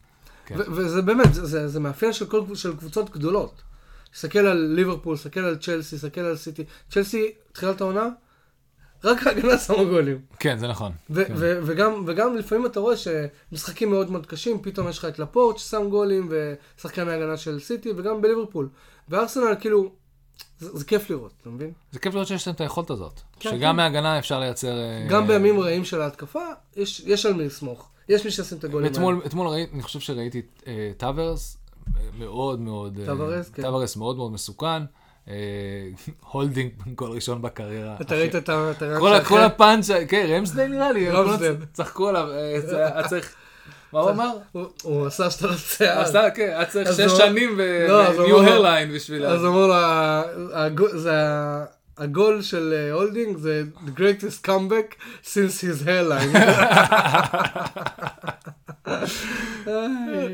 כן. 0.46 0.56
ו- 0.58 0.72
וזה 0.72 1.02
באמת, 1.02 1.34
זה, 1.34 1.46
זה, 1.46 1.68
זה 1.68 1.80
מאפיין 1.80 2.12
של, 2.12 2.26
כל, 2.26 2.54
של 2.54 2.76
קבוצות 2.76 3.10
גדולות. 3.10 3.62
תסתכל 4.12 4.38
על 4.38 4.56
ליברפול, 4.56 5.16
תסתכל 5.16 5.40
על 5.40 5.56
צ'לסי, 5.56 5.96
תסתכל 5.96 6.20
על 6.20 6.36
סיטי. 6.36 6.64
צ'לסי, 6.90 7.32
תחילת 7.52 7.80
העונה, 7.80 8.08
רק 9.04 9.26
ההגנה 9.26 9.58
שמה 9.58 9.84
גולים. 9.84 10.20
כן, 10.38 10.58
זה 10.58 10.68
נכון. 10.68 10.92
ו- 11.10 11.24
כן. 11.24 11.34
ו- 11.36 11.60
וגם, 11.64 12.04
וגם 12.06 12.36
לפעמים 12.36 12.66
אתה 12.66 12.80
רואה 12.80 12.94
שמשחקים 12.96 13.90
מאוד 13.90 14.10
מאוד 14.10 14.26
קשים, 14.26 14.62
פתאום 14.62 14.88
יש 14.88 14.98
לך 14.98 15.04
את 15.04 15.18
לפורט 15.18 15.58
ששם 15.58 15.88
גולים, 15.90 16.28
ושחקני 16.78 17.12
ההגנה 17.12 17.36
של 17.36 17.60
סיטי, 17.60 17.92
וגם 17.96 18.22
בליברפול. 18.22 18.68
וארסנל, 19.08 19.54
כאילו, 19.60 19.92
זה, 20.59 20.78
זה 20.78 20.85
כיף 20.85 21.11
לראות, 21.11 21.33
אתה 21.40 21.50
מבין? 21.50 21.72
זה 21.92 21.98
כיף 21.98 22.14
לראות 22.14 22.28
שיש 22.28 22.46
להם 22.46 22.55
את 22.55 22.61
היכולת 22.61 22.90
הזאת. 22.90 23.20
כן, 23.40 23.50
שגם 23.50 23.72
כן. 23.72 23.76
מהגנה 23.76 24.18
אפשר 24.18 24.40
לייצר... 24.40 24.78
אה, 24.78 25.07
גם 25.09 25.26
בימים 25.26 25.61
רעים 25.61 25.85
של 25.85 26.00
ההתקפה, 26.00 26.44
יש, 26.76 27.00
יש 27.07 27.26
על 27.26 27.33
מי 27.33 27.44
לסמוך. 27.44 27.88
יש 28.09 28.24
מי 28.24 28.31
שישים 28.31 28.59
את 28.59 28.64
הגולים 28.64 28.92
אתמול, 28.92 29.22
אתמול 29.26 29.48
ראיתי, 29.48 29.74
אני 29.74 29.83
חושב 29.83 30.00
שראיתי 30.00 30.42
אה, 30.66 30.90
טבארס, 30.96 31.56
אה, 31.96 32.02
מאוד 32.18 32.61
מאוד... 32.61 32.98
אה, 33.00 33.07
טווארס, 33.06 33.48
כן. 33.48 33.62
טבארס 33.62 33.96
מאוד 33.96 34.16
מאוד 34.16 34.33
מסוכן. 34.33 34.83
אה, 35.28 35.35
הולדינג 36.33 36.70
גול 36.94 37.11
ראשון 37.11 37.42
בקריירה. 37.42 37.96
אתה 38.00 38.14
ראית 38.14 38.37
את 38.37 38.48
ה... 38.48 38.72
כל, 39.24 39.40
הפאנץ', 39.40 39.90
כן, 40.09 40.26
רמסדייל 40.28 40.70
נראה 40.70 40.92
לי, 40.92 41.11
רמסדייל. 41.11 41.57
צחקו 41.72 42.09
עליו, 42.09 42.31
אה, 42.31 42.87
היה 42.94 43.09
צריך... 43.09 43.35
מה 43.92 44.00
הוא 44.00 44.11
אמר? 44.11 44.31
הוא- 44.83 45.07
עשה 45.07 45.31
השתלת 45.30 45.56
שיער. 45.57 45.98
עשה, 46.00 46.31
כן, 46.31 46.42
היה 46.42 46.64
צריך 46.64 46.92
שש 46.92 47.12
שנים 47.16 47.59
לא, 47.88 47.94
ו-new 47.94 48.20
אמר- 48.40 48.48
hairline 48.48 48.94
בשביל... 48.94 49.26
אז 49.26 49.44
אמרו 49.44 49.66
לו, 49.66 49.74
ה- 49.74 50.22
הגול- 50.52 50.96
זה 50.98 51.11
ה- 51.14 51.64
הגול 51.98 52.42
של 52.42 52.74
אה, 52.76 52.92
הולדינג 52.92 53.37
זה 53.37 53.62
the 53.87 53.98
greatest 53.98 54.46
comeback 54.48 54.94
since 55.24 55.61
his 55.62 55.87
hairline. 55.87 56.37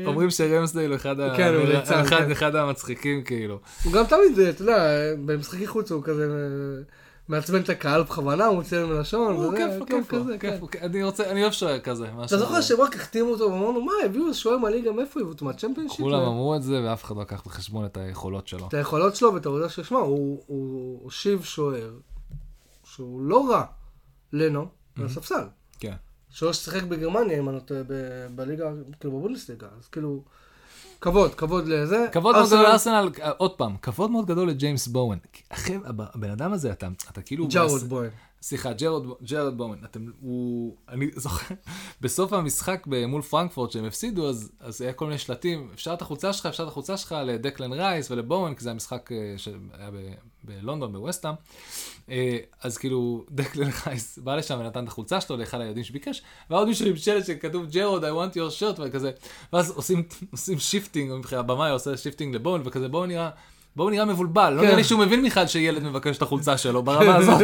אומרים 0.05 0.29
שרמסדייל 0.29 0.89
הוא 0.89 0.95
אחד 0.95 1.19
ה- 1.19 1.33
כן, 1.37 1.53
הוא 1.53 1.63
ליצן, 1.65 1.99
אחד- 1.99 2.09
כן. 2.25 2.31
אחד 2.31 2.55
המצחיקים, 2.55 3.23
כאילו. 3.23 3.59
הוא 3.83 3.93
גם 3.93 4.03
תמיד, 4.05 4.39
אתה 4.49 4.61
יודע, 4.61 4.85
במשחקי 5.25 5.67
חוץ 5.67 5.91
הוא 5.91 6.03
כזה 6.03 6.23
אה, 6.23 6.83
מעצבן 7.29 7.61
את 7.61 7.69
הקהל 7.69 8.03
בכוונה, 8.03 8.45
הוא 8.45 8.55
מוציא 8.55 8.77
להם 8.77 8.99
לשון. 8.99 9.35
הוא 9.35 9.53
כיף 9.57 9.87
כיף 9.87 10.13
לו, 10.13 10.19
כזה, 10.23 10.37
כיף 10.37 10.53
כן. 10.71 10.79
לו. 10.81 10.85
אני 10.85 11.03
רוצה, 11.03 11.31
אני 11.31 11.41
אוהב 11.41 11.51
שוער 11.51 11.79
כזה. 11.79 12.07
אתה 12.25 12.37
זוכר 12.37 12.61
שהם 12.61 12.81
רק 12.81 12.95
החתימו 12.95 13.29
אותו 13.29 13.43
ואמרנו, 13.43 13.81
מה, 13.81 13.91
הביאו 14.05 14.33
שוער 14.33 14.57
מהליגה, 14.57 14.91
מאיפה 14.91 15.19
הביאו 15.19 15.33
אותו? 15.33 15.45
מהצ'מפיונשיפ? 15.45 15.99
כולם 15.99 16.21
אמרו 16.21 16.55
את 16.55 16.63
זה, 16.63 16.81
ואף 16.83 17.03
אחד 17.03 17.15
לא 17.15 17.21
לקח 17.21 17.43
בחשבון 17.45 17.85
את 17.85 17.97
היכולות 17.97 18.47
שלו. 18.47 18.67
את 18.67 18.73
היכולות 18.73 19.15
שלו 19.15 19.33
ואת 19.33 19.45
העבודה 19.45 19.69
שלו, 19.69 19.83
שמע, 19.83 19.99
הוא 19.99 21.03
הושיב 21.03 21.43
שוער 21.43 21.93
שהוא 22.83 23.21
לא 23.21 23.49
רע, 23.51 23.63
לנו, 24.33 24.67
על 24.97 25.05
הספסל. 25.05 25.47
כן. 25.79 25.95
שוער 26.29 26.51
ששיחק 26.51 26.83
בגרמניה, 26.83 27.39
אם 27.39 27.49
אני 27.49 27.55
לא 27.55 27.61
טועה, 27.61 27.81
בליגה, 28.35 28.71
כאילו 28.99 29.17
בבונדסליגה, 29.17 29.67
אז 29.79 29.87
כאילו, 29.87 30.23
כבוד, 31.01 31.35
כבוד 31.35 31.67
לזה. 31.67 32.05
כבוד 32.11 32.35
מאוד 32.35 32.47
גדול 32.47 32.63
לארסנל, 32.63 33.09
אה, 33.21 33.31
עוד 33.37 33.51
פעם, 33.51 33.77
כבוד 33.81 34.11
מאוד 34.11 34.25
גדול 34.25 34.49
לג'יימס 34.49 34.87
בואן. 34.87 35.17
הבן 35.87 36.29
אדם 36.29 36.53
הזה, 36.53 36.71
אתה 36.71 36.87
אתה 37.11 37.21
כאילו... 37.21 37.47
ג'ארד 37.47 37.83
בוין. 37.83 38.09
סליחה, 38.41 38.73
ג'רד, 38.73 39.03
ג'רד 39.23 39.57
בואן, 39.57 39.77
אתם, 39.85 40.05
הוא, 40.21 40.75
אני 40.89 41.09
זוכר, 41.15 41.55
בסוף 42.01 42.33
המשחק 42.33 42.87
מול 43.07 43.21
פרנקפורט 43.21 43.71
שהם 43.71 43.85
הפסידו, 43.85 44.29
אז, 44.29 44.51
אז 44.59 44.81
היה 44.81 44.93
כל 44.93 45.05
מיני 45.05 45.17
שלטים, 45.17 45.69
אפשר 45.73 45.93
את 45.93 46.01
החולצה 46.01 46.33
שלך, 46.33 46.45
אפשר 46.45 46.63
את 46.63 46.67
החולצה 46.67 46.97
שלך 46.97 47.15
לדקלן 47.25 47.73
רייס 47.73 48.11
ולבואן, 48.11 48.53
כי 48.55 48.63
זה 48.63 48.71
המשחק 48.71 49.11
אה, 49.11 49.33
שהיה 49.37 49.91
ב- 49.93 50.13
בלונדון, 50.43 50.93
בווסטהאם. 50.93 51.35
אה, 52.09 52.37
אז 52.61 52.77
כאילו, 52.77 53.23
דקלן 53.31 53.69
רייס 53.85 54.19
בא 54.19 54.35
לשם 54.35 54.59
ונתן 54.59 54.83
את 54.83 54.87
החולצה 54.87 55.21
שלו 55.21 55.37
לאחד 55.37 55.61
הילדים 55.61 55.83
שביקש, 55.83 56.21
ועוד 56.49 56.67
מישהו 56.67 56.87
עם 56.87 56.95
שלט 56.95 57.25
שכתוב 57.25 57.65
ג'רוד, 57.71 58.03
I 58.03 58.07
want 58.07 58.35
your 58.35 58.59
shirt, 58.59 58.81
וכזה, 58.81 59.11
ואז 59.53 59.71
עושים, 59.71 60.03
עושים 60.31 60.59
shifting, 60.59 61.25
הבמאי 61.31 61.71
עושה 61.71 61.97
shifting 61.97 62.35
לבואן, 62.35 62.61
וכזה, 62.65 62.87
בואן 62.87 63.05
נראה... 63.05 63.29
בואן 63.75 63.89
נראה 63.89 64.05
מבולבל, 64.05 64.49
לא 64.53 64.59
כן. 64.59 64.65
נראה 64.65 64.75
לי 64.77 64.83
שהוא 64.83 64.99
מבין 65.05 65.25
בכלל 65.25 65.47
שילד 65.47 65.83
מבקש 65.83 66.17
את 66.17 66.21
החולצה 66.21 66.57
שלו 66.57 66.83
ברמה 66.83 67.15
הזאת. 67.15 67.41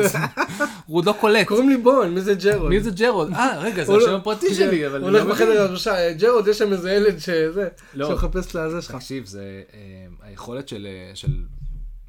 הוא 0.86 0.98
עוד 0.98 1.06
לא 1.06 1.16
קולט. 1.20 1.48
קוראים 1.48 1.70
לי 1.70 1.78
בוין, 1.78 2.14
מי 2.14 2.22
זה 2.22 2.36
ג'רוד? 2.36 2.70
מי 2.70 2.80
זה 2.82 2.92
ג'רוד? 2.92 3.34
אה, 3.34 3.60
רגע, 3.60 3.84
זה 3.84 3.92
הוא 3.92 4.00
לא- 4.02 4.06
השם 4.08 4.16
הפרטי 4.16 4.56
שלי, 4.56 4.88
אבל... 4.88 5.00
הוא 5.02 5.10
הולך 5.10 5.26
לא 5.26 5.32
בחדר 5.34 5.76
"אה, 5.92 6.14
ג'רוד, 6.14 6.48
יש 6.48 6.58
שם 6.58 6.74
איזה 6.74 6.92
ילד 6.92 7.18
שזה, 7.20 7.68
לא. 7.94 8.08
שמחפש 8.10 8.56
לזה 8.56 8.82
שלך. 8.82 8.96
תקשיב, 8.96 9.26
זה 9.26 9.64
אה, 9.74 9.80
היכולת 10.22 10.68
של... 10.68 10.88
אה, 10.90 11.16
של- 11.16 11.44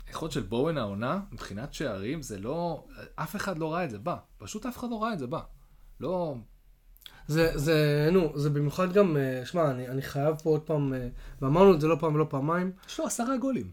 היכולת 0.08 0.32
של 0.32 0.40
בואן 0.42 0.78
העונה, 0.78 1.18
מבחינת 1.32 1.74
שערים, 1.74 2.22
זה 2.22 2.38
לא... 2.38 2.84
אף 3.14 3.36
אחד 3.36 3.58
לא 3.58 3.72
ראה 3.74 3.84
את 3.84 3.90
זה 3.90 3.98
בא. 3.98 4.16
פשוט 4.38 4.66
אף 4.66 4.78
אחד 4.78 4.90
לא 4.90 5.02
ראה 5.02 5.12
את 5.12 5.18
זה 5.18 5.26
בא. 5.26 5.40
לא... 6.00 6.34
זה, 7.28 7.50
זה, 7.54 8.08
נו, 8.12 8.32
זה 8.34 8.50
במיוחד 8.50 8.92
גם, 8.92 9.16
אה, 9.16 9.46
שמע, 9.46 9.70
אני, 9.70 9.88
אני 9.88 10.02
חייב 10.02 10.34
פה 10.42 10.50
עוד 10.50 10.60
פעם, 10.60 10.92
ואמרנו 11.42 11.74
את 11.74 11.80
זה 11.80 11.88
לא 11.88 11.96
פעם 12.00 12.14
ולא 12.14 12.26
פעמיים, 12.30 12.72
יש 12.88 13.00
לו 13.00 13.06
עשרה 13.06 13.36
גולים. 13.36 13.70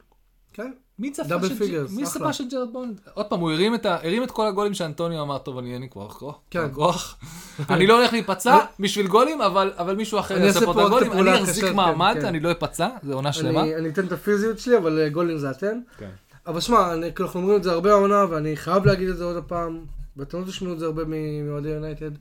כן? 0.54 0.72
מי 0.99 1.12
צפה 1.12 1.47
של- 1.47 1.56
figures, 1.57 1.91
מי 1.91 2.04
אחלה. 2.04 2.14
צפה 2.14 2.34
של 2.34 2.43
ג'רד 2.51 2.74
בואן? 2.74 2.99
עוד 3.14 3.26
פעם, 3.26 3.39
הוא 3.39 3.51
הרים 3.51 3.76
את, 3.76 3.86
ה... 3.86 3.95
הרים 4.04 4.24
את 4.24 4.32
כל 4.32 4.47
הגולים 4.47 4.74
שאנטוניו 4.74 5.22
אמר, 5.22 5.38
טוב, 5.38 5.58
אני 5.58 5.74
אין 5.74 5.82
לי 5.82 5.89
כבר 5.89 6.10
כוח. 6.10 6.36
כן. 6.51 6.68
כוח. 6.74 7.18
אני 7.70 7.88
לא 7.88 7.97
הולך 7.99 8.14
להיפצע 8.14 8.58
בשביל 8.80 9.08
גולים, 9.08 9.41
אבל, 9.41 9.72
אבל 9.78 9.95
מישהו 9.95 10.20
אחר 10.20 10.38
אני 10.38 10.45
יעשה 10.45 10.66
פה 10.66 10.72
את 10.72 10.78
הגולים. 10.86 11.12
אני 11.12 11.43
אחזיק 11.43 11.66
מעמד, 11.66 12.12
כן, 12.14 12.22
כן. 12.22 12.28
אני 12.28 12.39
לא 12.39 12.51
אפצע, 12.51 12.88
זה 13.04 13.14
עונה 13.14 13.34
שלמה. 13.34 13.62
אני, 13.62 13.76
אני 13.76 13.89
אתן 13.89 14.06
את 14.08 14.12
הפיזיות 14.12 14.60
שלי, 14.60 14.78
אבל 14.78 14.99
אה, 14.99 15.10
גולים 15.10 15.38
זה 15.38 15.51
אתם. 15.51 15.80
כן. 15.97 16.10
אבל 16.47 16.60
שמע, 16.60 16.93
אני- 16.93 17.12
אנחנו 17.20 17.39
אומרים 17.39 17.58
את 17.58 17.64
זה 17.64 17.72
הרבה 17.72 17.91
העונה, 17.91 18.26
ואני 18.30 18.56
חייב 18.58 18.86
להגיד 18.86 19.10
את 19.10 19.18
זה 19.18 19.24
עוד 19.24 19.38
הפעם, 19.38 19.80
ואתם 20.18 20.39
לא 20.41 20.45
תשמעו 20.45 20.74
את 20.74 20.80
זה 20.80 20.86
הרבה 20.86 21.04
מ- 21.08 21.47
מאוהדי 21.47 21.70
יונייטד. 21.70 22.12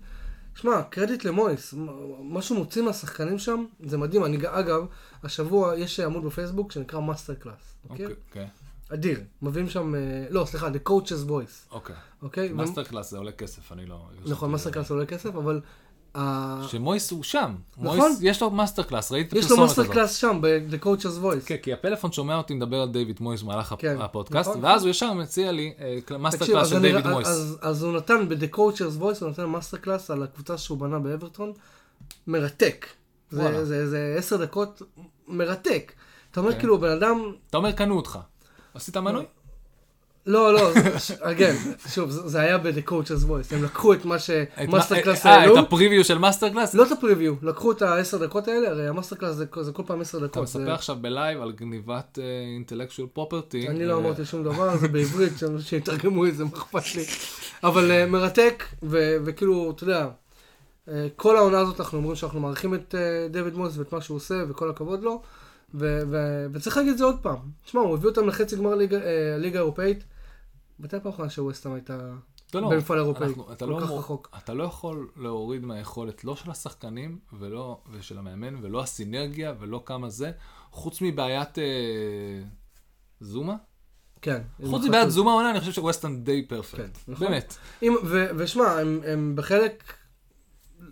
שמע, 0.54 0.82
קרדיט 0.82 1.24
למויס, 1.24 1.74
מה 2.20 2.42
שהוא 2.42 2.58
מוציא 2.58 2.82
מהשחקנים 2.82 3.38
שם, 3.38 3.64
זה 3.86 3.98
מדהים. 3.98 4.24
אני, 4.24 4.38
אגב, 4.46 4.86
השבוע 5.22 5.76
יש 5.76 6.00
עמוד 6.00 6.24
בפייסבוק 6.24 6.72
שנקרא 6.72 7.00
מאסטר 7.00 7.34
קלאס, 7.34 7.74
אוקיי? 7.90 8.06
אוקיי, 8.06 8.16
אוקיי. 8.28 8.48
אדיר. 8.88 9.20
מביאים 9.42 9.68
שם, 9.68 9.94
אה, 9.94 10.26
לא, 10.30 10.44
סליחה, 10.44 10.68
The 10.68 10.88
Coach's 10.88 11.28
Voice, 11.28 11.70
אוקיי. 11.70 11.96
אוקיי? 12.22 12.52
מאסטר 12.52 12.84
קלאס 12.84 13.10
זה 13.10 13.18
עולה 13.18 13.32
כסף, 13.32 13.72
אני 13.72 13.86
לא... 13.86 14.08
נכון, 14.26 14.50
מאסטר 14.50 14.70
קלאס 14.70 14.90
עולה 14.90 15.06
כסף, 15.06 15.34
אבל... 15.34 15.60
שמויס 16.68 17.10
הוא 17.10 17.22
שם. 17.22 17.54
נכון. 17.78 17.96
מויס, 17.98 18.18
יש 18.22 18.42
לו 18.42 18.50
מאסטר 18.50 18.82
קלאס, 18.82 19.12
ראיתי 19.12 19.28
את 19.38 19.44
יש 19.44 19.50
לו 19.50 19.56
הפרסומת 19.56 19.68
מאסטר 19.68 19.82
הזאת. 19.82 19.92
קלאס 19.94 20.14
שם, 20.16 20.38
ב-The 20.40 20.84
Coach's 20.84 21.22
Voice. 21.24 21.46
כן, 21.46 21.56
כי 21.62 21.72
הפלאפון 21.72 22.12
שומע 22.12 22.36
אותי 22.36 22.54
מדבר 22.54 22.76
על 22.80 22.88
דיוויד 22.92 23.16
מויס 23.20 23.42
במהלך 23.42 23.74
כן, 23.78 23.96
הפודקאסט, 24.00 24.50
נכון. 24.50 24.64
ואז 24.64 24.82
הוא 24.82 24.90
ישר 24.90 25.12
מציע 25.12 25.52
לי 25.52 25.72
אה, 26.10 26.18
מאסטר 26.18 26.38
תקשיב, 26.38 26.54
קלאס 26.54 26.68
של 26.68 26.80
דיוויד 26.80 27.06
מויס. 27.06 27.28
אז- 27.28 27.58
אז 27.60 27.82
הוא 27.82 27.92
נתן 27.96 28.28
ב-The 28.28 28.56
Coach's 28.56 29.00
Voice, 29.00 29.20
הוא 29.20 29.30
נתן 29.30 29.44
מאסטר 29.44 29.76
קלאס 29.76 30.10
על 30.10 30.22
הקבוצה 30.22 30.58
שהוא 30.58 30.78
בנה 30.78 30.98
באברטון. 30.98 31.52
מרתק. 32.26 32.86
זה 33.30 33.88
זה 33.90 34.14
עשר 34.18 34.36
דקות 34.36 34.82
מרתק. 35.28 35.92
אתה 36.30 36.40
אומר 36.40 36.52
כן. 36.52 36.58
כאילו, 36.58 36.78
בן 36.80 36.88
אדם... 36.90 37.22
אתה 37.50 37.56
אומר 37.56 37.72
קנו 37.72 37.96
אותך. 37.96 38.18
עשית 38.74 38.96
מנוי? 38.96 39.24
לא, 40.26 40.54
לא, 40.54 40.70
כן, 41.38 41.54
שוב, 41.88 42.10
זה 42.10 42.40
היה 42.40 42.58
ב-The 42.58 42.88
Coach's 42.90 43.26
Voice. 43.28 43.54
הם 43.54 43.64
לקחו 43.64 43.92
את 43.92 44.04
מה 44.04 44.18
שמאסטר 44.18 44.94
מה- 44.94 45.02
קלאס 45.02 45.26
אה, 45.26 45.34
העלו. 45.34 45.58
את 45.58 45.64
ה 45.64 45.69
preview 45.69 46.04
של 46.04 46.18
מאסטר 46.18 46.48
קלאס? 46.48 46.74
לא 46.74 46.86
את 46.86 46.92
ה 46.92 46.97
preview, 46.97 47.34
לקחו 47.42 47.72
את 47.72 47.82
העשר 47.82 48.18
דקות 48.26 48.48
האלה, 48.48 48.68
הרי 48.68 48.88
המאסטר 48.88 49.16
קלאס 49.16 49.34
זה 49.60 49.72
כל 49.72 49.82
פעם 49.86 50.00
עשר 50.00 50.18
אתה 50.18 50.26
דקות. 50.26 50.48
זה- 50.48 50.58
מספר 50.58 50.72
עכשיו 50.74 50.96
ב 51.00 51.08
live 51.08 51.40
על 51.42 51.52
גניבת 51.52 52.18
intellectual 52.54 53.08
property. 53.12 53.68
אני 53.68 53.86
לא 53.86 53.96
אמרתי 53.98 54.24
שום 54.24 54.44
דבר, 54.44 54.76
זה 54.76 54.88
בעברית, 54.88 55.32
שיתרגמו 55.60 56.26
את 56.26 56.36
זה, 56.36 56.44
מה 56.44 56.50
אכפת 56.54 56.94
לי. 56.96 57.04
אבל 57.64 57.90
אה, 57.90 58.06
מרתק, 58.06 58.64
וכאילו, 59.24 59.70
אתה 59.76 59.84
יודע, 59.84 60.08
אה, 60.88 61.06
כל 61.16 61.36
העונה 61.36 61.58
הזאת 61.58 61.80
אנחנו 61.80 61.98
אומרים 61.98 62.16
שאנחנו 62.16 62.40
מעריכים 62.40 62.74
את 62.74 62.94
אה, 62.98 63.00
דויד 63.30 63.54
מויס 63.54 63.78
ואת 63.78 63.92
מה 63.92 64.00
שהוא 64.00 64.16
עושה, 64.16 64.34
וכל 64.48 64.70
הכבוד 64.70 65.02
לו, 65.02 65.22
וצריך 66.52 66.76
להגיד 66.76 66.92
את 66.92 66.98
זה 66.98 67.04
עוד 67.04 67.16
פעם. 67.22 67.36
תשמע, 67.64 67.80
הוא 67.80 67.94
הביא 67.94 68.08
אותם 68.08 68.28
לחצי 68.28 68.56
גמר 68.56 68.74
ליגה- 68.74 68.96
אה, 69.02 69.36
ליגה 69.38 69.58
האירופאית. 69.58 70.04
מתי 70.78 70.96
פעם 71.02 71.12
אחרונה 71.12 71.30
שווסטהאם 71.30 71.74
הייתה 71.74 71.96
לא, 72.54 72.60
לא, 72.62 72.70
במפעל 72.70 72.98
אירופאי? 72.98 73.26
אנחנו- 73.26 73.44
כל 73.58 73.64
לא 73.66 73.80
כך 73.80 73.90
רחוק. 73.90 74.28
אתה 74.38 74.54
לא 74.54 74.64
יכול 74.64 75.10
להוריד 75.16 75.64
מהיכולת 75.64 76.24
לא 76.24 76.36
של 76.36 76.50
השחקנים 76.50 77.18
ולא 77.32 77.80
ושל 77.92 78.18
המאמן 78.18 78.54
ולא 78.64 78.82
הסינרגיה 78.82 79.54
ולא 79.60 79.82
כמה 79.86 80.08
זה, 80.08 80.32
חוץ 80.70 80.98
מבעיית 81.02 81.58
אה, 81.58 81.64
זומה. 83.20 83.56
כן. 84.22 84.42
חוץ 84.66 84.84
מבעיית 84.84 85.10
זומה 85.10 85.30
העונה, 85.30 85.50
אני 85.50 85.60
חושב 85.60 85.72
שווסטון 85.72 86.24
די 86.24 86.42
כן, 86.42 86.48
פרפקט. 86.56 86.98
נכון. 87.08 87.26
באמת. 87.26 87.54
אם- 87.82 87.96
ו- 88.04 88.30
ושמע, 88.36 88.64
הם, 88.80 89.00
הם 89.06 89.32
בחלק, 89.36 89.92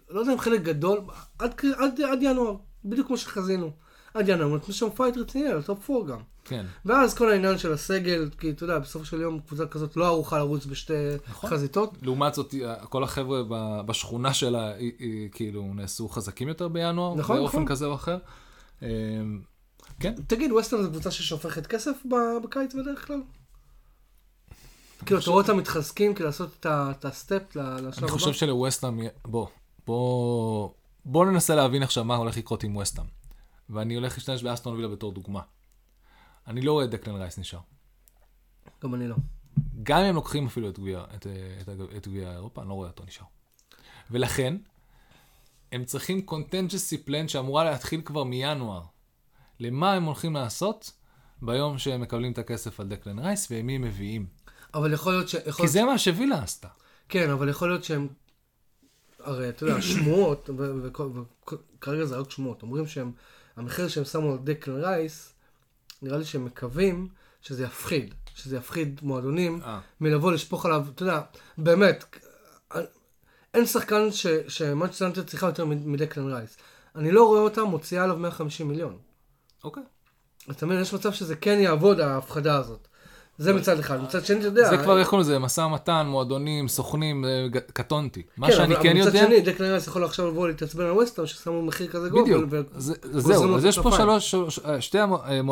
לא 0.09 0.21
יודע 0.21 0.33
אם 0.33 0.39
חלק 0.39 0.63
גדול, 0.63 1.01
עד, 1.39 1.55
עד, 1.79 2.01
עד 2.01 2.19
ינואר, 2.23 2.57
בדיוק 2.85 3.07
כמו 3.07 3.17
שחזינו. 3.17 3.71
עד 4.15 4.29
ינואר, 4.29 4.49
הם 4.49 4.57
נתנו 4.57 4.75
שם 4.75 4.91
fight 4.91 5.17
רציני 5.17 5.49
על 5.49 5.63
top 5.63 5.91
4 5.91 6.13
גם. 6.13 6.21
כן. 6.45 6.67
ואז 6.85 7.15
כל 7.15 7.31
העניין 7.33 7.59
של 7.59 7.73
הסגל, 7.73 8.31
כי 8.39 8.51
אתה 8.51 8.65
יודע, 8.65 8.79
בסופו 8.79 9.05
של 9.05 9.21
יום 9.21 9.41
קבוצה 9.41 9.67
כזאת 9.67 9.97
לא 9.97 10.07
ערוכה 10.07 10.39
לרוץ 10.39 10.67
בשתי 10.67 10.93
נכון. 11.31 11.51
חזיתות. 11.51 11.95
לעומת 12.03 12.35
זאת, 12.35 12.55
כל 12.89 13.05
החבר'ה 13.05 13.43
בשכונה 13.87 14.35
שלה, 14.35 14.73
כאילו, 15.33 15.75
נעשו 15.75 16.09
חזקים 16.09 16.49
יותר 16.49 16.69
בינואר, 16.69 17.15
נכון, 17.15 17.37
באופן 17.37 17.57
נכון. 17.57 17.69
כזה 17.69 17.87
או 17.87 17.95
אחר. 17.95 18.19
אה, 18.83 18.89
כן, 20.01 20.15
תגיד, 20.27 20.53
ווסטהאם 20.53 20.83
זו 20.83 20.91
קבוצה 20.91 21.11
ששופכת 21.11 21.67
כסף 21.67 21.97
בקיץ 22.45 22.75
בדרך 22.75 23.07
כלל? 23.07 23.21
כאילו, 25.07 25.21
אתה 25.21 25.31
רואה 25.31 25.43
אותם 25.43 25.57
מתחזקים 25.57 26.15
כדי 26.15 26.25
לעשות 26.25 26.67
את 26.67 27.05
ה 27.05 27.12
step 27.12 27.43
לשלב 27.57 27.85
אני 27.85 27.89
הבא? 27.99 28.09
חושב 28.09 28.33
שלווסטהאם, 28.33 29.01
בוא, 29.25 29.47
בוא, 29.87 30.71
בוא 31.05 31.27
ננסה 31.27 31.55
להבין 31.55 31.83
עכשיו 31.83 32.05
מה 32.05 32.17
הולך 32.17 32.37
לקרות 32.37 32.65
עם 32.65 32.77
ווסטהאם. 32.77 33.20
ואני 33.71 33.95
הולך 33.95 34.15
להשתמש 34.15 34.43
באסטון 34.43 34.77
וילה 34.77 34.89
בתור 34.89 35.13
דוגמה. 35.13 35.41
אני 36.47 36.61
לא 36.61 36.73
רואה 36.73 36.85
את 36.85 36.91
דקלן 36.91 37.15
רייס 37.15 37.39
נשאר. 37.39 37.61
גם 38.83 38.95
אני 38.95 39.09
לא. 39.09 39.17
גם 39.83 39.99
אם 39.99 40.05
הם 40.05 40.15
לוקחים 40.15 40.47
אפילו 40.47 40.69
את 40.69 40.79
גביע, 40.79 41.05
את, 41.15 41.27
את, 41.61 41.69
את 41.97 42.09
גביע 42.09 42.33
אירופה, 42.33 42.61
אני 42.61 42.69
לא 42.69 42.75
רואה 42.75 42.89
אותו 42.89 43.05
נשאר. 43.05 43.27
ולכן, 44.11 44.57
הם 45.73 45.85
צריכים 45.85 46.23
contingency 46.23 46.99
plan 46.99 47.29
שאמורה 47.29 47.65
להתחיל 47.65 48.03
כבר 48.05 48.25
מינואר. 48.25 48.83
למה 49.61 49.93
הם 49.93 50.05
הולכים 50.05 50.35
לעשות 50.35 50.93
ביום 51.43 51.79
שהם 51.79 52.01
מקבלים 52.01 52.33
את 52.33 52.39
הכסף 52.39 52.81
על 52.81 52.89
דקלן 52.89 53.19
רייס 53.19 53.51
ועם 53.51 53.67
מי 53.67 53.77
הם 53.77 53.83
מביאים. 53.83 54.27
אבל 54.75 54.93
יכול 54.93 55.13
להיות 55.13 55.29
ש... 55.29 55.35
יכול 55.47 55.67
כי 55.67 55.73
זה 55.73 55.85
מה 55.85 55.99
שווילה 55.99 56.43
עשתה. 56.43 56.69
כן, 57.09 57.31
אבל 57.31 57.49
יכול 57.49 57.69
להיות 57.69 57.85
שהם... 57.85 58.09
הרי 59.19 59.49
אתה 59.49 59.65
יודע, 59.65 59.83
שמועות, 59.83 60.51
וכרגע 60.57 62.05
זה 62.05 62.17
רק 62.17 62.31
שמועות, 62.31 62.63
אומרים 62.63 62.87
שהם, 62.87 63.13
המחיר 63.61 63.89
שהם 63.89 64.05
שמו 64.05 64.33
על 64.33 64.39
דקלן 64.45 64.81
רייס, 64.85 65.33
נראה 66.03 66.19
לי 66.19 66.25
שהם 66.25 66.45
מקווים 66.45 67.09
שזה 67.43 67.65
יפחיד, 67.65 68.15
שזה 68.35 68.57
יפחיד 68.57 69.01
מועדונים 69.03 69.61
אה. 69.63 69.81
מלבוא 70.01 70.33
לשפוך 70.33 70.67
עליו, 70.67 70.87
אתה 70.95 71.03
יודע, 71.03 71.21
באמת, 71.59 72.17
אין 73.55 73.67
שחקן 73.67 74.13
ש- 74.13 74.27
שמנצ'סטר 74.49 75.05
יונייטד 75.05 75.27
צריכה 75.27 75.47
יותר 75.47 75.65
מדקלן 75.65 76.33
רייס. 76.33 76.57
אני 76.97 77.13
לא 77.13 77.27
רואה 77.27 77.41
אותה 77.41 77.65
מוציאה 77.65 78.05
עליו 78.05 78.17
150 78.17 78.69
מיליון. 78.69 78.99
אוקיי. 79.65 79.83
אתה 80.51 80.67
מבין, 80.67 80.81
יש 80.81 80.95
מצב 80.95 81.13
שזה 81.13 81.37
כן 81.37 81.59
יעבוד, 81.59 82.01
ההפחדה 82.01 82.57
הזאת. 82.57 82.89
זה 83.41 83.53
מצד 83.53 83.79
אחד. 83.79 84.03
מצד 84.03 84.25
שני, 84.25 84.39
אתה 84.39 84.47
יודע... 84.47 84.71
זה 84.71 84.79
כבר, 84.79 84.99
איך 84.99 85.09
קוראים 85.09 85.21
לזה, 85.21 85.39
משא 85.39 85.61
ומתן, 85.61 86.07
מועדונים, 86.09 86.69
סוכנים, 86.69 87.25
אה, 87.25 87.47
קטונתי. 87.73 88.23
מה 88.37 88.53
שאני 88.53 88.75
אבל- 88.75 88.83
כן 88.83 88.91
אבל 88.91 89.01
מצד 89.01 89.15
יודע, 89.15 89.27
שני, 89.27 89.41
דקלן 89.41 89.71
רייס 89.71 89.87
יכול 89.87 90.05
עכשיו 90.05 90.29
לבוא 90.29 90.49
להתעצבן 90.49 90.85
על 90.85 90.91
ווסטהאם, 90.93 91.27
ששמו 91.27 91.63
מחיר 91.63 91.89
כזה 91.89 92.09
גבוה. 92.09 92.23
בדיוק, 92.23 92.45
זהו, 93.03 93.57
אז 93.57 93.65
יש 93.65 93.79
פה. 93.79 93.91
שלוש, 93.93 94.35
אה, 94.65 94.81
שתי 94.81 94.99
המו- 94.99 95.23
אה, 95.25 95.43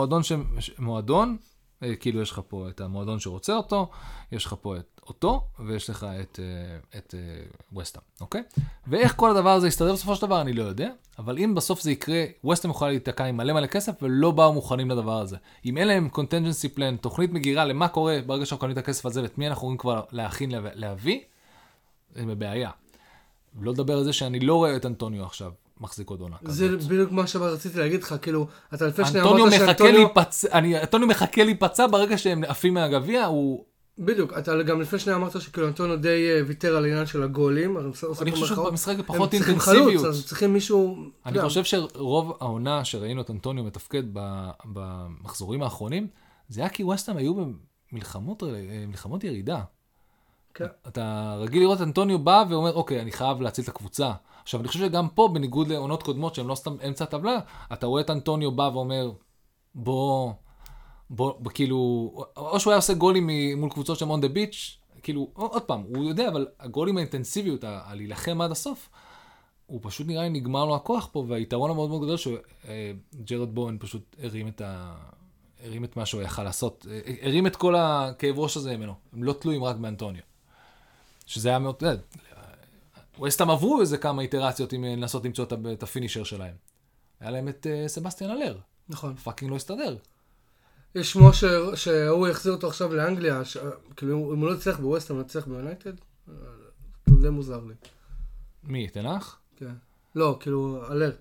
מועדון, 0.78 1.36
כאילו 2.01 2.22
יש 2.22 2.30
לך 2.30 2.41
פה 2.49 2.66
את 2.68 2.80
המועדון 2.80 3.20
שרוצה 3.20 3.57
אותו, 3.57 3.91
יש 4.32 4.45
לך 4.47 4.55
פה 4.61 4.76
את 4.76 4.97
אותו, 5.09 5.42
ויש 5.66 5.90
לך 5.90 6.06
את, 6.20 6.40
אה, 6.42 6.98
את 6.98 7.14
ווסטהאם, 7.72 8.04
אוקיי? 8.20 8.42
ואיך 8.86 9.16
כל 9.16 9.30
הדבר 9.30 9.50
הזה 9.50 9.68
יסתדר 9.68 9.92
בסופו 9.92 10.16
של 10.16 10.22
דבר, 10.22 10.40
אני 10.40 10.52
לא 10.52 10.62
יודע, 10.62 10.88
אבל 11.18 11.38
אם 11.38 11.54
בסוף 11.54 11.82
זה 11.82 11.90
יקרה, 11.90 12.24
ווסטהאם 12.44 12.70
יכולה 12.70 12.90
להיתקע 12.90 13.24
עם 13.24 13.36
מלא 13.36 13.52
מלא 13.52 13.66
כסף, 13.66 13.92
ולא 14.02 14.30
באו 14.30 14.52
מוכנים 14.52 14.90
לדבר 14.90 15.20
הזה. 15.20 15.36
אם 15.64 15.78
אין 15.78 15.88
להם 15.88 16.09
contingency 16.14 16.76
plan, 16.78 16.96
תוכנית 17.00 17.32
מגירה 17.32 17.64
למה 17.64 17.88
קורה 17.88 18.18
ברגע 18.26 18.46
שאנחנו 18.46 18.61
קונים 18.61 18.72
את 18.72 18.82
הכסף 18.82 19.06
הזה, 19.06 19.22
ואת 19.22 19.38
מי 19.38 19.46
אנחנו 19.48 19.61
יכולים 19.61 19.78
כבר 19.78 20.02
להכין, 20.12 20.50
לה- 20.50 20.70
להביא, 20.74 21.20
הם 22.16 22.28
בבעיה. 22.28 22.70
לא 23.61 23.72
לדבר 23.72 23.98
על 23.98 24.04
זה 24.04 24.12
שאני 24.12 24.40
לא 24.40 24.54
רואה 24.54 24.76
את 24.76 24.86
אנטוניו 24.86 25.24
עכשיו 25.24 25.52
מחזיק 25.80 26.11
עוד 26.11 26.20
עונה 26.20 26.36
כזאת. 26.44 26.80
זה 26.80 26.88
בדיוק 26.88 27.12
מה 27.12 27.26
שרציתי 27.26 27.78
להגיד 27.78 28.02
לך, 28.02 28.14
כאילו, 28.22 28.46
אתה 28.74 28.86
לפני 28.86 29.04
אנטוניו 29.04 29.46
אמרת 29.46 29.61
מחכה 29.61 29.66
שאנטוניו... 29.66 30.09
אנטוניו 30.82 31.09
מחכה 31.09 31.44
להיפצע 31.44 31.86
ברגע 31.86 32.18
שהם 32.18 32.44
עפים 32.44 32.74
מהגביע, 32.74 33.24
הוא... 33.24 33.64
בדיוק, 33.99 34.32
אתה 34.38 34.62
גם 34.62 34.80
לפני 34.80 34.99
שנייה 34.99 35.16
אמרת 35.16 35.40
שכאילו 35.40 35.68
אנטוניו 35.68 35.96
די 35.96 36.30
אה, 36.30 36.40
ויתר 36.46 36.76
על 36.76 36.84
העניין 36.84 37.07
של 37.07 37.22
הגולים. 37.22 37.78
אני 37.78 37.92
חושב. 37.92 38.46
שבמשחק 38.46 38.96
פחות 39.07 39.34
אינטנסיביות. 39.34 40.05
אז 40.05 40.26
צריכים 40.26 40.53
מישהו... 40.53 40.96
אני 41.26 41.40
חושב 41.40 41.64
שרוב 41.64 42.36
העונה 42.40 42.84
שראינו 42.84 43.20
את 43.20 43.30
אנטוניו 43.30 43.64
מתפקד 43.64 44.03
במחזורים 44.64 45.62
האחרונים, 45.62 46.07
זה 46.49 46.61
היה 46.61 46.70
כי 46.70 46.84
ווסטהאם 46.84 47.16
היו 47.16 47.34
במלחמות 47.92 48.42
אה, 48.42 49.28
ירידה. 49.28 49.62
כן. 50.55 50.66
אתה 50.88 51.36
רגיל 51.38 51.62
לראות 51.62 51.76
את 51.76 51.82
אנטוניו 51.82 52.18
בא 52.18 52.44
ואומר, 52.49 52.74
אוקיי, 52.74 53.01
אני 53.01 53.12
חייב 53.12 53.40
להציל 53.40 53.64
את 53.64 53.68
הקבוצה. 53.68 54.12
עכשיו, 54.42 54.61
אני 54.61 54.68
חושב 54.68 54.80
שגם 54.80 55.09
פה, 55.09 55.28
בניגוד 55.32 55.68
לעונות 55.68 56.03
קודמות, 56.03 56.34
שהן 56.34 56.46
לא 56.46 56.55
סתם 56.55 56.74
אמצע 56.88 57.05
הטבלה, 57.05 57.38
אתה 57.72 57.86
רואה 57.86 58.03
את 58.03 58.11
אנטוניו 58.11 58.53
בא 58.53 58.70
ואומר, 58.72 59.11
בוא, 59.74 60.32
בוא, 61.11 61.34
כאילו, 61.54 61.76
או 62.36 62.61
שהוא 62.61 62.70
היה 62.70 62.76
עושה 62.78 62.94
גולים 62.94 63.30
מול 63.56 63.70
קבוצות 63.70 63.98
שהן 63.98 64.09
on 64.11 64.24
the 64.24 64.28
beach, 64.28 64.56
כאילו, 65.02 65.30
עוד 65.32 65.62
פעם, 65.62 65.82
הוא 65.82 66.04
יודע, 66.04 66.28
אבל 66.28 66.46
הגולים 66.61 66.96
האינטנסיביות, 66.96 67.64
הלהילחם 67.64 68.40
עד 68.40 68.50
הסוף, 68.50 68.90
הוא 69.66 69.80
פשוט 69.82 70.06
נראה 70.06 70.22
לי 70.22 70.28
נגמר 70.28 70.64
לו 70.64 70.76
הכוח 70.76 71.09
פה, 71.12 71.24
והיתרון 71.28 71.70
המאוד 71.70 71.90
מאוד 71.90 72.02
גדול 72.02 72.16
שג'ארוד 72.16 73.55
בואן 73.55 73.76
פשוט 73.80 74.16
הרים 74.22 74.48
את 74.48 74.61
ה... 74.61 74.94
הרים 75.64 75.84
את 75.84 75.96
מה 75.96 76.06
שהוא 76.06 76.22
יכל 76.22 76.42
לעשות, 76.42 76.86
אה, 76.90 77.00
הרים 77.22 77.46
את 77.46 77.56
כל 77.56 77.74
הכאב 77.78 78.38
ראש 78.38 78.56
הזה 78.56 78.76
ממנו, 78.76 78.94
הם 79.12 79.22
לא 79.24 79.32
תלויים 79.32 79.64
רק 79.64 79.76
באנטוניו. 79.76 80.22
שזה 81.26 81.48
היה 81.48 81.59
מאוד, 81.59 81.74
אתה 81.74 81.86
יודע, 81.86 82.02
ווסטהאם 83.18 83.50
עברו 83.50 83.80
איזה 83.80 83.98
כמה 83.98 84.22
איטרציות 84.22 84.72
עם 84.72 84.84
אה, 84.84 84.96
לנסות 84.96 85.24
למצוא 85.24 85.44
את 85.72 85.82
ה 85.82 85.87
finisher 85.87 86.24
שלהם. 86.24 86.54
היה 87.20 87.30
להם 87.30 87.48
את 87.48 87.66
אה, 87.70 87.88
סבסטיאן 87.88 88.30
אלר, 88.30 88.59
נכון. 88.88 89.16
fucking 89.16 89.51
לא 89.50 89.56
הסתדר. 89.56 89.96
יש 90.95 91.12
שמו 91.12 91.30
שהוא 91.74 92.28
יחזיר 92.28 92.53
אותו 92.53 92.66
עכשיו 92.66 92.95
לאנגליה, 92.95 93.45
ש- 93.45 93.57
כאילו 93.97 94.32
אם 94.34 94.41
הוא 94.41 94.49
לא 94.51 94.55
יצליח 94.55 94.80
בווסטהאם, 94.80 95.18
הוא 95.18 95.26
יצליח 95.26 95.47
ביונייטד? 95.47 95.93
אה, 96.28 96.34
זה 97.07 97.16
די 97.22 97.28
מוזר 97.30 97.61
לי. 97.68 97.74
מי, 98.64 98.89
תנח? 98.89 99.39
כן. 99.57 99.72
לא, 100.14 100.36
כאילו, 100.41 100.82
אלר. 100.91 101.12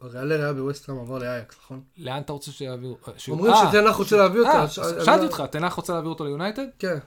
הרי 0.00 0.20
אלר 0.20 0.40
היה 0.42 0.52
בווסטהאם, 0.52 0.98
עבר 0.98 1.18
לאייקס, 1.18 1.56
נכון? 1.64 1.80
לאן 1.98 2.22
אתה 2.22 2.32
רוצה 2.32 2.52
שיעבירו? 2.52 2.96
אה, 3.08 3.12
אומרים 3.28 3.52
אה, 3.52 3.68
שתנח 3.72 3.96
רוצה 3.96 4.16
להביא 4.16 4.40
אותו. 4.40 4.68
שאלתי 5.04 5.24
אותך, 5.24 5.42
תנח 5.50 5.72
רוצה 5.74 5.92
להעביר 5.92 6.10
אותו 6.10 6.24
ליונייטד? 6.24 6.66
כן. 6.78 6.98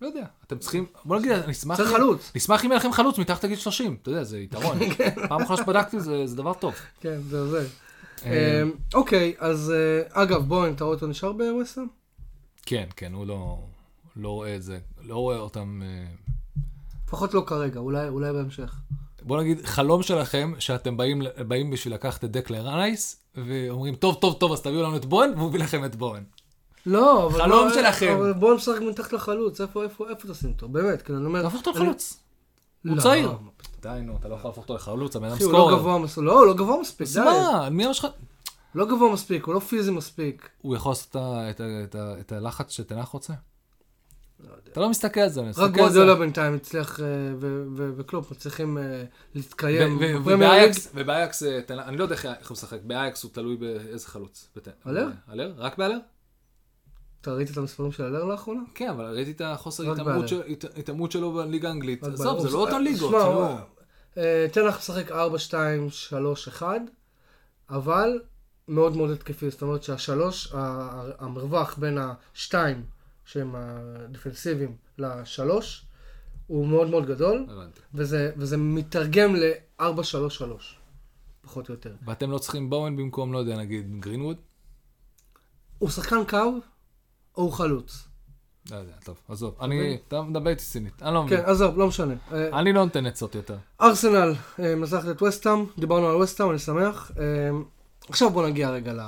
לא 0.00 0.06
יודע. 0.06 0.24
אתם 0.46 0.58
צריכים, 0.58 0.86
בוא 1.04 1.18
נגיד, 1.18 1.32
נשמח... 1.32 1.76
צריך 1.76 1.90
חלוץ. 1.90 2.32
נשמח 2.34 2.64
אם 2.64 2.70
יהיה 2.70 2.78
לכם 2.78 2.92
חלוץ 2.92 3.18
מתחת 3.18 3.44
לגיל 3.44 3.56
30. 3.56 3.96
אתה 4.02 4.10
יודע, 4.10 4.24
זה 4.24 4.38
יתרון. 4.38 4.78
פעם 5.28 5.42
אחרונה 5.42 5.62
שבדקתי 5.62 6.00
זה 6.00 6.26
זה 6.26 6.36
דבר 6.36 6.54
טוב. 6.54 6.74
כן, 7.00 7.20
זה 7.28 7.46
זה. 7.48 7.66
אה, 8.26 8.62
אמ, 8.62 8.70
אוקיי, 8.94 9.34
אז 9.38 9.72
אה, 9.76 10.22
אגב, 10.22 10.48
בואן, 10.48 10.72
אתה 10.72 10.84
רואה 10.84 10.94
אותו 10.94 11.06
נשאר 11.06 11.32
בווסטהאם? 11.32 11.86
כן, 12.66 12.88
כן, 12.96 13.12
הוא 13.12 13.26
לא... 13.26 13.58
לא 14.16 14.28
רואה 14.28 14.56
את 14.56 14.62
זה, 14.62 14.78
לא 15.02 15.16
רואה 15.16 15.38
אותם... 15.38 15.82
אה, 15.84 16.04
לפחות 17.06 17.34
לא 17.34 17.44
כרגע, 17.46 17.80
אולי 17.80 18.08
אולי 18.08 18.32
בהמשך. 18.32 18.74
בוא 19.22 19.40
נגיד, 19.40 19.66
חלום 19.66 20.02
שלכם, 20.02 20.52
שאתם 20.58 20.96
באים, 20.96 21.22
באים 21.48 21.70
בשביל 21.70 21.94
לקחת 21.94 22.24
את 22.24 22.30
דקלר 22.30 22.68
רייס, 22.68 23.24
ואומרים, 23.34 23.94
טוב, 23.94 24.18
טוב, 24.20 24.36
טוב, 24.40 24.52
אז 24.52 24.60
תביאו 24.60 24.82
לנו 24.82 24.96
את 24.96 25.04
בוהן, 25.04 25.30
והוא 25.36 25.48
מביא 25.48 25.60
לכם 25.60 25.84
את 25.84 25.96
בוהן. 25.96 26.22
לא, 26.86 27.26
אבל... 27.26 27.42
חלום 27.42 27.68
לא, 27.68 27.74
שלכם. 27.74 28.14
אבל 28.18 28.32
בואו 28.32 28.54
נשחק 28.54 28.80
מתחת 28.90 29.12
לחלוץ, 29.12 29.60
איפה, 29.60 29.82
איפה, 29.82 30.08
איפה 30.10 30.28
תשים 30.28 30.50
אותו? 30.50 30.68
באמת, 30.68 31.02
כאילו, 31.02 31.18
אני 31.18 31.26
אומר... 31.26 31.42
תהפוך 31.42 31.60
אותו 31.60 31.70
לחלוץ. 31.70 32.20
הוא 32.84 32.96
לא. 32.96 33.02
צעיר. 33.02 33.30
די, 33.80 34.00
נו, 34.02 34.16
אתה 34.16 34.28
לא 34.28 34.34
יכול 34.34 34.48
להפוך 34.48 34.64
אותו 34.64 34.74
לחלוץ, 34.74 35.16
הבן 35.16 35.26
אדם 35.26 35.34
אחי, 35.34 35.44
הוא 35.44 35.52
לא 35.52 35.58
סקורר. 35.58 35.78
גבוה 35.78 35.98
מספיק, 35.98 36.24
לא, 36.24 36.38
הוא 36.38 36.46
לא 36.46 36.54
גבוה 36.54 36.80
מספיק, 36.80 37.06
אז 37.06 37.14
די. 37.14 37.20
מה? 37.20 37.70
מי 37.70 37.84
אמר 37.84 37.92
שלך? 37.92 38.06
לא 38.74 38.86
גבוה 38.86 39.12
מספיק, 39.12 39.44
הוא 39.44 39.54
לא 39.54 39.60
פיזי 39.60 39.90
מספיק. 39.90 40.48
הוא 40.62 40.76
יכול 40.76 40.90
לעשות 40.92 41.16
את 42.20 42.32
הלחץ 42.32 42.70
שתנח 42.70 43.08
רוצה? 43.08 43.34
אתה 44.72 44.80
לא 44.80 44.90
מסתכל 44.90 45.20
על 45.20 45.28
זה, 45.28 45.40
אני 45.40 45.48
רק 45.48 45.54
מסתכל 45.54 45.64
על 45.66 45.72
זה. 45.72 45.78
גוארדיולה 45.78 46.14
בינתיים 46.14 46.54
הצליח, 46.54 47.00
אה, 47.00 47.06
וקלופ 47.96 48.30
מצליחים 48.30 48.78
אה, 48.78 49.04
להתקיים. 49.34 49.98
ובאייקס, 50.24 50.88
ובאייקס, 50.94 51.42
אה, 51.42 51.60
אני 51.70 51.96
לא 51.96 52.02
יודע 52.02 52.14
איך 52.14 52.48
הוא 52.48 52.54
משחק, 52.54 52.78
באייקס 52.82 53.22
הוא 53.22 53.30
תלוי 53.34 53.56
באיזה 53.56 54.06
חלוץ. 54.06 54.48
אלר? 54.86 55.08
אלר? 55.32 55.52
רק 55.56 55.78
באלר? 55.78 55.98
אתה 57.20 57.32
ראית 57.32 57.50
את 57.50 57.56
המספרים 57.56 57.92
של 57.92 58.02
אלר 58.04 58.24
לאחרונה? 58.24 58.60
כן, 58.74 58.88
אבל 58.88 59.14
ראיתי 59.14 59.30
את 59.30 59.40
החוסר 59.40 59.82
רק 59.90 59.92
התעמרות 59.98 60.14
באלר. 60.16 60.26
של- 60.26 60.42
הת- 60.52 60.78
התעמרות 60.78 61.12
שלו 61.12 61.32
בליגה 61.32 61.68
האנגלית. 61.68 62.02
עזוב. 62.04 62.40
זה 62.40 62.50
לא 62.50 62.58
אותן 62.58 62.82
ליגות. 62.82 63.14
תן 64.52 64.64
לך 64.66 64.76
לשחק 64.78 65.10
4, 65.12 65.38
2, 65.38 65.90
3, 65.90 66.48
1, 66.48 66.80
אבל 67.70 68.20
מאוד 68.68 68.96
מאוד 68.96 69.10
התקפי. 69.10 69.50
זאת 69.50 69.62
אומרת 69.62 69.82
שהשלוש, 69.82 70.52
המרווח 71.18 71.78
בין 71.78 71.98
השתיים, 72.34 72.84
שהם 73.24 73.54
הדפנסיביים, 73.56 74.76
לשלוש, 74.98 75.84
הוא 76.46 76.66
מאוד 76.66 76.90
מאוד 76.90 77.06
גדול, 77.06 77.46
הבנתי. 77.50 77.80
וזה, 77.94 78.32
וזה 78.36 78.56
מתרגם 78.56 79.36
ל-4, 79.36 80.02
3, 80.02 80.34
3, 80.36 80.78
פחות 81.42 81.68
או 81.68 81.74
יותר. 81.74 81.94
ואתם 82.06 82.30
לא 82.30 82.38
צריכים 82.38 82.70
בואן 82.70 82.96
במקום, 82.96 83.32
לא 83.32 83.38
יודע, 83.38 83.56
נגיד 83.56 84.00
גרינווד? 84.00 84.36
הוא 85.78 85.90
שחקן 85.90 86.24
קו, 86.28 86.38
או 87.36 87.42
הוא 87.42 87.52
חלוץ. 87.52 88.10
לא 88.70 88.76
יודע, 88.76 88.92
טוב, 89.04 89.20
עזוב. 89.28 89.54
אני, 89.60 89.98
אתה 90.08 90.22
מדבר 90.22 90.50
איתי 90.50 90.62
סינית, 90.62 91.02
אני 91.02 91.14
לא 91.14 91.24
מבין. 91.24 91.38
כן, 91.38 91.44
עזוב, 91.46 91.78
לא 91.78 91.86
משנה. 91.86 92.14
אה, 92.32 92.60
אני 92.60 92.72
לא 92.72 92.84
נותן 92.84 93.06
עצות 93.06 93.34
יותר. 93.34 93.56
ארסנל 93.80 94.34
אה, 94.58 94.74
מנצחת 94.74 95.08
את 95.10 95.22
ווסטהאם, 95.22 95.64
דיברנו 95.78 96.08
על 96.08 96.16
ווסטהאם, 96.16 96.50
אני 96.50 96.58
שמח. 96.58 97.12
אה, 97.18 97.24
עכשיו 98.08 98.30
בוא 98.30 98.48
נגיע 98.48 98.70
רגע 98.70 98.92
ל... 98.92 99.00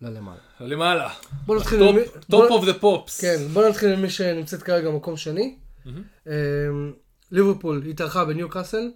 ללמעלה. 0.00 0.38
למעלה. 0.60 1.10
בוא 1.46 1.56
נתחיל... 1.56 2.04
top 2.30 2.50
of 2.50 2.64
the 2.64 2.74
pops. 2.74 3.20
כן, 3.20 3.36
בוא 3.52 3.68
נתחיל 3.68 3.92
עם 3.92 4.02
מי 4.02 4.10
שנמצאת 4.10 4.62
כרגע 4.62 4.90
במקום 4.90 5.16
שני. 5.16 5.56
ליברפול 7.32 7.82
התארחה 7.90 8.24
בניו 8.24 8.48
קאסל, 8.48 8.90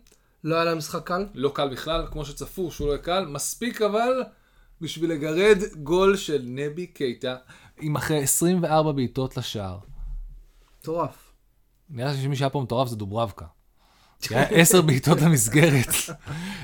לא 0.45 0.55
היה 0.55 0.65
לה 0.65 0.75
משחק 0.75 1.07
קל. 1.07 1.27
לא 1.35 1.53
קל 1.55 1.69
בכלל, 1.69 2.07
כמו 2.11 2.25
שצפו 2.25 2.71
שהוא 2.71 2.87
לא 2.87 2.93
יהיה 2.93 3.03
קל. 3.03 3.27
מספיק 3.29 3.83
אבל 3.83 4.23
בשביל 4.81 5.11
לגרד 5.11 5.59
גול 5.83 6.17
של 6.17 6.43
נבי 6.45 6.87
קייטה, 6.87 7.37
עם 7.81 7.97
אחרי 7.97 8.23
24 8.23 8.93
בעיטות 8.93 9.37
לשער. 9.37 9.79
מטורף. 10.81 11.33
נראה 11.91 12.13
לי 12.13 12.23
שמי 12.23 12.37
שהיה 12.37 12.51
פה 12.51 12.61
מטורף 12.61 12.89
זה 12.89 12.97
דוברבקה. 12.97 13.45
כי 14.21 14.35
היה 14.37 14.47
10 14.49 14.83
בעיטות 14.83 15.21
למסגרת. 15.21 15.87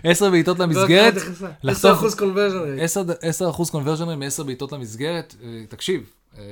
10 0.05 0.31
בעיטות 0.31 0.59
למסגרת. 0.59 1.15
לחטוף- 1.63 2.05
10% 2.15 2.19
conversion 2.19 2.59
rate. 2.59 2.83
10 2.83 3.01
10 3.23 3.51
אחוז 3.51 3.71
conversion 3.71 4.05
rate 4.05 4.19
מ-10 4.19 4.43
בעיטות 4.45 4.73
למסגרת. 4.73 5.35
אה, 5.43 5.65
תקשיב, 5.69 6.11
אה, 6.39 6.43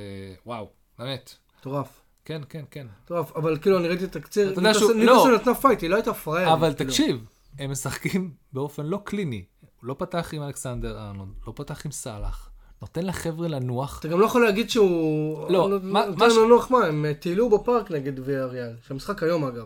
וואו, 0.45 0.69
באמת. 0.99 1.33
מטורף. 1.59 1.87
כן, 2.25 2.41
כן, 2.49 2.63
כן. 2.71 2.87
מטורף, 3.05 3.31
אבל 3.35 3.57
כאילו 3.57 3.77
אני 3.79 3.87
ראיתי 3.87 4.05
את 4.05 4.15
התקציר, 4.15 4.53
שהוא- 4.73 4.91
ניוקאסל 4.93 5.29
לא. 5.29 5.35
נתנה 5.35 5.55
fight, 5.55 5.81
היא 5.81 5.89
לא 5.89 5.95
הייתה 5.95 6.13
פראיירית. 6.13 6.53
אבל 6.53 6.73
כאילו. 6.73 6.89
תקשיב, 6.89 7.25
הם 7.59 7.71
משחקים 7.71 8.33
באופן 8.53 8.85
לא 8.85 9.01
קליני. 9.03 9.43
לא 9.83 9.95
פתח 9.99 10.29
עם 10.33 10.43
אלכסנדר 10.43 10.99
ארנולד, 11.07 11.31
לא 11.47 11.53
פתח 11.55 11.85
עם 11.85 11.91
סאלח. 11.91 12.49
נותן 12.81 13.05
לחבר'ה 13.05 13.47
לנוח. 13.47 13.99
אתה 13.99 14.07
גם 14.07 14.19
לא 14.19 14.25
יכול 14.25 14.45
להגיד 14.45 14.69
שהוא... 14.69 15.49
לא, 15.51 15.69
נותן 15.69 15.85
מה- 15.87 16.03
מה 16.17 16.29
ש- 16.29 16.33
לו 16.35 16.47
נוח 16.47 16.71
מה, 16.71 16.85
הם 16.85 17.05
טיילו 17.19 17.49
בפארק 17.49 17.91
נגד 17.91 18.19
ויאריאל. 18.19 18.73
שהמשחק 18.87 19.23
היום 19.23 19.43
אגב. 19.45 19.65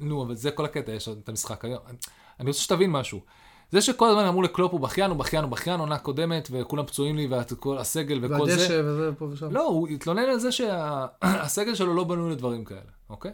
נו, 0.00 0.22
אבל 0.22 0.34
זה 0.34 0.50
כל 0.50 0.64
הקטע, 0.64 0.92
יש 0.92 1.08
את 1.08 1.28
המשחק 1.28 1.64
היום. 1.64 1.78
אני 2.40 2.48
רוצה 2.48 2.60
שתבין 2.60 2.90
משהו. 2.90 3.20
זה 3.70 3.80
שכל 3.80 4.08
הזמן 4.08 4.24
אמרו 4.24 4.42
לקלופ 4.42 4.72
הוא 4.72 4.80
בכיין, 4.80 5.10
הוא 5.10 5.18
בכיין, 5.18 5.44
הוא 5.44 5.50
בכיין, 5.50 5.80
עונה 5.80 5.98
קודמת, 5.98 6.48
וכולם 6.52 6.86
פצועים 6.86 7.16
לי, 7.16 7.28
וכל 7.30 7.78
הסגל 7.78 8.18
וכל 8.22 8.46
זה. 8.50 8.52
והדשא 8.56 8.82
וזה 8.84 9.10
פה 9.18 9.24
ושם. 9.32 9.52
לא, 9.52 9.66
הוא 9.66 9.88
התלונן 9.88 10.22
על 10.22 10.38
זה 10.38 10.52
שהסגל 10.52 11.74
שלו 11.78 11.94
לא 11.94 12.04
בנוי 12.04 12.30
לדברים 12.32 12.64
כאלה, 12.64 12.80
אוקיי? 13.10 13.32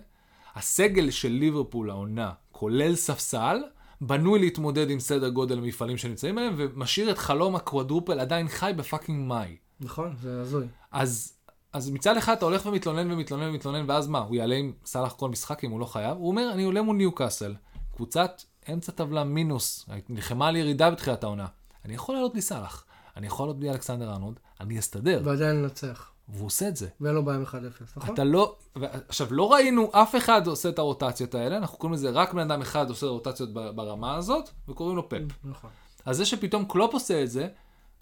הסגל 0.56 1.10
של 1.10 1.28
ליברפול 1.28 1.90
העונה, 1.90 2.30
כולל 2.52 2.94
ספסל, 2.94 3.56
בנוי 4.00 4.38
להתמודד 4.38 4.90
עם 4.90 5.00
סדר 5.00 5.28
גודל 5.28 5.58
המפעלים 5.58 5.96
שנמצאים 5.96 6.38
עליהם, 6.38 6.54
ומשאיר 6.56 7.10
את 7.10 7.18
חלום 7.18 7.56
ה 7.56 7.63
quadruple 7.63 8.20
עדיין 8.20 8.48
חי 8.48 8.72
ב 8.76 8.83
fucking 8.83 9.28
מאי. 9.28 9.56
נכון, 9.80 10.16
זה 10.22 10.40
הזוי. 10.40 10.66
אז, 10.92 11.32
אז 11.72 11.90
מצד 11.90 12.16
אחד 12.16 12.36
אתה 12.36 12.44
הולך 12.44 12.66
ומתלונן 12.66 13.12
ומתלונן 13.12 13.48
ומתלונן, 13.48 13.84
ואז 13.88 14.08
מה, 14.08 14.18
הוא 14.18 14.36
יעלה 14.36 14.54
עם 14.54 14.72
סאלח 14.84 15.12
כל 15.12 15.28
משחק 15.28 15.64
אם 15.64 15.70
הוא 15.70 15.80
לא 15.80 15.84
חייב? 15.84 16.16
הוא 16.16 16.28
אומר, 16.28 16.50
אני 16.52 16.64
עולה 16.64 16.82
מול 16.82 16.96
ניוקאסל, 16.96 17.54
קבוצת 17.96 18.42
אמצע 18.72 18.92
טבלה 18.92 19.24
מינוס, 19.24 19.86
נלחמה 20.08 20.48
על 20.48 20.56
ירידה 20.56 20.90
בתחילת 20.90 21.24
העונה. 21.24 21.46
אני 21.84 21.94
יכול 21.94 22.14
לעלות 22.14 22.32
בלי 22.32 22.42
סאלח, 22.42 22.84
אני 23.16 23.26
יכול 23.26 23.44
לעלות 23.44 23.58
בלי 23.58 23.70
אלכסנדר 23.70 24.10
ארנולד, 24.10 24.40
אני 24.60 24.78
אסתדר, 24.78 25.20
ועדיין 25.24 25.56
לנצח. 25.56 26.10
והוא 26.28 26.46
עושה 26.46 26.68
את 26.68 26.76
זה. 26.76 26.88
ואין 27.00 27.14
לו 27.14 27.24
בעיה 27.24 27.38
עם 27.38 27.44
1-0, 27.44 27.48
נכון? 27.96 28.14
אתה 28.14 28.24
לא, 28.24 28.56
ו- 28.78 28.84
עכשיו 29.08 29.26
לא 29.30 29.52
ראינו 29.52 29.90
אף 29.92 30.16
אחד 30.16 30.46
עושה 30.46 30.68
את 30.68 30.78
הרוטציות 30.78 31.34
האלה, 31.34 31.56
אנחנו 31.56 31.78
קוראים 31.78 31.94
לזה 31.94 32.10
רק 32.10 32.32
בן 32.32 32.50
אדם 32.50 32.60
אחד 32.60 32.90
עושה 32.90 33.06
רוטציות 33.06 33.52
ברמה 33.52 34.16
הזאת, 34.16 34.50
וקוראים 34.68 34.96
לו 34.96 35.08
פפ. 35.08 35.18
נכון. 35.44 35.70
אז 36.04 36.16
זה 36.16 36.24
שפתאום 36.26 36.64
קלופ 36.64 36.94
עושה 36.94 37.22
את 37.22 37.30
זה, 37.30 37.48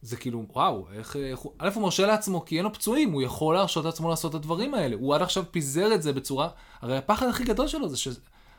זה 0.03 0.17
כאילו, 0.17 0.45
וואו, 0.53 0.87
איך, 0.93 1.17
איך 1.17 1.41
א' 1.59 1.71
הוא 1.75 1.83
מרשה 1.83 2.07
לעצמו, 2.07 2.45
כי 2.45 2.57
אין 2.57 2.65
לו 2.65 2.73
פצועים, 2.73 3.13
הוא 3.13 3.23
יכול 3.23 3.55
להרשות 3.55 3.85
לעצמו 3.85 4.11
לעשות 4.11 4.31
את 4.31 4.35
הדברים 4.35 4.75
האלה. 4.75 4.97
הוא 4.97 5.15
עד 5.15 5.23
עכשיו 5.23 5.45
פיזר 5.51 5.95
את 5.95 6.03
זה 6.03 6.13
בצורה, 6.13 6.49
הרי 6.81 6.97
הפחד 6.97 7.29
הכי 7.29 7.45
גדול 7.45 7.69
שלו 7.69 7.89
זה 7.89 7.97
ש, 7.97 8.09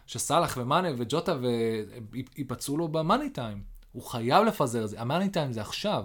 שסאלח 0.06 0.58
ומאנה 0.62 0.88
וג'וטה 0.98 1.38
ייפצעו 2.38 2.78
לו 2.78 2.88
ב 2.88 2.95
money 2.95 3.30
time. 3.30 3.64
הוא 3.92 4.04
חייב 4.04 4.46
לפזר 4.46 4.84
את 4.84 4.90
זה, 4.90 5.02
ה 5.02 5.06
money 5.06 5.30
time 5.30 5.52
זה 5.52 5.62
עכשיו. 5.62 6.04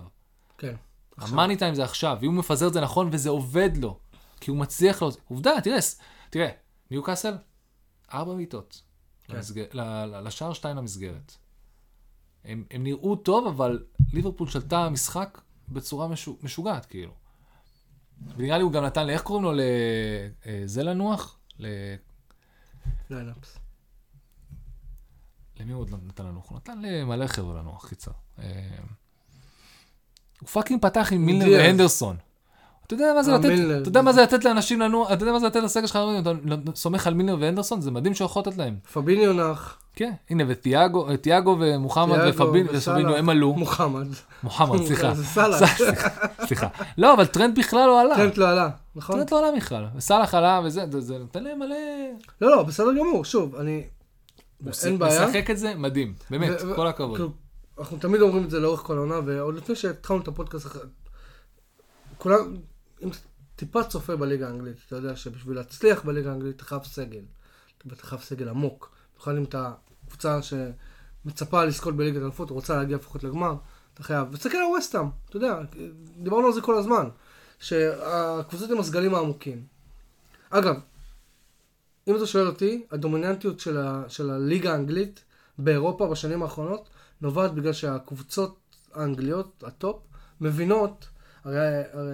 כן. 0.59 0.75
ה 1.19 1.25
money 1.25 1.57
time 1.57 1.75
זה 1.75 1.85
עכשיו, 1.85 2.19
ואם 2.21 2.31
הוא 2.31 2.39
מפזר 2.39 2.69
את 2.69 2.73
זה 2.73 2.81
נכון 2.81 3.09
וזה 3.13 3.31
עובד 3.31 3.77
לו, 3.77 3.99
כי 4.41 4.51
הוא 4.51 4.59
מצליח 4.59 5.03
לו, 5.03 5.11
עובדה, 5.29 5.51
תראה, 5.65 5.79
תראה, 6.31 6.49
ניו 6.91 7.03
קאסל, 7.03 7.35
ארבע 8.13 8.35
בעיטות, 8.35 8.83
כן. 9.25 9.35
למסגר- 9.37 9.67
לשער 10.25 10.53
שתיים 10.53 10.77
למסגרת. 10.77 11.37
הם, 12.45 12.65
הם 12.71 12.83
נראו 12.83 13.17
טוב, 13.17 13.47
אבל 13.47 13.85
ליברפול 14.13 14.49
שלטה 14.49 14.89
משחק 14.89 15.41
בצורה 15.69 16.09
משו, 16.09 16.39
משוגעת, 16.43 16.87
כאילו. 16.87 17.13
ונראה 18.37 18.57
לי 18.57 18.63
הוא 18.63 18.73
גם 18.73 18.85
נתן, 18.85 19.07
לאיך 19.07 19.23
קוראים 19.23 19.45
לו? 19.45 19.53
לזה 19.55 20.83
לנוח? 20.83 21.39
ל... 21.59 21.67
lineups. 23.11 23.59
למי 25.61 25.73
הוא 25.73 25.81
עוד 25.81 25.91
נתן 26.07 26.27
לנוח? 26.27 26.51
הוא 26.51 26.57
נתן 26.57 26.83
למלא 26.83 27.27
חבר'ה 27.27 27.55
לנוח, 27.61 27.89
קיצר. 27.89 28.11
אה, 30.43 30.47
הוא 30.47 30.49
fucking 30.49 30.83
פתח 30.83 31.09
עם 31.13 31.27
מילנר. 31.27 31.47
והנדרסון. 31.53 32.17
אתה 32.87 32.95
יודע 32.95 33.13
מה 33.17 33.23
זה 33.23 33.33
אה, 33.33 33.39
לתת. 33.39 33.49
אתה 33.83 33.89
יודע 33.89 34.03
מה 34.03 34.13
זה 34.13 34.23
לתת 34.23 34.45
לאנשים 34.45 34.81
לנוח, 34.81 35.13
אתה 35.13 35.23
יודע 35.23 35.33
מה 35.33 35.39
זה 35.39 35.47
לתת 35.47 35.63
לסגל 35.63 35.87
שלך, 35.87 35.99
אתה 36.21 36.31
סומך 36.75 37.07
על 37.07 37.15
מילנר 37.15 37.37
והנדרסון, 37.41 37.81
זה 37.81 37.91
מדהים 37.91 38.15
שהוא 38.15 38.27
יכול 38.27 38.43
לתת 38.47 38.57
להם. 38.59 38.77
פביניו 38.93 39.33
נח. 39.33 39.79
כן, 39.97 40.13
הנה, 40.31 40.45
ותיאגו 40.49 41.17
תיאגו 41.17 41.57
ומוחמד. 41.61 42.19
ופבינו, 42.29 43.17
הם 43.17 43.29
עלו. 43.29 43.55
מוחמד. 43.55 44.07
מוחמד, 44.43 44.79
סליחה. 44.87 45.15
זה 45.15 45.25
סאלח. 45.25 45.79
סליחה. 46.47 46.67
לא, 46.99 47.15
אבל 47.15 47.27
טרנט 47.27 47.59
בכלל 47.59 47.87
לא 47.87 48.01
עלה. 48.01 48.17
טרנט 48.17 48.39
לא 48.39 48.49
עלה, 48.49 48.69
נכון? 48.95 49.17
טרנט 49.17 49.31
לא 49.33 49.49
עלה 49.49 49.57
בכלל. 49.57 49.85
וסאלח 49.97 50.35
עלה 50.35 50.61
וזה, 50.65 50.85
זה- 50.99 51.19
נותן 51.19 51.45
להם 51.45 51.59
מלא... 51.59 51.77
לא, 52.41 52.51
לא, 52.57 52.63
בסדר 52.63 52.93
גמור, 52.99 53.25
שוב, 53.25 53.57
אני... 53.57 53.83
אין 54.85 54.99
בעיה. 54.99 55.27
משחק 55.27 55.51
את 55.51 55.59
זה 55.59 55.75
מדהים, 55.75 56.15
באמת, 56.31 56.51
כל 56.77 56.87
הכבוד. 56.87 57.33
אנחנו 57.83 57.99
תמיד 57.99 58.21
אומרים 58.21 58.45
את 58.45 58.51
זה 58.51 58.61
לאורך 58.61 58.81
כל 58.81 58.97
העונה, 58.97 59.21
ועוד 59.27 59.55
לפני 59.55 59.77
שהתחלנו 59.77 60.23
את 60.23 60.29
הפודקאסט, 60.29 60.67
כולם, 62.19 62.57
אם 63.03 63.09
טיפה 63.57 63.85
צופה 63.85 64.17
בליגה 64.17 64.47
האנגלית, 64.47 64.77
אתה 64.87 64.97
יודע 64.97 65.17
שבשביל 65.17 65.57
להצליח 65.57 66.05
בליגה 66.05 66.31
האנגלית 66.31 66.57
אתה 66.57 66.65
חייב 66.65 66.85
סגל. 66.85 67.23
אתה 67.87 68.07
חייב 68.07 68.21
סגל 68.21 68.49
עמוק. 68.49 68.91
במיוחד 69.13 69.37
אם 69.37 69.45
אתה 69.45 69.73
קבוצה 70.09 70.39
שמצפה 70.43 71.65
לזכות 71.65 71.97
בליגת 71.97 72.21
האלופות, 72.21 72.51
רוצה 72.51 72.77
להגיע 72.77 72.97
לפחות 72.97 73.25
לגמר, 73.25 73.55
אתה 73.95 74.03
חייב. 74.03 74.29
ותסתכל 74.33 74.57
על 74.57 74.65
ווסטהאם, 74.65 75.07
אתה 75.29 75.37
יודע, 75.37 75.61
דיברנו 76.17 76.47
על 76.47 76.53
זה 76.53 76.61
כל 76.61 76.79
הזמן, 76.79 77.09
שהקבוצות 77.59 78.71
עם 78.71 78.81
הסגלים 78.81 79.15
העמוקים. 79.15 79.67
אגב, 80.51 80.81
אם 82.09 82.17
אתה 82.17 82.27
שואל 82.27 82.47
אותי, 82.47 82.87
הדומיננטיות 82.91 83.61
של, 83.61 83.79
ה, 83.79 84.05
של 84.09 84.31
הליגה 84.31 84.73
האנגלית 84.73 85.25
באירופה 85.59 86.09
בשנים 86.09 86.43
האחרונות 86.43 86.89
נובעת 87.23 87.55
בגלל 87.55 87.73
שהקבוצות 87.73 88.57
האנגליות, 88.95 89.65
ה 89.67 89.73
top, 89.73 89.97
מבינות, 90.41 91.09
הרי, 91.45 91.57
הרי 91.93 92.13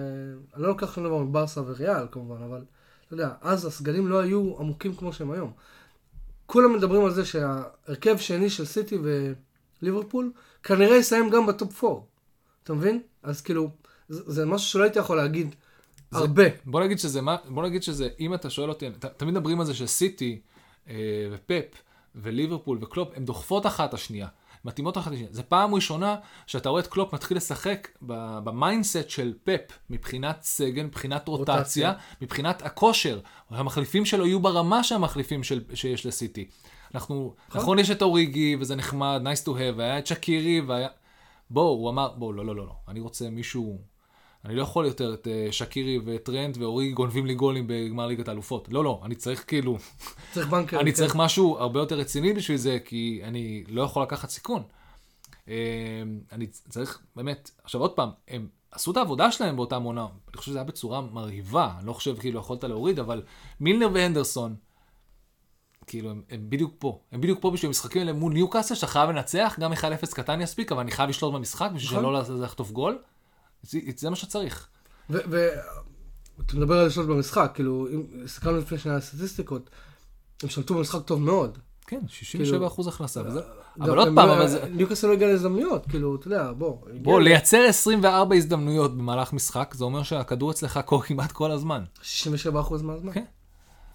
אני 0.55 0.61
לא 0.61 0.67
לוקח 0.67 0.99
דבר 0.99 1.17
מברסה 1.17 1.61
וריאל 1.61 2.07
כמובן, 2.11 2.43
אבל 2.43 2.61
אתה 3.05 3.13
יודע, 3.13 3.29
אז 3.41 3.65
הסגלים 3.65 4.07
לא 4.07 4.19
היו 4.19 4.55
עמוקים 4.59 4.95
כמו 4.95 5.13
שהם 5.13 5.31
היום. 5.31 5.51
כולם 6.45 6.73
מדברים 6.73 7.05
על 7.05 7.11
זה 7.13 7.25
שההרכב 7.25 8.17
שני 8.17 8.49
של 8.49 8.65
סיטי 8.65 8.97
וליברפול 9.81 10.31
כנראה 10.63 10.95
יסיים 10.97 11.29
גם 11.29 11.45
ב 11.45 11.55
top 11.55 11.83
4. 11.83 12.01
אתה 12.63 12.73
מבין? 12.73 13.01
אז 13.23 13.41
כאילו, 13.41 13.69
זה, 14.09 14.21
זה 14.31 14.45
משהו 14.45 14.67
שלא 14.69 14.83
הייתי 14.83 14.99
יכול 14.99 15.17
להגיד 15.17 15.55
זה- 16.11 16.19
הרבה. 16.19 16.43
בוא 16.65 16.81
נגיד 16.83 16.99
שזה, 16.99 17.19
בוא 17.49 17.63
נגיד 17.63 17.83
שזה, 17.83 18.09
אם 18.19 18.33
אתה 18.33 18.49
שואל 18.49 18.69
אותי, 18.69 18.89
ת- 18.91 19.05
תמיד 19.05 19.33
מדברים 19.33 19.59
על 19.59 19.65
זה 19.65 19.73
שסיטי 19.73 20.41
אה, 20.89 20.95
ופפ 21.31 21.65
וליברפול 22.15 22.77
וקלופ, 22.81 23.09
הן 23.15 23.25
דוחפות 23.25 23.65
אחת 23.65 23.93
השנייה, 23.93 24.27
מתאימות 24.65 24.97
אחת 24.97 25.07
את 25.07 25.13
השנייה. 25.13 25.29
זו 25.31 25.43
פעם 25.47 25.75
ראשונה 25.75 26.15
שאתה 26.47 26.69
רואה 26.69 26.81
את 26.81 26.87
קלופ 26.87 27.13
מתחיל 27.13 27.37
לשחק 27.37 27.87
ב 28.43 28.51
mindset 28.51 29.09
של 29.09 29.33
פפ, 29.43 29.79
מבחינת 29.89 30.41
סגל, 30.41 30.83
מבחינת 30.83 31.27
רוטציה, 31.27 31.57
רוטציה. 31.57 31.93
מבחינת 32.21 32.61
הכושר. 32.61 33.19
המחליפים 33.49 34.05
שלו 34.05 34.25
יהיו 34.25 34.39
ברמה 34.39 34.83
שהמחליפים 34.83 35.43
של, 35.43 35.63
שיש 35.73 36.05
לסיטי. 36.05 36.49
אנחנו, 36.95 37.33
נכון, 37.55 37.79
יש 37.79 37.91
את 37.91 38.01
אוריגי, 38.01 38.55
וזה 38.59 38.75
נחמד, 38.75 39.21
nice 39.23 39.45
to 39.45 39.49
have, 39.49 39.77
והיה 39.77 39.99
את 39.99 40.07
שקירי, 40.07 40.61
והיה... 40.61 40.87
בואו, 41.49 41.67
הוא 41.67 41.89
אמר, 41.89 42.13
בואו, 42.17 42.33
לא, 42.33 42.45
לא, 42.45 42.55
לא, 42.55 42.65
לא, 42.65 42.73
אני 42.87 42.99
רוצה 42.99 43.29
מישהו... 43.29 43.98
אני 44.45 44.55
לא 44.55 44.61
יכול 44.61 44.85
יותר 44.85 45.13
את 45.13 45.27
אה, 45.27 45.47
שקירי 45.51 45.99
וטרנד 46.05 46.57
ואורי 46.57 46.91
גונבים 46.91 47.25
לי 47.25 47.35
גולים 47.35 47.63
בגמר 47.67 48.07
ליגת 48.07 48.27
האלופות. 48.27 48.67
לא, 48.71 48.83
לא, 48.83 49.01
אני 49.03 49.15
צריך 49.15 49.43
כאילו, 49.47 49.77
צריך 50.31 50.47
בנקר. 50.47 50.79
אני 50.79 50.91
כן. 50.91 50.97
צריך 50.97 51.15
משהו 51.15 51.57
הרבה 51.57 51.79
יותר 51.79 51.99
רציני 51.99 52.33
בשביל 52.33 52.57
זה, 52.57 52.77
כי 52.85 53.21
אני 53.23 53.63
לא 53.67 53.81
יכול 53.81 54.03
לקחת 54.03 54.29
סיכון. 54.29 54.63
אה, 55.47 55.53
אני 56.31 56.47
צריך, 56.47 56.99
באמת, 57.15 57.51
עכשיו 57.63 57.81
עוד 57.81 57.91
פעם, 57.91 58.09
הם 58.27 58.47
עשו 58.71 58.91
את 58.91 58.97
העבודה 58.97 59.31
שלהם 59.31 59.55
באותה 59.55 59.75
עונה, 59.75 60.07
אני 60.27 60.37
חושב 60.37 60.51
שזה 60.51 60.59
היה 60.59 60.63
בצורה 60.63 61.01
מרהיבה, 61.01 61.73
אני 61.79 61.87
לא 61.87 61.93
חושב 61.93 62.19
כאילו 62.19 62.39
יכולת 62.39 62.63
להוריד, 62.63 62.99
אבל 62.99 63.23
מילנר 63.59 63.89
והנדרסון, 63.93 64.55
כאילו, 65.87 66.09
הם, 66.11 66.21
הם 66.29 66.49
בדיוק 66.49 66.73
פה. 66.79 66.99
הם 67.11 67.21
בדיוק 67.21 67.41
פה 67.41 67.51
בשביל 67.51 67.69
המשחקים 67.69 68.01
האלה 68.01 68.13
מול 68.13 68.33
ניוקאסל, 68.33 68.75
שאתה 68.75 68.87
חייב 68.87 69.09
לנצח, 69.09 69.55
גם 69.59 69.73
1-0 69.73 69.77
קטן 70.13 70.41
יספיק, 70.41 70.71
אבל 70.71 70.81
אני 70.81 70.91
חייב 70.91 71.09
לשלוט 71.09 71.33
במשחק 71.33 71.69
בשביל 71.75 71.99
נכון. 71.99 72.25
שלא 72.25 72.43
לחטוף 72.43 72.71
גול. 72.71 72.99
זה, 73.63 73.79
זה 73.97 74.09
מה 74.09 74.15
שצריך. 74.15 74.67
ואתה 75.09 76.53
מדבר 76.53 76.77
על 76.77 76.87
לשלוט 76.87 77.07
במשחק, 77.07 77.51
כאילו, 77.53 77.87
אם 77.93 78.03
הסתכלנו 78.25 78.57
לפני 78.57 78.77
שנייה 78.77 78.95
על 78.95 79.01
הסטטיסטיקות, 79.01 79.69
הם 80.43 80.49
שלטו 80.49 80.73
במשחק 80.75 81.01
טוב 81.05 81.21
מאוד. 81.21 81.57
כן, 81.87 81.99
67 82.07 82.67
אחוז 82.67 82.87
הכנסה. 82.87 83.23
גם 83.23 83.29
אבל 83.81 83.97
עוד 83.97 84.07
פעם, 84.15 84.27
לא- 84.27 84.37
אבל 84.37 84.47
זה... 84.47 84.65
ניוקאסל 84.69 85.07
לא 85.07 85.13
הגיע 85.13 85.27
להזדמנויות, 85.27 85.85
כאילו, 85.89 86.15
אתה 86.15 86.27
יודע, 86.27 86.51
בוא. 86.51 86.77
בוא, 87.01 87.21
לייצר 87.21 87.65
24 87.69 88.35
הזדמנויות 88.35 88.97
במהלך 88.97 89.33
משחק, 89.33 89.73
זה 89.77 89.83
אומר 89.83 90.03
שהכדור 90.03 90.51
אצלך 90.51 90.79
קור 90.85 91.03
כמעט 91.03 91.31
כל 91.31 91.51
הזמן. 91.51 91.83
67% 92.01 92.03
מהזמן. 92.83 93.13
כן. 93.13 93.23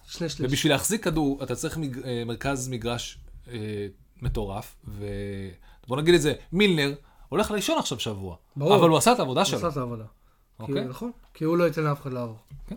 שני 0.07 0.29
שליש. 0.29 0.49
ובשביל 0.49 0.73
להחזיק 0.73 1.05
כדור, 1.05 1.43
אתה 1.43 1.55
צריך. 1.55 1.79
אה, 2.05 2.23
מרכז 2.27 2.69
מגרש 2.69 3.19
אה, 3.49 3.87
מטורף, 4.23 4.77
ובוא 4.89 5.97
נגיד 5.97 6.15
את 6.15 6.23
זה, 6.23 6.35
מילנר 6.53 6.95
הולך 7.35 7.51
לישון 7.51 7.79
עכשיו 7.79 8.01
שבוע. 8.01 8.37
ברור. 8.57 8.77
אבל 8.77 8.89
הוא 8.89 8.99
עשה 8.99 9.13
את 9.13 9.19
העבודה 9.19 9.41
הוא 9.41 9.45
שלו. 9.45 9.59
עשה 9.59 9.69
את 9.69 9.77
העבודה. 9.77 10.05
אוקיי. 10.61 10.75
כי- 10.83 10.89
נכון, 10.89 11.11
כי 11.35 11.45
הוא 11.45 11.57
לא 11.57 11.65
ייתן 11.65 11.83
לאף 11.85 12.01
אחד 12.03 12.13
לעבור. 12.13 12.37
כן. 12.67 12.77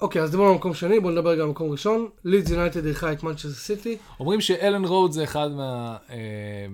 אוקיי, 0.00 0.22
אז 0.22 0.30
דיברנו 0.30 0.48
על 0.50 0.54
מקום 0.56 0.74
שני, 0.74 1.00
בואו 1.00 1.12
נדבר 1.12 1.34
גם 1.34 1.40
על 1.40 1.50
מקום 1.50 1.70
ראשון. 1.70 2.08
לידס 2.24 2.50
יונייטד 2.50 2.84
אירחה 2.86 3.12
את 3.12 3.22
מנצ'סטר 3.22 3.48
סיטי. 3.50 3.98
אומרים 4.20 4.40
שאלן 4.40 4.84
רוד 4.84 5.12
זה 5.12 5.24
אחד 5.24 5.50
מה... 5.50 5.96
אה, 6.10 6.66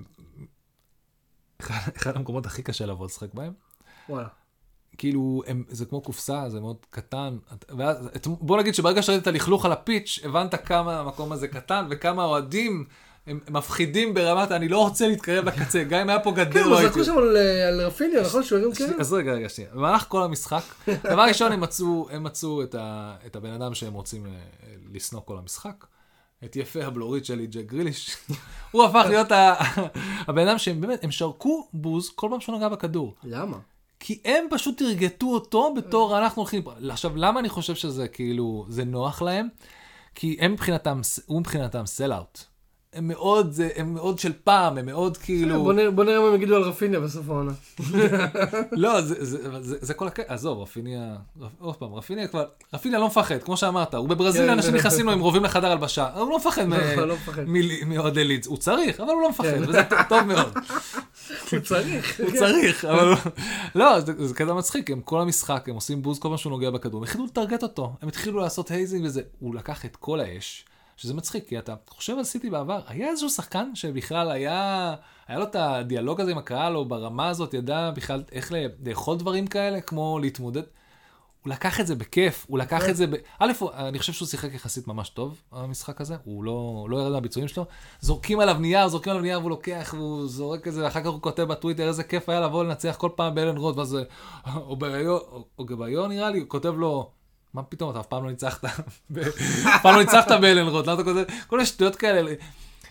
אחד, 1.96 2.16
המקומות 2.16 2.46
הכי 2.46 2.62
קשה 2.62 2.86
לבוא 2.86 3.06
לשחק 3.06 3.34
בהם. 3.34 3.52
וואלה. 4.08 4.28
כאילו, 4.98 5.42
הם, 5.46 5.64
זה 5.68 5.84
כמו 5.84 6.00
קופסה, 6.00 6.48
זה 6.48 6.60
מאוד 6.60 6.76
קטן. 6.90 7.36
ואז, 7.78 8.08
בוא 8.26 8.58
נגיד 8.58 8.74
שברגע 8.74 9.02
שראית 9.02 9.22
את 9.22 9.26
הלכלוך 9.26 9.64
על 9.64 9.72
ה 9.72 9.79
pitch, 9.79 10.18
הבנת 10.24 10.54
כמה 10.66 11.00
המקום 11.00 11.32
הזה 11.32 11.48
קטן, 11.48 11.86
וכמה 11.90 12.22
האוהדים 12.22 12.84
הם 13.30 13.40
מפחידים 13.50 14.14
ברמת, 14.14 14.52
אני 14.52 14.68
לא 14.68 14.78
רוצה 14.78 15.08
להתקרב 15.08 15.44
לקצה, 15.44 15.84
גם 15.84 16.00
אם 16.00 16.08
היה 16.10 16.20
פה 16.20 16.32
גדר, 16.32 16.52
כן, 16.52 16.60
לא 16.60 16.66
אבל 16.66 16.84
הייתי... 16.84 17.04
זרקו 17.04 17.04
שם 17.04 17.18
על- 17.18 17.80
רפיניה, 17.80 18.22
נכון? 18.22 18.42
שהוא 18.42 18.58
הרים 18.58 18.74
כן? 18.74 18.92
אז 19.00 19.12
רגע, 19.12 19.32
רגע, 19.32 19.48
שנייה. 19.48 19.70
במהלך 19.74 20.04
כל 20.08 20.22
המשחק, 20.22 20.62
דבר 21.12 21.22
ראשון, 21.22 21.52
הם 21.52 21.60
מצאו, 22.24 22.62
את, 22.62 23.36
הבן 23.36 23.52
אדם 23.52 23.74
שהם 23.74 23.92
רוצים 23.92 24.26
אה, 24.26 24.30
לשנוא 24.92 25.20
כל 25.24 25.38
המשחק. 25.38 25.84
את 26.44 26.56
יפה 26.56 26.84
הבלורית 26.84 27.24
שלי, 27.24 27.46
ג'ק 27.46 27.64
גריליש. 27.66 28.16
הוא 28.72 28.84
הפך 28.84 29.04
להיות 29.08 29.28
הבן 30.26 30.48
אדם 30.48 30.58
שהם 30.58 30.80
באמת, 30.80 31.04
הם 31.04 31.10
שרקו 31.10 31.68
בוז 31.72 32.10
כל 32.14 32.28
פעם 32.30 32.40
שהוא 32.40 32.56
נגע 32.56 32.68
בכדור. 32.68 33.14
למה? 33.24 33.56
כי 34.00 34.20
הם 34.24 34.46
פשוט 34.50 34.78
תרגטו 34.78 35.26
אותו 35.26 35.74
בתור 35.74 36.18
אנחנו 36.18 36.42
הולכים... 36.42 36.62
עכשיו, 36.90 37.16
למה 37.16 37.40
אני 37.40 37.48
חושב 37.48 37.74
שזה 37.74 38.08
כאילו, 38.08 38.66
זה 38.68 38.84
נוח 38.84 39.22
להם? 39.22 39.48
כי 40.14 40.36
הם 40.40 40.52
מבחינתם, 40.52 41.00
הוא 41.26 41.40
מבחינתם 41.40 41.86
סל-אאוט. 41.86 42.49
הם 42.92 43.08
מאוד, 43.08 43.54
הם 43.76 43.94
מאוד 43.94 44.18
של 44.18 44.32
פעם, 44.44 44.78
הם 44.78 44.86
מאוד 44.86 45.16
כאילו... 45.16 45.62
בוא 45.62 45.72
נראה- 45.72 45.90
בוא 45.90 46.04
נראה 46.04 46.20
מה 46.20 46.26
הם 46.28 46.34
יגידו 46.34 46.56
על 46.56 46.62
רפיניה 46.62 47.00
בסוף 47.00 47.28
העונה. 47.28 47.52
לא, 48.72 49.00
זה, 49.00 49.24
זה, 49.24 49.62
זה, 49.62 49.76
זה 49.80 49.94
כל 49.94 50.06
הקטע, 50.06 50.34
עזוב, 50.34 50.58
רפיניה, 50.62 51.16
רפ- 51.40 51.44
עוד 51.60 51.76
פעם, 51.76 51.94
רפיניה 51.94 52.28
כבר, 52.28 52.44
רפיניה 52.74 52.98
לא 52.98 53.06
מפחד, 53.06 53.38
כמו 53.42 53.56
שאמרת, 53.56 53.94
הוא 53.94 54.08
בברזיל, 54.08 54.42
כן, 54.46 54.50
אנשים 54.52 54.70
כן. 54.70 54.76
נכנסים 54.76 55.06
לו 55.06 55.12
עם 55.12 55.20
רובים 55.20 55.44
לחדר 55.44 55.70
הלבשה, 55.70 56.08
הוא 56.14 56.30
לא 56.30 56.36
מפחד 56.36 56.62
לא. 56.68 56.76
מ- 57.46 57.88
מאוהדי 57.88 58.24
לידס, 58.24 58.46
הוא 58.46 58.56
צריך, 58.56 59.00
אבל 59.00 59.10
הוא 59.12 59.22
לא 59.22 59.30
מפחד, 59.30 59.46
כן. 59.50 59.62
וזה 59.68 59.80
טוב 60.08 60.22
מאוד, 60.22 60.52
הוא 61.52 61.60
צריך. 61.60 62.20
הוא 62.20 62.30
צריך, 62.38 62.84
אבל. 62.84 63.12
לא, 63.74 64.00
זה, 64.00 64.26
זה 64.26 64.34
קטע 64.34 64.54
מצחיק, 64.54 64.90
הם 64.90 65.00
כל 65.00 65.20
המשחק, 65.20 65.68
הם 65.68 65.74
עושים 65.74 66.02
בוז 66.02 66.18
כל 66.18 66.28
פעם 66.28 66.36
שהוא 66.36 66.50
נוגע 66.50 66.70
בכדור, 66.70 66.98
הם 66.98 67.04
התחילו 67.04 67.24
לטרגט 67.24 67.62
אותו, 67.62 67.92
הם 68.02 68.08
התחילו 68.08 68.40
לעשות 68.40 68.70
hazing 68.70 69.04
וזה, 69.04 69.22
הוא 69.38 69.54
לקח 69.54 69.84
את 69.84 69.96
כל 69.96 70.20
האש, 70.20 70.64
שזה 71.00 71.14
מצחיק, 71.14 71.48
כי 71.48 71.58
אתה 71.58 71.74
חושב 71.88 72.18
על 72.18 72.24
סיטי 72.24 72.50
בעבר, 72.50 72.80
היה 72.86 73.08
איזשהו 73.08 73.30
שחקן 73.30 73.70
שבכלל 73.74 74.30
היה, 74.30 74.94
היה 75.28 75.38
לו 75.38 75.44
את 75.44 75.56
הדיאלוג 75.56 76.20
הזה 76.20 76.30
עם 76.30 76.38
הקהל, 76.38 76.76
או 76.76 76.84
ברמה 76.84 77.28
הזאת, 77.28 77.54
ידע 77.54 77.90
בכלל 77.90 78.22
איך 78.32 78.52
לאכול 78.84 79.16
דברים 79.16 79.46
כאלה, 79.46 79.80
כמו 79.80 80.18
להתמודד. 80.18 80.62
הוא 81.42 81.52
לקח 81.52 81.80
את 81.80 81.86
זה 81.86 81.94
בכיף, 81.94 82.46
הוא 82.48 82.58
לקח 82.58 82.88
את 82.88 82.96
זה 82.96 83.06
ב... 83.06 83.14
א', 83.38 83.52
אני 83.74 83.98
חושב 83.98 84.12
שהוא 84.12 84.28
שיחק 84.28 84.54
יחסית 84.54 84.88
ממש 84.88 85.08
טוב, 85.08 85.42
המשחק 85.52 86.00
הזה, 86.00 86.16
הוא 86.24 86.44
לא, 86.44 86.86
לא 86.90 86.96
ירד 86.96 87.12
מהביצועים 87.12 87.48
שלו. 87.48 87.64
זורקים 88.00 88.40
עליו 88.40 88.58
נייר, 88.58 88.88
זורקים 88.88 89.10
עליו 89.10 89.22
נייר 89.22 89.38
והוא 89.38 89.50
לוקח 89.50 89.94
והוא 89.96 90.28
זורק 90.28 90.68
את 90.68 90.72
זה, 90.72 90.84
ואחר 90.84 91.00
כך 91.00 91.06
הוא 91.06 91.22
כותב 91.22 91.42
בטוויטר 91.42 91.88
איזה 91.88 92.04
כיף 92.04 92.28
היה 92.28 92.40
לבוא 92.40 92.64
לנצח 92.64 92.96
כל 92.98 93.10
פעם 93.16 93.34
באלן 93.34 93.56
רוד, 93.56 93.78
ואז 93.78 93.98
או 95.58 95.64
גביו 95.64 96.08
נראה 96.08 96.30
לי, 96.30 96.38
הוא 96.38 96.48
כותב 96.48 96.74
לו, 96.76 97.10
מה 97.54 97.62
פתאום, 97.62 97.90
אתה 97.90 98.00
אף 98.00 98.06
פעם 98.06 98.24
לא 98.24 98.30
ניצחת, 98.30 98.64
אף 99.74 99.82
פעם 99.82 99.94
לא 99.94 100.00
ניצחת 100.00 100.30
באלן 100.40 100.68
רוד, 100.68 100.86
למה 100.86 100.94
אתה 100.94 101.04
כותב, 101.04 101.24
כל 101.46 101.56
מיני 101.56 101.66
שטויות 101.66 101.96
כאלה. 101.96 102.32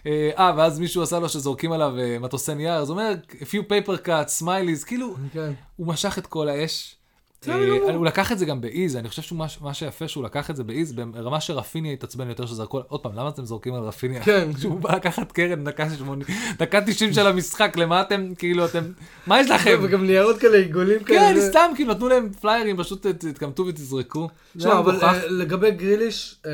אה, 0.05 0.29
אה, 0.37 0.53
ואז 0.57 0.79
מישהו 0.79 1.03
עשה 1.03 1.19
לו 1.19 1.29
שזורקים 1.29 1.71
עליו 1.71 1.99
אה, 1.99 2.19
מטוסי 2.19 2.55
נייר, 2.55 2.73
אז 2.73 2.89
הוא 2.89 2.97
אומר, 2.99 3.13
a 3.29 3.43
few 3.43 3.71
paper 3.71 4.05
cuts, 4.05 4.43
smileys, 4.43 4.85
כאילו, 4.85 5.15
כן. 5.33 5.53
הוא 5.75 5.87
משך 5.87 6.17
את 6.17 6.27
כל 6.27 6.49
האש. 6.49 6.95
בסדר 7.41 7.53
אה. 7.89 7.93
הוא 7.95 8.05
לקח 8.05 8.31
את 8.31 8.39
זה 8.39 8.45
גם 8.45 8.61
באיז, 8.61 8.95
אני 8.95 9.09
חושב 9.09 9.21
שמה 9.21 9.45
מה 9.61 9.73
שיפה 9.73 10.07
שהוא 10.07 10.23
לקח 10.23 10.49
את 10.49 10.55
זה 10.55 10.63
באיז, 10.63 10.93
ברמה 10.93 11.41
שרפיניה 11.41 11.93
התעצבן 11.93 12.29
יותר 12.29 12.45
שזרקו, 12.45 12.81
עוד 12.87 12.99
פעם, 13.03 13.11
למה 13.15 13.29
אתם 13.29 13.45
זורקים 13.45 13.73
על 13.73 13.81
רפיניה? 13.81 14.23
כן. 14.23 14.49
שהוא 14.61 14.79
בא 14.79 14.95
לקחת 14.95 15.31
קרן 15.31 15.63
דקה 15.63 15.89
80, 15.89 16.27
דקה 16.57 16.81
90 16.81 17.13
של 17.13 17.27
המשחק, 17.27 17.77
למה 17.77 18.01
אתם, 18.01 18.33
כאילו, 18.37 18.65
אתם, 18.65 18.83
מה 19.27 19.39
יש 19.41 19.49
לכם? 19.49 19.79
וגם 19.83 20.05
ניירות 20.05 20.37
כאלה, 20.39 20.57
עיגולים 20.57 21.03
כאלה. 21.03 21.19
כן, 21.19 21.49
סתם, 21.49 21.71
כאילו, 21.75 21.93
נתנו 21.93 22.07
להם 22.09 22.29
פליירים, 22.41 22.77
פשוט 22.77 23.07
תתקמטו 23.07 23.65
ותזרקו. 23.65 24.29
תשמע, 24.57 24.71
היה 24.71 24.79
אבל. 24.79 24.95
אה, 25.03 25.27
לגבי 25.27 25.71
גריליש, 25.71 26.35
אה, 26.45 26.51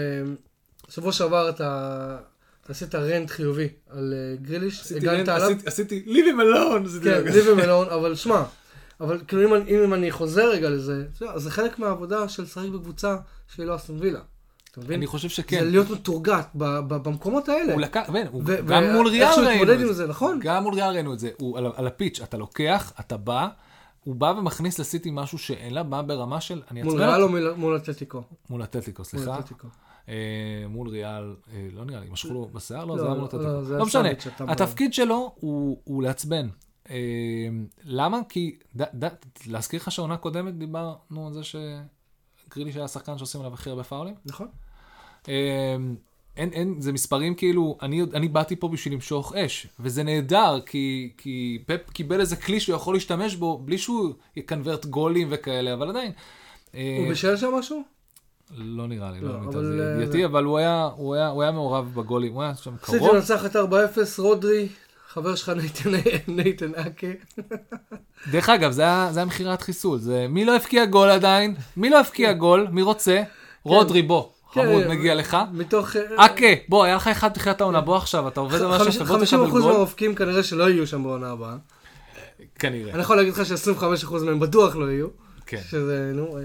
שבוע 0.89 1.11
שעבר 1.11 1.49
אתה 1.49 2.17
עשית 2.69 2.95
רנט 2.95 3.29
חיובי 3.31 3.67
על 3.89 4.13
גריליש, 4.41 4.91
הגנת 4.91 5.27
עליו. 5.29 5.51
עשיתי- 5.65 6.03
leave 6.07 6.35
him 6.35 6.39
alone. 6.41 7.03
כן, 7.03 7.21
ליבי 7.25 7.53
מלון, 7.53 7.87
אבל 7.89 8.15
שמע, 8.15 8.43
אבל 9.01 9.21
כאילו 9.27 9.45
אם 9.57 9.83
אם 9.85 9.93
אני 9.93 10.11
חוזר 10.11 10.49
רגע 10.49 10.69
לזה, 10.69 11.05
זה 11.35 11.51
חלק 11.51 11.79
מהעבודה 11.79 12.29
של 12.29 12.43
לשחק 12.43 12.67
בקבוצה 12.69 13.17
שהיא 13.47 13.65
לא 13.65 13.75
אסטון 13.75 13.97
וילה. 13.99 14.19
אתה 14.71 14.79
מבין? 14.83 14.99
אני 14.99 15.07
חושב 15.07 15.27
זה 15.27 15.33
שכן. 15.33 15.67
להיות 15.67 15.89
מתורגת 15.89 16.47
ב- 16.55 16.63
ב- 16.79 16.95
במקומות 17.07 17.49
האלה. 17.49 17.73
הוא 17.73 17.81
לקח, 17.81 18.03
כן, 18.13 18.27
הוא- 18.31 18.43
גם 18.67 18.83
מול 18.93 19.07
ריאל 19.07 19.23
איך 19.27 19.33
שהוא 19.33 19.45
ראינו 19.45 19.61
התמודד 19.61 19.79
את 19.79 19.87
עם 19.87 19.87
זה. 19.87 19.93
זה, 19.93 20.07
נכון? 20.07 20.39
גם 20.43 20.63
מול 20.63 20.73
ריאל 20.73 20.93
ראינו 20.93 21.13
את 21.13 21.19
זה. 21.19 21.29
הוא 21.39 21.57
על, 21.57 21.65
על 21.75 21.87
הפיץ', 21.87 22.19
אתה 22.23 22.37
לוקח, 22.37 22.91
אתה 22.99 23.17
בא, 23.17 23.47
הוא 24.03 24.15
בא 24.15 24.25
ומכניס 24.37 24.79
לסיטי 24.79 25.09
משהו 25.13 25.37
שאין 25.37 25.73
לה, 25.73 25.83
בא 25.83 26.01
ברמה 26.01 26.41
של, 26.41 26.61
אני 26.71 26.83
מול 26.83 27.01
ריאל 27.01 27.21
או. 27.23 27.29
מול- 27.29 27.53
מול 27.53 27.75
אתלטיקו? 27.77 28.21
מול 28.49 28.63
אתלטיקו, 28.63 28.97
מול 29.01 29.05
סליחה. 29.05 29.39
אתלטיקו. 29.39 29.67
אה, 30.09 30.13
מול 30.69 30.87
ריאל, 30.89 31.33
אה, 31.53 31.67
לא 31.73 31.85
נראה 31.85 31.99
לי, 31.99 32.07
משכו 32.11 32.33
לו 32.33 32.49
בשיער? 32.53 32.85
לא, 32.85 32.95
לא, 32.95 32.97
זה 32.97 33.05
היה 33.05 33.13
מול 33.13 33.21
לא, 33.21 33.27
אתלטיקו. 33.27 33.51
לא, 33.51 33.63
זה 33.63 33.77
משנה, 33.83 34.09
התפקיד 34.39 34.93
שלו 34.93 35.35
הוא 35.83 36.03
לעצבן. 36.03 36.47
אה, 36.89 36.95
למה? 37.83 38.19
כי, 38.29 38.55
ד- 38.75 39.03
ד- 39.05 39.15
להזכיר 39.47 39.79
לך 39.79 39.91
שהעונה 39.91 40.17
קודמת 40.17 40.57
דיברנו 40.57 41.27
על 41.27 41.33
זה 41.33 41.41
שגריליש 41.43 42.75
היה 42.75 42.85
השחקן 42.85 43.17
שעושים 43.17 43.41
עליו 43.41 43.53
הכי 43.53 43.69
הרבה 43.69 43.83
פאולים? 43.83 44.15
נכון? 44.25 44.47
אה, 45.29 45.75
אין, 46.37 46.49
אין, 46.53 46.81
זה 46.81 46.91
מספרים 46.93 47.35
כאילו, 47.35 47.77
אני, 47.81 48.01
אני 48.13 48.27
באתי 48.27 48.55
פה 48.55 48.67
בשביל 48.67 48.93
למשוך 48.93 49.35
אש, 49.35 49.67
וזה 49.79 50.03
נהדר, 50.03 50.59
כי, 50.65 51.13
כי 51.17 51.63
פפ 51.65 51.89
קיבל 51.89 52.19
איזה 52.19 52.35
כלי 52.35 52.59
שהוא 52.59 52.75
יכול 52.75 52.95
להשתמש 52.95 53.35
בו, 53.35 53.57
בלי 53.57 53.77
שהוא 53.77 54.13
יקנברט 54.35 54.85
גולים 54.85 55.27
וכאלה, 55.31 55.73
אבל 55.73 55.89
עדיין. 55.89 56.11
אה, 56.75 56.95
הוא 56.99 57.09
בישל 57.09 57.37
שם 57.37 57.51
משהו? 57.59 57.81
לא 58.57 58.87
נראה 58.87 59.11
לי, 59.11 59.19
לא, 59.21 59.29
לא 59.29 59.37
אבל, 59.37 59.65
זה 59.65 59.95
אה, 59.95 60.01
ידיעתי, 60.01 60.25
אבל 60.25 60.43
הוא 60.43 60.57
היה, 60.57 60.89
הוא, 60.95 61.15
היה, 61.15 61.27
הוא 61.27 61.43
היה 61.43 61.51
מעורב 61.51 61.91
בגולים, 61.95 62.33
הוא 62.33 62.43
היה 62.43 62.55
שם 62.55 62.75
סיטי 62.85 62.97
קרוב. 62.99 63.15
מנצחת 63.15 63.55
4-0, 63.55 63.59
רודרי, 64.17 64.67
חבר 65.15 65.35
שלך 65.35 65.51
נייטן 66.27 66.71
אקה. 66.75 67.07
דרך 68.31 68.49
אגב, 68.49 68.71
זה 68.71 68.81
היה, 68.81 69.07
זה 69.11 69.19
היה 69.19 69.25
מכירת 69.25 69.61
חיסול, 69.61 69.97
זה 69.99 70.25
מי 70.29 70.45
לא 70.45 70.55
הבקיע 70.55 70.85
גול 70.85 71.09
עדיין? 71.09 71.55
מי 71.77 71.89
לא 71.89 71.99
הבקיע 71.99 72.33
גול? 72.33 72.67
מי 72.71 72.81
רוצה? 72.81 73.23
רודרי, 73.63 74.01
בוא, 74.01 74.23
כן, 74.53 74.61
חמוד, 74.65 74.83
אה, 74.83 74.89
מגיע 74.89 75.15
לך. 75.15 75.37
מתוך... 75.53 75.95
אה, 75.95 76.01
אכה, 76.25 76.45
בוא, 76.69 76.83
היה 76.83 76.95
לך 76.95 77.07
אחד 77.07 77.29
בתחילת 77.33 77.61
העונה, 77.61 77.81
בוא 77.81 77.97
עכשיו, 77.97 78.27
אתה 78.27 78.39
עובד 78.39 78.61
על 78.61 78.67
משהו, 78.67 78.79
חמיש- 78.85 78.93
שאתה 78.93 79.05
בוא 79.05 79.17
50% 79.17 79.25
תקבל 79.25 79.47
גול. 79.49 79.61
מהמופקים 79.73 80.15
כנראה 80.15 80.43
שלא 80.43 80.69
יהיו 80.69 80.87
שם 80.87 81.03
בעונה 81.03 81.29
הבאה. 81.31 81.55
כנראה. 82.59 82.93
אני 82.93 83.01
יכול 83.01 83.15
להגיד 83.15 83.33
לך 83.33 83.45
ש-25% 83.45 84.23
מהם 84.25 84.39
בטוח 84.39 84.75
לא 84.75 84.85
יהיו. 84.91 85.07
כן. 85.45 85.61
שזה, 85.69 86.11
נו, 86.13 86.37
אה, 86.37 86.41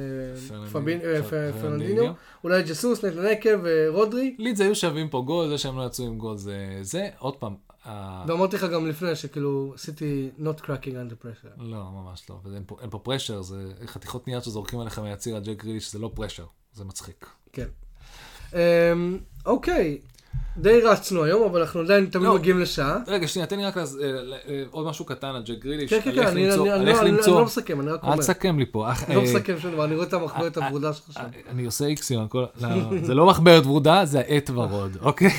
פרננדיניו. 0.48 0.70
פבין- 0.72 1.00
אה, 1.04 1.22
פ- 1.22 1.28
פרננדיניו. 1.28 1.62
פרננדיניו. 1.62 2.12
אולי 2.44 2.62
ג'סוס, 2.62 3.04
נתן 3.04 3.27
אקה 3.27 3.50
ורודרי. 3.62 4.34
לידס 4.38 4.60
היו 4.60 4.74
שווים 4.74 5.08
פה 5.08 5.22
גול, 5.26 5.48
זה 5.48 5.58
שהם 5.58 5.78
לא 5.78 5.86
יצאו 5.86 6.04
עם 6.06 6.18
גול 6.18 6.36
זה 6.36 6.56
זה. 6.82 7.08
עוד 7.18 7.36
פעם, 7.36 7.54
ואמרתי 8.26 8.56
לך 8.56 8.64
גם 8.64 8.86
לפני 8.86 9.16
שכאילו 9.16 9.72
עשיתי 9.74 10.30
not 10.38 10.60
cracking 10.64 10.66
under 10.94 11.24
pressure. 11.24 11.62
לא, 11.62 11.84
ממש 11.92 12.22
לא, 12.30 12.40
ואין 12.44 12.62
פה- 12.66 12.76
אין 12.80 12.90
פה 12.90 12.98
pressure, 12.98 13.42
זה 13.42 13.56
חתיכות 13.86 14.26
נייר 14.28 14.40
שזורקים 14.40 14.80
עליך 14.80 14.98
מהציר 14.98 15.36
על 15.36 15.42
ג'ק 15.42 15.64
גריליש, 15.64 15.92
זה 15.92 15.98
לא 15.98 16.10
pressure, 16.14 16.44
זה 16.72 16.84
מצחיק. 16.84 17.26
כן. 17.52 17.66
אמ, 18.52 18.58
אוקיי, 19.46 19.98
די 20.56 20.80
רצנו 20.80 21.24
היום, 21.24 21.42
אבל 21.50 21.60
אנחנו 21.60 21.80
עדיין 21.80 22.06
תמיד 22.06 22.26
לא. 22.26 22.34
מגיעים 22.34 22.58
לשעה. 22.60 22.96
רגע, 23.06 23.28
שנייה, 23.28 23.46
תן 23.46 23.58
לי 23.58 23.64
רק 23.64 23.76
אה, 23.76 23.82
אה, 24.48 24.64
עוד 24.70 24.86
משהו 24.86 25.04
קטן 25.04 25.26
על 25.28 25.42
ג'ק 25.42 25.58
גריליש. 25.58 25.90
כן, 25.90 26.00
כן, 26.04 26.14
כן, 26.14 26.26
אני 26.26 26.48
לא- 27.26 27.44
מסכם, 27.44 27.80
אני 27.80 27.90
רק 27.90 28.02
אומר. 28.02 28.14
אל 28.14 28.18
תסכם 28.18 28.58
לי 28.58 28.66
פה. 28.66 28.90
אני 29.06 29.14
לא 29.14 29.20
אה, 29.20 29.24
מסכם 29.24 29.60
שום 29.60 29.72
דבר, 29.72 29.84
אני 29.84 29.94
רואה 29.94 30.06
את 30.06 30.12
המחברת 30.12 30.56
הוורודה 30.56 30.92
שלך 30.92 31.12
שם. 31.12 31.20
אני 31.48 31.64
עושה 31.64 31.86
איקסים. 31.86 32.20
לא, 32.34 32.48
זה 33.02 33.14
לא 33.14 33.26
מחברת 33.26 33.66
ורודה, 33.66 34.04
זה 34.04 34.18
העט 34.20 34.50
ורוד, 34.50 34.96
אוקיי? 35.00 35.30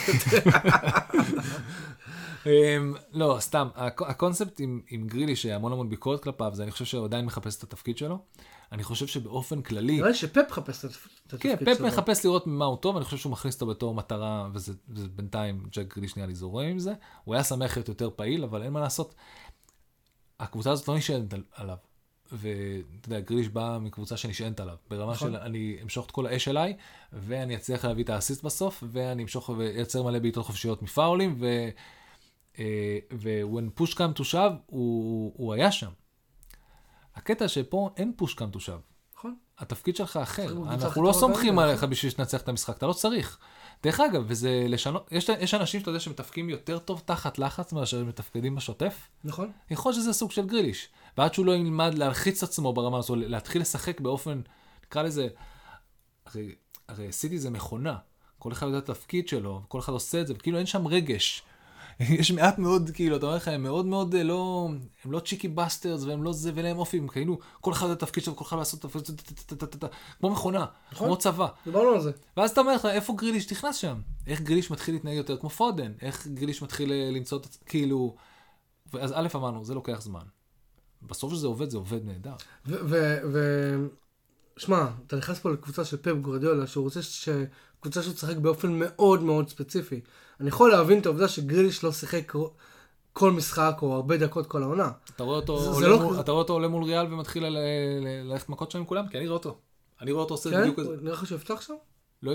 אמ, 2.46 2.94
לא, 3.12 3.38
סתם, 3.40 3.68
הק- 3.76 4.02
הקונספט 4.02 4.60
עם, 4.60 4.82
עם 4.90 5.08
גרילי, 5.08 5.36
שהמון 5.36 5.72
המון 5.72 5.90
ביקורת 5.90 6.24
כלפיו, 6.24 6.52
זה 6.54 6.64
אני 6.64 6.72
חושב 6.72 6.86
שהוא 6.86 7.06
עדיין 7.06 7.26
מחפש 7.26 7.58
את 7.58 7.64
התפקיד 7.64 7.98
שלו. 7.98 8.20
אני 8.72 8.84
חושב 8.84 9.08
שבאופן 9.08 9.62
כללי, 9.62 9.98
נראה 9.98 10.08
לי 10.08 10.14
שפפ 10.14 10.42
מחפש 10.50 10.86
את 10.86 10.90
התפ- 10.92 11.08
את 11.36 11.42
כן, 11.42 11.50
התפקיד 11.50 11.76
פפ 11.76 11.82
מחפש 11.82 12.26
לראות 12.26 12.48
ממה 12.48 12.66
הוא 12.66 12.78
טוב, 12.78 12.96
אני 12.96 13.06
חושב 13.06 13.18
שהוא 13.18 13.32
מכניס 13.32 13.56
אותו 13.56 13.66
בתור 13.68 13.94
מטרה, 13.96 14.50
וזה 14.54 14.74
בינתיים, 15.16 15.64
ג'ק 15.72 15.94
גריליש 15.96 16.16
נראה 16.16 16.28
לי 16.28 16.36
זורם 16.36 16.66
עם 16.66 16.80
זה. 16.80 16.94
הוא 17.24 17.36
היה 17.36 17.44
שמח 17.44 17.78
להיות 17.78 17.90
יותר 17.90 18.10
פעיל, 18.16 18.44
אבל 18.44 18.64
אין 18.64 18.74
מה 18.74 18.80
לעשות. 18.80 19.16
הקבוצה 20.40 20.72
הזאת 20.72 20.88
לא 20.88 20.98
נשענת 20.98 21.34
על- 21.34 21.44
עליו. 21.56 21.76
ואתה 22.32 22.48
יודע, 23.08 23.20
גריליש 23.20 23.50
בא 23.50 23.78
מקבוצה 23.82 24.18
שנשענת 24.18 24.60
עליו, 24.60 24.76
ברמה 24.90 25.12
נכון. 25.12 25.32
של 25.32 25.36
אני 25.38 25.78
אמשוך 25.84 26.06
את 26.06 26.12
כל 26.12 26.26
האש 26.28 26.48
אליי, 26.48 26.74
ואני 27.14 27.56
אצליח 27.56 27.86
להביא 27.86 28.04
את 28.04 28.10
האסיסט 28.10 28.44
בסוף, 28.44 28.84
ואני 28.92 29.24
אמשוך 29.24 29.50
וייצר 29.58 30.04
מלא 30.04 30.20
בעיטות 30.20 30.46
חופשיות 30.46 30.82
מפאולים, 30.82 31.36
ו... 31.40 31.70
אה, 32.60 32.98
ו-when 33.14 33.82
push 33.82 33.94
come 33.94 34.20
to 34.20 34.24
shove, 34.32 34.56
הוא, 34.66 35.34
הוא 35.36 35.54
היה 35.54 35.72
שם. 35.72 35.92
הקטע 37.16 37.48
שפה 37.48 37.90
אין 37.98 38.14
push 38.22 38.32
come 38.32 38.56
to 38.56 38.58
shove. 38.58 38.92
נכון. 39.16 39.36
התפקיד 39.58 39.96
שלך 39.96 40.18
אחר. 40.18 40.52
אנחנו 40.70 41.04
לא 41.04 41.14
סומכים. 41.14 41.60
עליך 41.60 41.84
בשביל 41.84 42.12
שתנצח 42.12 42.42
את 42.42 42.50
המשחק, 42.50 42.78
אתה 42.78 42.88
לא 42.88 42.94
צריך. 42.94 43.38
דרך 43.84 44.00
אגב, 44.00 44.24
וזה 44.28 44.66
לשנות, 44.68 45.08
יש, 45.12 45.30
יש 45.40 45.54
אנשים 45.54 45.80
שאתה 45.80 45.90
יודע 45.90 46.00
שמתפקים 46.00 46.50
יותר 46.50 46.80
טוב 46.80 47.02
תחת 47.06 47.40
לחץ 47.40 47.74
מאשר 47.74 48.00
הם 48.00 48.08
מתפקדים 48.08 48.56
בשוטף. 48.56 49.10
נכון? 49.24 49.52
יכול 49.72 49.92
להיות 49.92 50.02
שזה 50.02 50.14
סוג 50.14 50.32
של 50.32 50.48
גריליש. 50.48 50.90
ועד 51.18 51.34
שהוא 51.34 51.46
לא 51.46 51.52
ילמד 51.52 51.94
להלחיץ 51.94 52.44
עצמו 52.44 52.74
ברמה 52.74 52.98
הזו, 52.98 53.16
להתחיל 53.16 53.62
לשחק 53.62 54.00
באופן, 54.00 54.42
נקרא 54.86 55.02
לזה, 55.02 55.28
הרי, 56.26 56.56
הרי 56.88 57.12
סיטי 57.12 57.40
זה 57.40 57.50
מכונה. 57.50 57.98
כל 58.40 58.52
אחד 58.52 58.66
יודע 58.66 58.78
את 58.78 58.90
התפקיד 58.90 59.28
שלו, 59.28 59.62
כל 59.68 59.80
אחד 59.80 59.94
עושה 59.94 60.22
את 60.22 60.28
זה, 60.28 60.34
וכאילו 60.34 60.58
אין 60.58 60.66
שם 60.66 60.88
רגש. 60.88 61.44
יש 62.10 62.32
מעט 62.32 62.60
מאוד, 62.60 62.90
כאילו, 62.94 63.18
אתה 63.18 63.26
אומר 63.26 63.36
לך, 63.36 63.48
הם 63.48 63.64
מאוד 63.64 63.86
מאוד 63.86 64.16
אה, 64.16 64.24
לא, 64.24 64.70
הם 65.06 65.12
לא 65.12 65.20
צ'יקי 65.20 65.48
בסטרס, 65.48 66.04
והם 66.04 66.24
לא 66.24 66.34
זה, 66.34 66.52
ואין 66.54 66.66
להם 66.66 66.78
אופי, 66.78 66.98
הם 66.98 67.08
כאילו, 67.08 67.40
כל 67.62 67.72
אחד 67.72 67.90
התפקיד 67.90 68.24
שלו, 68.24 68.36
כל 68.36 68.46
אחד 68.46 68.58
לעשות 68.58 68.80
את 68.80 68.86
התפקיד 68.86 69.38
שלו, 69.50 69.90
כמו 70.20 70.30
מכונה, 70.30 70.66
נכון. 70.92 71.08
כמו 71.08 71.18
צבא. 71.18 71.48
דיברנו 71.66 71.90
על 71.90 72.02
זה. 72.02 72.12
ואז 72.38 72.52
אתה 72.52 72.62
אומר 72.62 72.76
לך, 72.76 72.86
איפה 72.86 73.14
גריליש 73.14 73.52
נכנס 73.52 73.76
שם? 73.76 74.02
איך 74.28 74.42
גריליש 74.42 74.72
מתחיל 74.72 74.96
להתנהג 74.96 75.18
יותר 75.18 75.38
כמו 75.38 75.50
פודן? 75.50 75.92
איך 76.02 76.28
גריליש 76.28 76.62
מתחיל 76.62 76.92
אה, 76.92 77.10
למצוא 77.12 77.38
את... 77.38 77.48
כאילו... 77.66 78.16
אז 79.00 79.12
א' 79.16 79.28
אמרנו, 79.36 79.66
זה 79.66 79.74
לוקח 79.74 80.02
זמן. 80.02 80.24
בסוף 81.02 81.34
שזה 81.34 81.48
עובד, 81.48 81.70
זה 81.70 81.78
עובד 81.78 82.06
נהדר. 82.06 82.36
ו... 82.66 83.36
שמע, 84.58 84.88
אתה 85.08 85.16
נכנס 85.16 85.40
פה 85.40 85.52
לקבוצה 85.52 85.86
של 85.86 85.98
פפ 85.98 86.16
גורדיולה, 86.22 86.68
שהוא 86.68 86.84
רוצה 86.84 87.02
ש... 87.02 87.30
קבוצה 87.82 88.04
שהוא 88.04 88.14
תשחק 88.14 88.38
באופן 88.38 88.80
מאוד 88.80 89.24
מאוד 89.24 89.50
ספציפי. 89.50 90.02
אני 90.42 90.50
יכול 90.50 90.72
להבין 90.72 91.00
את 91.00 91.06
העובדה 91.06 91.28
שגריליש 91.28 91.84
לא 91.84 91.92
שיחק 91.92 92.34
כל 93.14 93.32
משחק 93.32 93.78
או 93.82 93.94
הרבה 93.96 94.18
דקות 94.18 94.48
כל 94.48 94.64
העונה. 94.64 94.92
אתה 95.16 95.24
רואה 95.24 95.36
אותו, 95.36 95.58
זה- 95.60 95.64
זה 95.66 95.70
עולה, 95.72 95.88
לא 95.88 96.00
מול, 96.00 96.12
כזה- 96.12 96.20
אתה 96.22 96.32
רואה 96.32 96.42
אותו 96.42 96.54
עולה 96.54 96.68
מול 96.68 96.84
ריאל 96.84 97.14
ומתחיל 97.14 97.44
ללכת 98.24 98.50
מכות 98.50 98.72
שם 98.72 98.80
עם 98.80 98.86
כולם? 98.86 99.08
כי 99.08 99.18
אני 99.18 99.28
רואה 99.28 99.38
אותו. 99.38 99.56
אני 100.02 100.12
רואה 100.12 100.24
אותו 100.24 100.34
עושה 100.34 100.50
כן? 100.50 100.62
בדיוק 100.62 100.80
כזה. 100.80 100.96
נראה 101.02 101.14
לך 101.14 101.28
שהוא 101.28 101.36
יפתח 101.36 101.62
שם? 101.62 101.74
לא, 102.24 102.34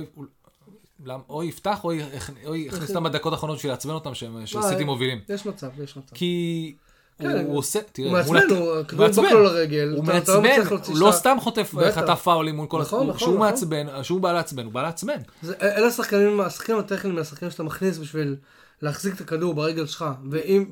למה- 1.05 1.23
או 1.29 1.43
יפתח 1.45 1.85
או 1.85 1.93
יכ- 1.93 2.31
או 2.47 2.55
יכניס 2.55 2.91
אותם 2.91 3.05
בדקות 3.05 3.33
האחרונות 3.33 3.57
בשביל 3.59 3.73
לעצבן 3.73 3.93
אותם 3.95 4.15
שסיטי 4.15 4.57
אה, 4.81 4.85
מובילים. 4.85 5.21
יש 5.29 5.47
מצב, 5.47 5.71
יש 5.83 5.97
מצב. 5.97 6.15
כי 6.17 6.75
כן, 7.19 7.45
הוא 7.47 7.59
עושה, 7.59 7.79
תראה, 7.93 8.09
הוא 8.09 8.17
מעצבן, 8.17 8.57
הוא- 8.57 8.79
הכדור 8.79 9.07
מעצבן. 9.07 9.25
הוא 9.25 9.41
לא 9.97 10.03
מעצבן, 10.03 10.61
הוא 10.87 10.99
לא. 10.99 11.13
סתם 11.13 11.37
חוטף. 11.41 11.75
חטף 11.95 12.21
פאולים 12.25 12.57
מול 12.57 12.67
כל 12.67 12.81
נכון, 12.81 12.83
הסיפור. 12.83 13.05
נכון, 13.05 13.17
כשהוא 13.17 13.35
נכון. 13.35 13.47
מעצבן, 13.49 14.03
כשהוא 14.03 14.21
בא 14.21 14.33
לעצבן, 14.33 14.65
הוא 14.65 14.73
בא 14.73 14.83
לעצבן. 14.83 15.19
אלה 15.63 15.87
השחקנים, 15.87 16.41
השחקנים 16.41 16.79
הטכניים, 16.79 17.19
השחקנים 17.19 17.51
שאתה 17.51 17.63
מכניס 17.63 17.99
בשביל 17.99 18.37
להחזיק 18.83 19.15
את 19.15 19.21
הכדור 19.21 19.55
ברגל 19.55 19.87
שלך, 19.87 20.05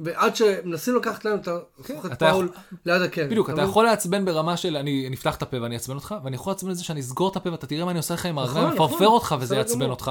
ועד 0.03 0.37
שמנסים 0.37 0.97
לקחת 0.97 1.25
להם, 1.25 1.39
אתה 1.39 1.57
את 1.81 1.91
אתה 2.07 2.17
פאול 2.31 2.49
ליד 2.87 3.03
הקרן. 3.03 3.29
בדיוק, 3.29 3.51
אתה? 3.51 3.63
יכול 3.63 3.85
לעצבן 3.85 4.25
ברמה 4.25 4.57
של 4.57 4.77
אני 4.77 5.11
אפתח 5.15 5.35
את 5.37 5.43
הפה 5.43 5.63
ואני 5.63 5.75
אעצבן 5.75 5.95
אותך, 5.95 6.15
ואני 6.25 6.37
יכול 6.37 6.51
לעצבן 6.51 6.71
את 6.71 6.77
זה 6.77 6.85
שאני 6.85 7.01
אסגור 7.01 7.29
את 7.31 7.37
הפה 7.37 7.51
ואתה 7.51 7.67
תראה 7.67 7.85
מה 7.85 7.91
אני 7.91 7.99
עושה 7.99 8.15
לך 8.15 8.27
עם 8.27 8.39
הרגליים, 8.39 8.69
מפרפר 8.69 9.09
אותך 9.09 9.35
וזה 9.41 9.57
יעצבן. 9.57 9.91
אותך. 9.91 10.11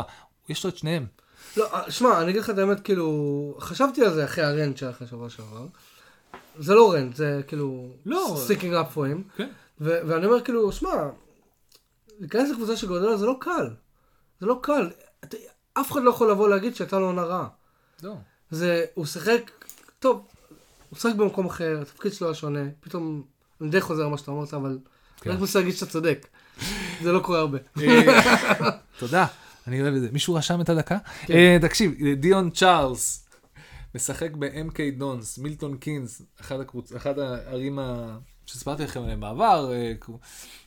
יש 0.49 0.63
לו 0.63 0.69
את 0.69 0.77
שניהם. 0.77 1.05
לא, 1.57 1.65
אה, 1.73 1.91
שמע, 1.91 2.21
אני 2.21 2.29
אגיד 2.31 2.41
לך 2.41 2.49
את 2.49 2.57
האמת, 2.57 2.79
כאילו, 2.79 3.55
חשבתי 3.59 4.05
על 4.05 4.13
זה 4.13 4.25
אחרי 4.25 4.43
ה 4.43 4.50
rant 4.50 4.77
שהיה 4.77 4.91
לך 4.91 5.09
שבוע 5.09 5.29
שעבר. 5.29 5.65
זה 6.59 6.73
לא 6.75 6.93
rant, 6.93 7.15
זה 7.15 7.41
כאילו, 7.47 7.87
לא. 8.05 8.35
sticking 8.37 8.73
up 8.73 8.91
for 8.93 9.06
him. 9.06 9.23
כן. 9.37 9.49
ואני 9.79 10.25
אומר, 10.25 10.41
כאילו, 10.41 10.71
שמע, 10.71 10.89
להיכנס 12.19 12.49
לקבוצה 12.49 12.77
של 12.77 12.87
גוארדיולה 12.87 13.17
זה 13.17 13.25
לא 13.25 13.35
קל. 13.39 13.69
זה 14.39 14.45
לא 14.45 14.59
קל. 14.61 14.89
אתה- 15.23 15.37
אף 15.73 15.91
אחד 15.91 16.01
לא 16.03 16.09
יכול 16.09 16.31
לבוא 16.31 16.49
להגיד 16.49 16.75
שהייתה 16.75 16.99
לו 16.99 17.05
עונה 17.05 17.23
רעה. 17.23 17.47
זהו. 17.97 18.17
זה, 18.51 18.85
הוא 18.93 19.05
שיחק, 19.05 19.51
טוב, 19.99 20.27
הוא 20.89 20.99
שיחק 20.99 21.15
במקום 21.15 21.45
אחר, 21.45 21.79
התפקיד 21.81 22.13
שלו 22.13 22.27
היה 22.27 22.33
שונה, 22.35 22.59
פתאום, 22.79 23.23
אני 23.61 23.69
די 23.69 23.81
חוזר 23.81 24.07
מה 24.07 24.17
שאתה 24.17 24.31
אמרת, 24.31 24.53
אבל 24.53 24.77
כן. 25.21 25.29
אני 25.29 25.35
רק 25.35 25.41
מנסה 25.41 25.59
להגיד 25.59 25.73
שאתה 25.75 25.91
צודק. 25.91 26.27
זה 27.03 27.11
לא 27.11 27.19
קורה 27.19 27.39
הרבה. 27.39 27.57
תודה, 28.99 29.25
אני 29.67 29.81
אוהב 29.81 29.93
את 29.95 30.01
זה. 30.01 30.07
מישהו 30.11 30.33
רשם 30.33 30.61
את 30.61 30.69
הדקה? 30.69 30.97
כן. 31.25 31.33
אה, 31.33 31.57
תקשיב, 31.61 31.91
דיון 32.19 32.49
צ'ארלס 32.49 33.22
משחק 33.95 34.31
ב-MK 34.39 34.77
דונס, 34.97 35.37
מילטון 35.37 35.77
קינס, 35.77 36.21
אחד 36.41 36.59
הקבוצ- 36.59 36.95
אחד 36.95 37.19
הערים 37.19 37.79
ה- 37.79 38.17
שסיפרתי 38.45 38.83
לכם 38.83 39.03
עליהם 39.03 39.19
בעבר, 39.19 39.71
אה, 39.73 39.91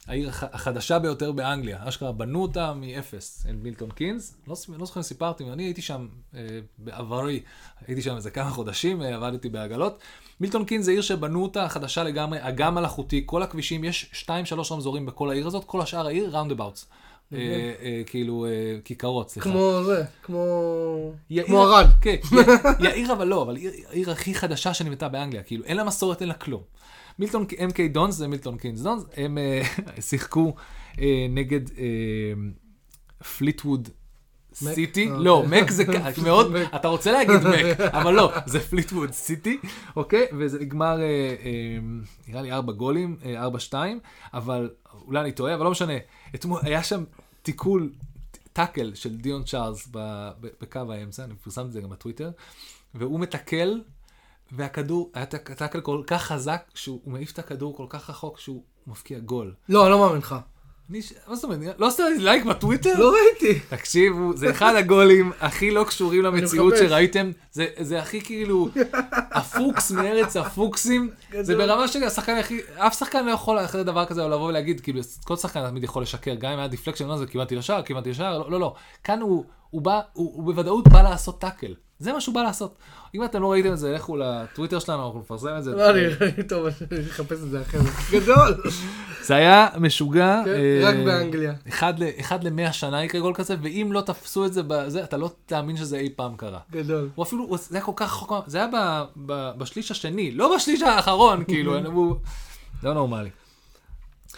העיר 0.07 0.29
הח- 0.29 0.45
החדשה 0.55 0.99
ביותר 0.99 1.33
באנגליה. 1.33 1.89
אשכרה 1.89 2.13
בנו 2.13 2.43
אותה 2.43 2.75
מאפס, 2.75 3.47
את 3.51 3.55
מילטון 3.63 3.91
קינס. 3.91 4.37
לא 4.47 4.55
לא 4.79 4.87
זוכר 4.87 5.01
אם 5.01 5.05
סיפרתי, 5.05 5.45
אני 5.53 5.63
הייתי 5.65 5.83
שם 5.83 6.09
אה, 6.35 6.41
בעברי, 6.79 7.41
הייתי 7.87 8.03
שם 8.03 8.17
איזה 8.17 8.31
כמה 8.31 8.51
חודשים, 8.51 9.03
אה, 9.03 9.15
עבדתי 9.17 9.49
בעגלות. 9.49 9.99
מילטון 10.41 10.65
קינס 10.65 10.85
זה 10.85 10.91
עיר 10.91 11.01
שבנו 11.03 11.43
אותה 11.43 11.69
חדשה 11.69 12.05
לגמרי, 12.05 12.39
אגם 12.41 12.75
מלאכותי, 12.75 13.23
כל 13.27 13.43
הכבישים, 13.43 13.85
יש 13.85 14.11
2-3 14.13 14.31
רמזורים 14.73 15.07
בכל 15.07 15.31
העיר 15.31 15.47
הזאת, 15.47 15.65
כל 15.65 15.81
השאר 15.81 16.07
העיר 16.07 16.37
roundabouts. 16.37 16.87
אה, 17.33 17.39
אה, 17.83 18.03
כאילו, 18.07 18.47
אה, 18.47 18.51
כיכרות, 18.85 19.31
סליחה. 19.31 19.51
כמו 19.51 19.81
זה, 19.87 20.05
כמו... 20.23 21.13
כמו 21.47 21.63
ערד. 21.63 21.87
כן, 22.03 22.17
יאיר 22.81 23.13
אבל 23.13 23.27
לא, 23.27 23.43
אבל 23.43 23.57
עיר- 23.57 23.73
העיר 23.91 24.11
הכי 24.11 24.35
חדשה 24.35 24.75
שנבנתה 24.75 25.09
באנגליה, 25.09 25.43
כאילו, 25.43 25.65
אין 25.65 25.77
לה 25.77 25.85
מסורת, 25.85 26.21
אין 26.21 26.29
לה 26.29 26.35
כלום. 26.35 26.63
מילטון, 27.19 27.47
MK 27.51 27.93
דונס 27.93 28.15
זה 28.15 28.29
מילטון 28.29 28.57
קינס 28.59 28.81
דונס, 28.81 29.03
הם 29.17 29.39
שיחקו 30.09 30.55
נגד 31.31 31.61
פליטווד? 33.37 33.89
סיטי, 34.55 35.09
לא, 35.19 35.43
אוקיי. 35.45 35.63
מק 35.63 35.71
זה 35.71 35.85
מאוד. 36.25 36.53
אתה 36.57 36.89
רוצה 36.89 37.13
להגיד 37.13 37.35
מק, 37.37 37.81
אבל 37.81 38.15
לא, 38.15 38.33
זה 38.47 38.61
פליטווד 38.61 39.11
סיטי, 39.13 39.59
אוקיי? 39.97 40.27
וזה 40.39 40.59
נגמר, 40.59 41.01
אה, 41.01 41.05
אה, 41.05 41.79
נראה 42.29 42.43
לי 42.43 42.53
ארבע 42.53 42.73
גולים, 42.73 43.17
ארבע 43.37 43.59
שתיים, 43.59 44.01
אבל 44.35 44.71
אולי 45.07 45.21
אני 45.21 45.33
טועה, 45.33 45.55
אבל 45.55 45.65
לא 45.65 45.71
משנה. 45.71 45.93
אתמול 46.35 46.61
היה 46.63 46.83
שם 46.83 47.05
תיקול, 47.43 47.93
tackle 48.53 48.95
של 48.95 49.17
דיון 49.17 49.45
צ'ארלס 49.45 49.89
בקו 50.41 50.93
האמצע, 50.93 51.25
אני 51.25 51.35
פרסמתי 51.35 51.69
את 51.69 51.73
זה 51.73 51.81
גם 51.81 51.91
בטוויטר, 51.91 52.31
והוא 52.95 53.21
מתקל, 53.21 53.81
והכדור, 54.53 55.11
היה 55.15 55.27
tackle 55.27 55.81
כל 55.81 56.03
כך 56.07 56.23
חזק, 56.23 56.71
שהוא 56.75 57.01
מעיף 57.07 57.33
את 57.33 57.39
הכדור 57.39 57.77
כל 57.77 57.87
כך 57.89 58.11
רחוק 58.11 58.39
שהוא 58.39 58.63
מפקיע 58.87 59.19
גול. 59.19 59.55
לא, 59.69 59.83
אני 59.83 59.91
לא 59.91 59.99
מאמין 59.99 60.19
לך. 60.19 60.35
מה 60.89 61.37
זאת 61.37 61.45
אומרת, 61.45 61.75
לא 61.79 61.87
עשית 61.87 62.07
לי 62.07 62.19
לייק 62.19 62.45
בטוויטר? 62.45 62.99
לא 62.99 63.13
ראיתי. 63.15 63.61
תקשיבו, 63.69 64.37
זה 64.37 64.51
אחד 64.51 64.75
הגולים 64.75 65.33
הכי 65.41 65.71
לא 65.71 65.85
קשורים 65.85 66.23
למציאות. 66.23 66.75
שראיתם. 66.77 67.31
זה, 67.53 67.67
זה 67.79 67.99
הכי 67.99 68.21
כאילו, 68.21 68.69
הפלוקס 69.13 69.91
מארץ 69.91 70.37
הפלוקסים. 70.37 71.11
זה. 71.41 71.57
ברמה 71.57 71.89
של 71.89 72.05
השחקן 72.05 72.37
הכי, 72.37 72.61
אף 72.77 72.99
שחקן 72.99 73.27
לא 73.27 73.31
יכול 73.31 73.65
אחרי 73.65 73.85
דבר 73.85 74.05
כזה 74.05 74.23
לבוא 74.23 74.49
ולהגיד, 74.49 74.81
כאילו, 74.81 75.01
כל 75.25 75.37
שחקן 75.37 75.69
תמיד 75.69 75.85
יכול 75.85 76.03
לשקר, 76.03 76.35
גם 76.35 76.53
אם 76.53 76.59
היה 76.59 76.69
deflection, 76.69 77.07
לא, 77.07 77.17
זה 77.17 77.27
כיוונתי 77.27 77.57
לשער, 77.57 77.83
כיוונתי 77.83 78.11
לשער, 78.11 78.39
לא, 78.39 78.51
לא, 78.51 78.61
לא. 78.61 78.75
כאן 79.05 79.21
הוא, 79.21 79.45
הוא 79.71 79.83
בא, 79.83 80.01
הוא, 80.13 80.33
הוא 80.35 80.45
בוודאות 80.45 80.89
בא 80.89 81.03
לעשות 81.03 81.41
טאקל. 81.41 81.75
זה 81.99 82.13
מה 82.13 82.21
שהוא 82.21 82.35
בא 82.35 82.43
לעשות. 82.43 82.79
אם 83.17 83.25
אתם 83.25 83.43
לא 83.43 83.53
ראיתם 83.53 83.73
את 83.73 83.79
זה, 83.79 83.93
לכו 83.93 84.17
לטוויטר 84.17 84.79
שלנו, 84.79 85.07
אנחנו 85.07 85.21
נפרסם 85.21 85.57
את 85.59 85.65
זה. 85.65 85.75
לא, 85.75 85.91
אני 85.91 86.43
טוב, 86.49 86.67
אני 86.67 87.01
אחפש 87.11 87.33
את 87.43 87.51
זה 87.51 87.63
אחרת. 87.63 87.83
גדול. 88.13 88.55
זה 89.23 89.35
היה 89.35 89.69
משוגע. 89.79 90.43
כן, 90.45 90.51
אה, 90.51 90.81
רק 90.83 90.97
באנגליה. 91.05 91.55
אחד 92.21 92.45
למאה 92.45 92.73
שנה 92.73 93.05
יקרה 93.05 93.21
גול 93.21 93.35
כזה, 93.35 93.57
ואם 93.63 93.91
לא 93.93 94.01
תפסו 94.01 94.47
את 94.47 94.53
זה 94.53 95.05
אתה 95.05 95.17
לא 95.17 95.31
תאמין 95.47 95.77
שזה 95.77 95.97
אי 95.97 96.11
פעם 96.17 96.37
קרה. 96.37 96.59
גדול. 96.71 97.09
הוא 97.15 97.23
אפילו, 97.23 97.57
זה 97.59 97.77
היה 97.77 97.85
כל 97.85 97.93
כך 97.97 98.23
רחוק, 98.23 98.45
זה 98.47 98.59
היה 98.59 98.69
בשליש 99.59 99.91
השני, 99.91 100.31
לא 100.31 100.57
בשליש 100.57 100.83
האחרון, 100.83 101.45
כאילו. 101.49 101.77
לא 102.83 102.95
נורמלי. 102.95 103.31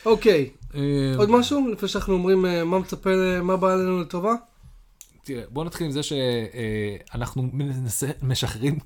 אוקיי, 0.06 0.50
אה, 0.74 0.80
עוד 1.16 1.30
משהו? 1.30 1.68
לפני 1.72 1.88
שאנחנו 1.88 2.14
אומרים 2.14 2.46
אה, 2.46 2.64
מה 2.64 2.78
מצפה, 2.78 3.10
מה 3.42 3.56
בא 3.56 3.72
עלינו 3.72 4.00
לטובה? 4.00 4.34
תראה, 5.28 5.42
בוא 5.48 5.64
נתחיל 5.64 5.86
עם 5.86 5.92
זה 5.92 6.00
שאנחנו 6.02 7.42
משחררים 8.22 8.78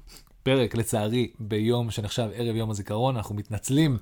פרק, 0.42 0.74
לצערי, 0.74 1.30
ביום 1.38 1.90
שנחשב 1.90 2.28
ערב 2.34 2.56
יום 2.56 2.70
הזיכרון, 2.70 3.16
אנחנו 3.16 3.34
מתנצלים. 3.34 3.96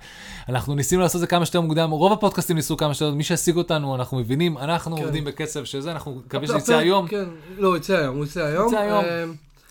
אנחנו 0.49 0.74
ניסינו 0.74 1.03
לעשות 1.03 1.16
את 1.16 1.20
זה 1.20 1.26
כמה 1.26 1.47
שיותר 1.47 1.61
מוקדם, 1.61 1.91
רוב 1.91 2.12
הפודקאסטים 2.12 2.57
ניסו 2.57 2.76
כמה 2.76 2.95
שיותר, 2.95 3.14
מי 3.14 3.24
שהשיג 3.24 3.57
אותנו, 3.57 3.95
אנחנו 3.95 4.18
מבינים, 4.18 4.59
אנחנו 4.59 4.97
כן. 4.97 5.03
עובדים 5.03 5.24
בקצב 5.24 5.64
שזה, 5.64 5.93
אנחנו 5.93 6.14
מקווים 6.14 6.47
שזה 6.47 6.57
יצא 6.57 6.76
היום. 6.76 7.09
כן, 7.09 7.24
לא, 7.59 7.76
יצא 7.76 7.97
היום, 7.97 8.16
הוא 8.16 8.24
יצא 8.24 8.45
היום. 8.45 8.68
יצא 8.68 8.78
היום. 8.80 9.05
אה, 9.05 9.24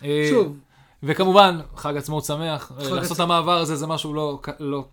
אה, 0.04 0.28
שוב, 0.30 0.56
וכמובן, 1.04 1.60
חג 1.76 1.98
עצמאות 1.98 2.26
שמח, 2.26 2.72
לעשות 2.92 3.18
את 3.18 3.22
המעבר 3.22 3.58
הזה 3.58 3.76
זה 3.76 3.88
משהו 3.88 4.14
לא, 4.14 4.40
לא 4.60 4.86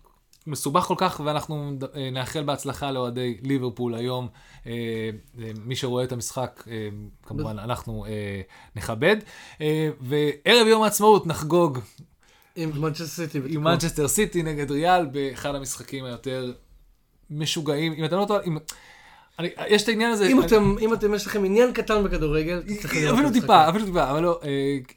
מסובך 0.47 0.83
כל 0.83 0.95
כך, 0.97 1.21
ואנחנו 1.25 1.71
אה, 1.95 2.09
נאחל 2.11 2.43
בהצלחה 2.43 2.91
לאוהדי 2.91 3.37
ליברפול 3.43 3.95
היום. 3.95 4.27
אה, 4.67 4.71
אה, 5.39 5.51
מי 5.65 5.75
שרואה 5.75 6.03
את 6.03 6.11
המשחק, 6.11 6.63
כמובן, 7.23 7.59
אנחנו 7.59 8.05
נכבד. 8.75 9.17
וערב 10.01 10.67
יום 10.67 10.83
העצמאות 10.83 11.27
נחגוג 11.27 11.79
עם 12.55 12.81
מנצ'סטר 12.81 13.05
סיטי. 13.05 13.39
עם. 13.47 13.63
מנצ'סטר 13.63 14.07
סיטי 14.07 14.43
נגד 14.43 14.71
ריאל 14.71 15.05
באחד 15.05 15.55
המשחקים 15.55 16.05
היותר 16.05 16.53
משוגעים. 17.29 17.93
אם 17.93 18.05
אתם 18.05 18.17
לא 18.17 18.25
טועים, 18.25 18.57
אני- 19.39 19.49
יש 19.67 19.83
את 19.83 19.87
העניין 19.87 20.11
הזה. 20.11 20.27
אם 20.27 20.37
אני- 20.39 20.47
אתם, 20.47 20.75
אם 20.81 20.93
אתם, 20.93 21.13
יש 21.13 21.25
לכם 21.27 21.45
עניין 21.45 21.73
קטן 21.73 22.03
בכדורגל, 22.03 22.61
אפילו. 23.13 23.31
טיפה, 23.31 23.69
אפילו 23.69 23.85
טיפה, 23.85 24.09
אבל 24.11 24.23
לא, 24.23 24.39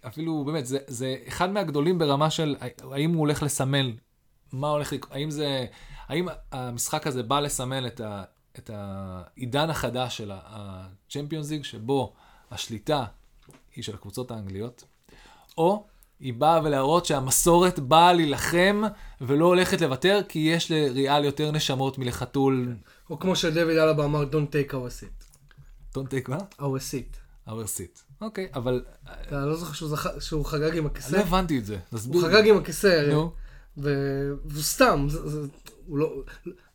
אפילו 0.07 0.45
באמת, 0.45 0.67
זה, 0.67 0.79
זה 0.87 1.17
אחד 1.29 1.51
מהגדולים 1.53 1.99
ברמה 1.99 2.31
של 2.31 2.57
האם 2.93 3.11
הוא 3.11 3.21
הולך 3.21 3.43
לסמל, 3.43 3.93
מה 4.53 4.69
הולך 4.69 4.93
לקרות, 4.93 5.13
האם 5.13 5.31
זה, 5.31 5.67
האם 6.09 6.29
המשחק 6.53 7.07
הזה 7.07 7.23
בא 7.23 7.41
לסמל 7.41 7.87
את, 7.87 8.01
ה, 8.01 8.25
את 8.59 8.71
העידן 8.75 9.71
החדש 9.71 10.17
של 10.17 10.31
ה-Champions 10.35 11.51
League, 11.51 11.65
שבו 11.65 12.13
השליטה 12.51 13.05
היא 13.77 13.85
של 13.85 13.95
הקבוצות 13.95 14.31
האנגליות, 14.31 14.85
או 15.59 15.87
היא 16.21 16.35
באה 16.35 16.61
ולהראות 16.65 17.07
שהמסורת 17.07 17.79
באה 17.79 18.13
להילחם 18.13 18.83
ולא 19.21 19.45
הולכת 19.45 19.81
לוותר, 19.81 20.21
כי 20.29 20.39
יש 20.39 20.71
לריאל 20.71 21.25
יותר 21.25 21.51
נשמות 21.51 21.99
מלחתול. 21.99 22.77
או 23.11 23.19
כמו 23.19 23.37
שדויד 23.37 23.79
אלבה 23.79 24.05
אמר, 24.05 24.23
Don't 24.23 24.55
take 24.55 24.73
our 24.73 25.03
seat. 25.03 25.25
Don't 25.95 26.09
take 26.11 26.29
מה? 26.31 26.39
our 26.59 26.63
seat. 26.63 27.17
our 27.49 27.51
seat. 27.51 28.01
אוקיי, 28.21 28.49
אבל 28.55 28.85
אתה 29.05 29.47
לא 29.47 29.57
זוכר 29.57 29.87
שהוא 30.21 30.45
חגג 30.45 30.77
עם 30.77 30.85
לא 30.85 30.89
הכיסא? 30.91 31.17
הבנתי 31.17 31.59
את 31.59 31.65
זה. 31.65 31.79
הוא. 32.07 32.23
חגג 32.23 32.49
עם 32.49 32.57
הכיסא, 32.57 33.09
נו. 33.13 33.33
והוא 33.83 34.63
סתם, 34.63 35.07
זה- 35.09 35.29
זה- 35.29 35.47
הוא 35.87 35.99
לא, 35.99 36.13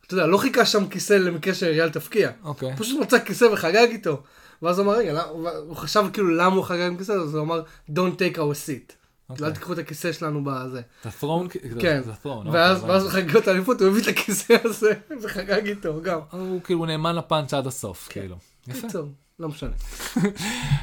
אתה 0.06 0.14
יודע, 0.14 0.26
לא 0.26 0.38
חיכה 0.38 0.66
שם 0.66 0.88
כיסא 0.88 1.12
למקרה 1.12 1.54
שאריאל 1.54 1.90
תפקיע. 1.90 2.30
אוקיי. 2.44 2.68
הוא 2.68 2.76
פשוט 2.78 3.00
מצא 3.00 3.18
כיסא 3.18 3.44
וחגג 3.44 3.86
איתו. 3.90 4.22
ואז 4.62 4.78
הוא 4.78 4.84
אמר, 4.86 4.96
רגע, 4.98 5.22
הוא 5.22 5.76
חשב 5.76 6.04
כאילו 6.12 6.28
למה 6.30 6.56
הוא 6.56 6.64
חגג 6.64 6.80
עם 6.86 6.96
כיסא, 6.96 7.12
אז 7.12 7.34
הוא 7.34 7.42
אמר, 7.42 7.62
Don't 7.90 7.92
take 8.18 8.36
our 8.36 8.38
seat. 8.66 8.92
אוקיי. 9.30 9.46
אל 9.46 9.52
תיקחו 9.52 9.72
את 9.72 9.78
הכיסא 9.78 10.12
שלנו 10.12 10.44
בזה. 10.44 10.80
את 11.00 11.06
הת'רון? 11.06 11.48
כן. 11.80 12.00
את 12.04 12.18
הת'רון, 12.18 12.48
ואז 12.48 12.76
אוקיי, 12.80 12.90
ואז 12.90 13.08
חגג 13.08 13.36
את 13.36 13.48
האליפות, 13.48 13.80
הוא 13.80 13.88
הביא 13.88 14.02
את 14.02 14.08
הכיסא 14.08 14.56
הזה 14.64 14.92
וחגג 15.22 15.66
איתו 15.66 16.00
גם. 16.02 16.20
הוא 16.30 16.60
כאילו 16.62 16.86
נאמן 16.86 17.16
לפאנץ' 17.16 17.54
עד 17.54 17.66
הסוף, 17.66 18.08
כאילו. 18.10 18.36
יפה. 18.68 18.80
קיצור, 18.80 19.08
לא 19.38 19.48
משנה. 19.48 19.70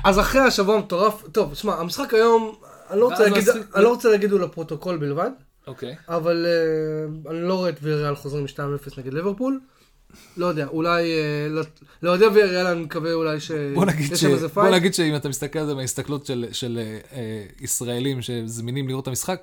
אז 0.03 0.19
אחרי 0.19 0.41
השבוע 0.41 0.75
המטורף, 0.75 1.23
טוב, 1.31 1.53
שמע, 1.53 1.73
המשחק 1.75 2.13
היום, 2.13 2.55
אני 2.89 2.99
לא 2.99 3.05
רוצה 3.05 3.25
אני 3.75 3.83
לא 3.83 3.89
רוצה 3.89 4.09
להגיד 4.09 4.31
הוא 4.31 4.39
לפרוטוקול 4.39 4.97
בלבד, 4.97 5.29
אוקיי. 5.67 5.95
אבל 6.07 6.45
אה, 6.45 7.31
אני 7.31 7.41
לא 7.47 7.53
רואה 7.53 7.69
את 7.69 7.75
ויריאל 7.81 8.15
חוזרים 8.15 8.43
מ-2-0 8.43 8.99
נגד 8.99 9.13
ליברפול. 9.13 9.59
לא 10.37 10.45
יודע, 10.45 10.67
אולי, 10.67 11.11
אה, 11.11 11.47
לא- 11.49 11.63
לאוהדי 12.03 12.25
ויריאל 12.25 12.65
אני 12.65 12.81
מקווה 12.81 13.13
אולי 13.13 13.39
שיש 13.39 13.75
בוא 13.75 13.85
נגיד, 13.85 14.15
ש... 14.15 14.21
שם 14.21 14.29
איזה 14.29 14.47
בוא 14.47 14.63
fight. 14.63 14.75
נגיד 14.75 14.93
שאם 14.93 15.15
אתה 15.15 15.29
מסתכל 15.29 15.59
על 15.59 15.65
זה 15.65 15.75
מההסתכלות 15.75 16.25
של, 16.25 16.45
של 16.51 16.79
אה, 17.13 17.45
ישראלים 17.61 18.21
שזמינים 18.21 18.87
לראות 18.87 19.03
את 19.03 19.07
המשחק, 19.07 19.41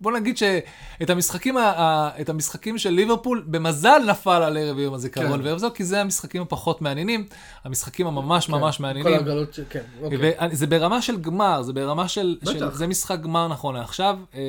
בוא 0.00 0.12
נגיד 0.12 0.36
שאת 0.36 1.10
המשחקים, 1.10 1.56
ה... 1.56 1.60
ה- 1.62 2.20
את 2.20 2.28
המשחקים 2.28 2.78
של 2.78 2.90
ליברפול 2.90 3.44
במזל 3.46 3.98
נפל 4.08 4.42
על 4.42 4.56
ערב 4.56 4.78
יום 4.78 4.94
הזיכרון 4.94 5.40
כן. 5.40 5.46
וערב 5.46 5.58
זו, 5.58 5.68
כי 5.74 5.84
זה 5.84 6.00
המשחקים 6.00 6.42
הפחות 6.42 6.82
מעניינים, 6.82 7.26
המשחקים 7.64 8.06
הממש 8.06 8.48
ממש 8.48 8.76
כל 8.76 8.82
מעניינים. 8.82 9.12
ההגרלות, 9.14 9.54
ש- 9.54 9.60
כן, 9.70 9.80
אוקיי. 10.02 10.18
וזה 10.52 10.66
ברמה 10.66 11.02
של 11.02 11.20
גמר, 11.20 11.62
זה 11.62 11.72
ברמה 11.72 12.08
של, 12.08 12.38
בטח. 12.42 12.52
של 12.52 12.70
זה 12.72 12.86
משחק 12.86 13.20
גמר 13.20 13.48
נכון 13.48 13.74
לעכשיו, 13.74 14.18
אה, 14.34 14.40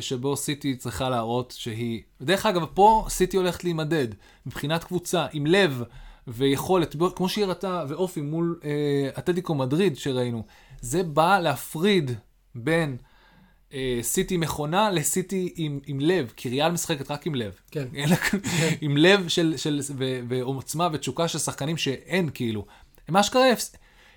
שבו 0.00 0.36
סיטי 0.36 0.76
צריכה 0.76 1.08
להראות 1.10 1.54
שהיא, 1.58 2.00
ודרך 2.20 2.46
אגב, 2.46 2.64
פה 2.74 3.04
סיטי 3.08 3.36
הולכת 3.36 3.64
להימדד, 3.64 4.08
מבחינת 4.46 4.84
קבוצה, 4.84 5.26
עם 5.32 5.46
לב 5.46 5.82
ויכולת, 6.28 6.96
כמו 7.16 7.28
שהיא 7.28 7.44
הראתה, 7.44 7.84
ואופי 7.88 8.20
מול 8.20 8.58
אה, 8.64 8.70
אתלטיקו 9.18 9.54
מדריד 9.54 9.96
שראינו, 9.96 10.42
זה 10.80 11.02
בא 11.02 11.38
להפריד 11.38 12.10
בין 12.54 12.96
סיטי 14.02 14.36
מכונה 14.36 14.90
לסיטי 14.90 15.52
עם, 15.56 15.80
עם 15.86 16.00
לב, 16.00 16.32
כי 16.36 16.48
ריאל 16.48 16.70
משחקת 16.72 17.10
רק 17.10 17.26
עם 17.26 17.34
לב. 17.34 17.52
כן. 17.70 17.88
לה- 18.10 18.16
עם 18.80 18.96
לב 18.96 19.28
של, 19.28 19.54
של, 19.56 19.80
ו, 19.98 20.04
ועוצמה 20.28 20.88
ותשוקה 20.92 21.28
של 21.28 21.38
שחקנים 21.38 21.76
שאין 21.76 22.30
כאילו. 22.34 22.66
הם 23.08 23.16
אשכרה, 23.16 23.52
הפס- 23.52 23.76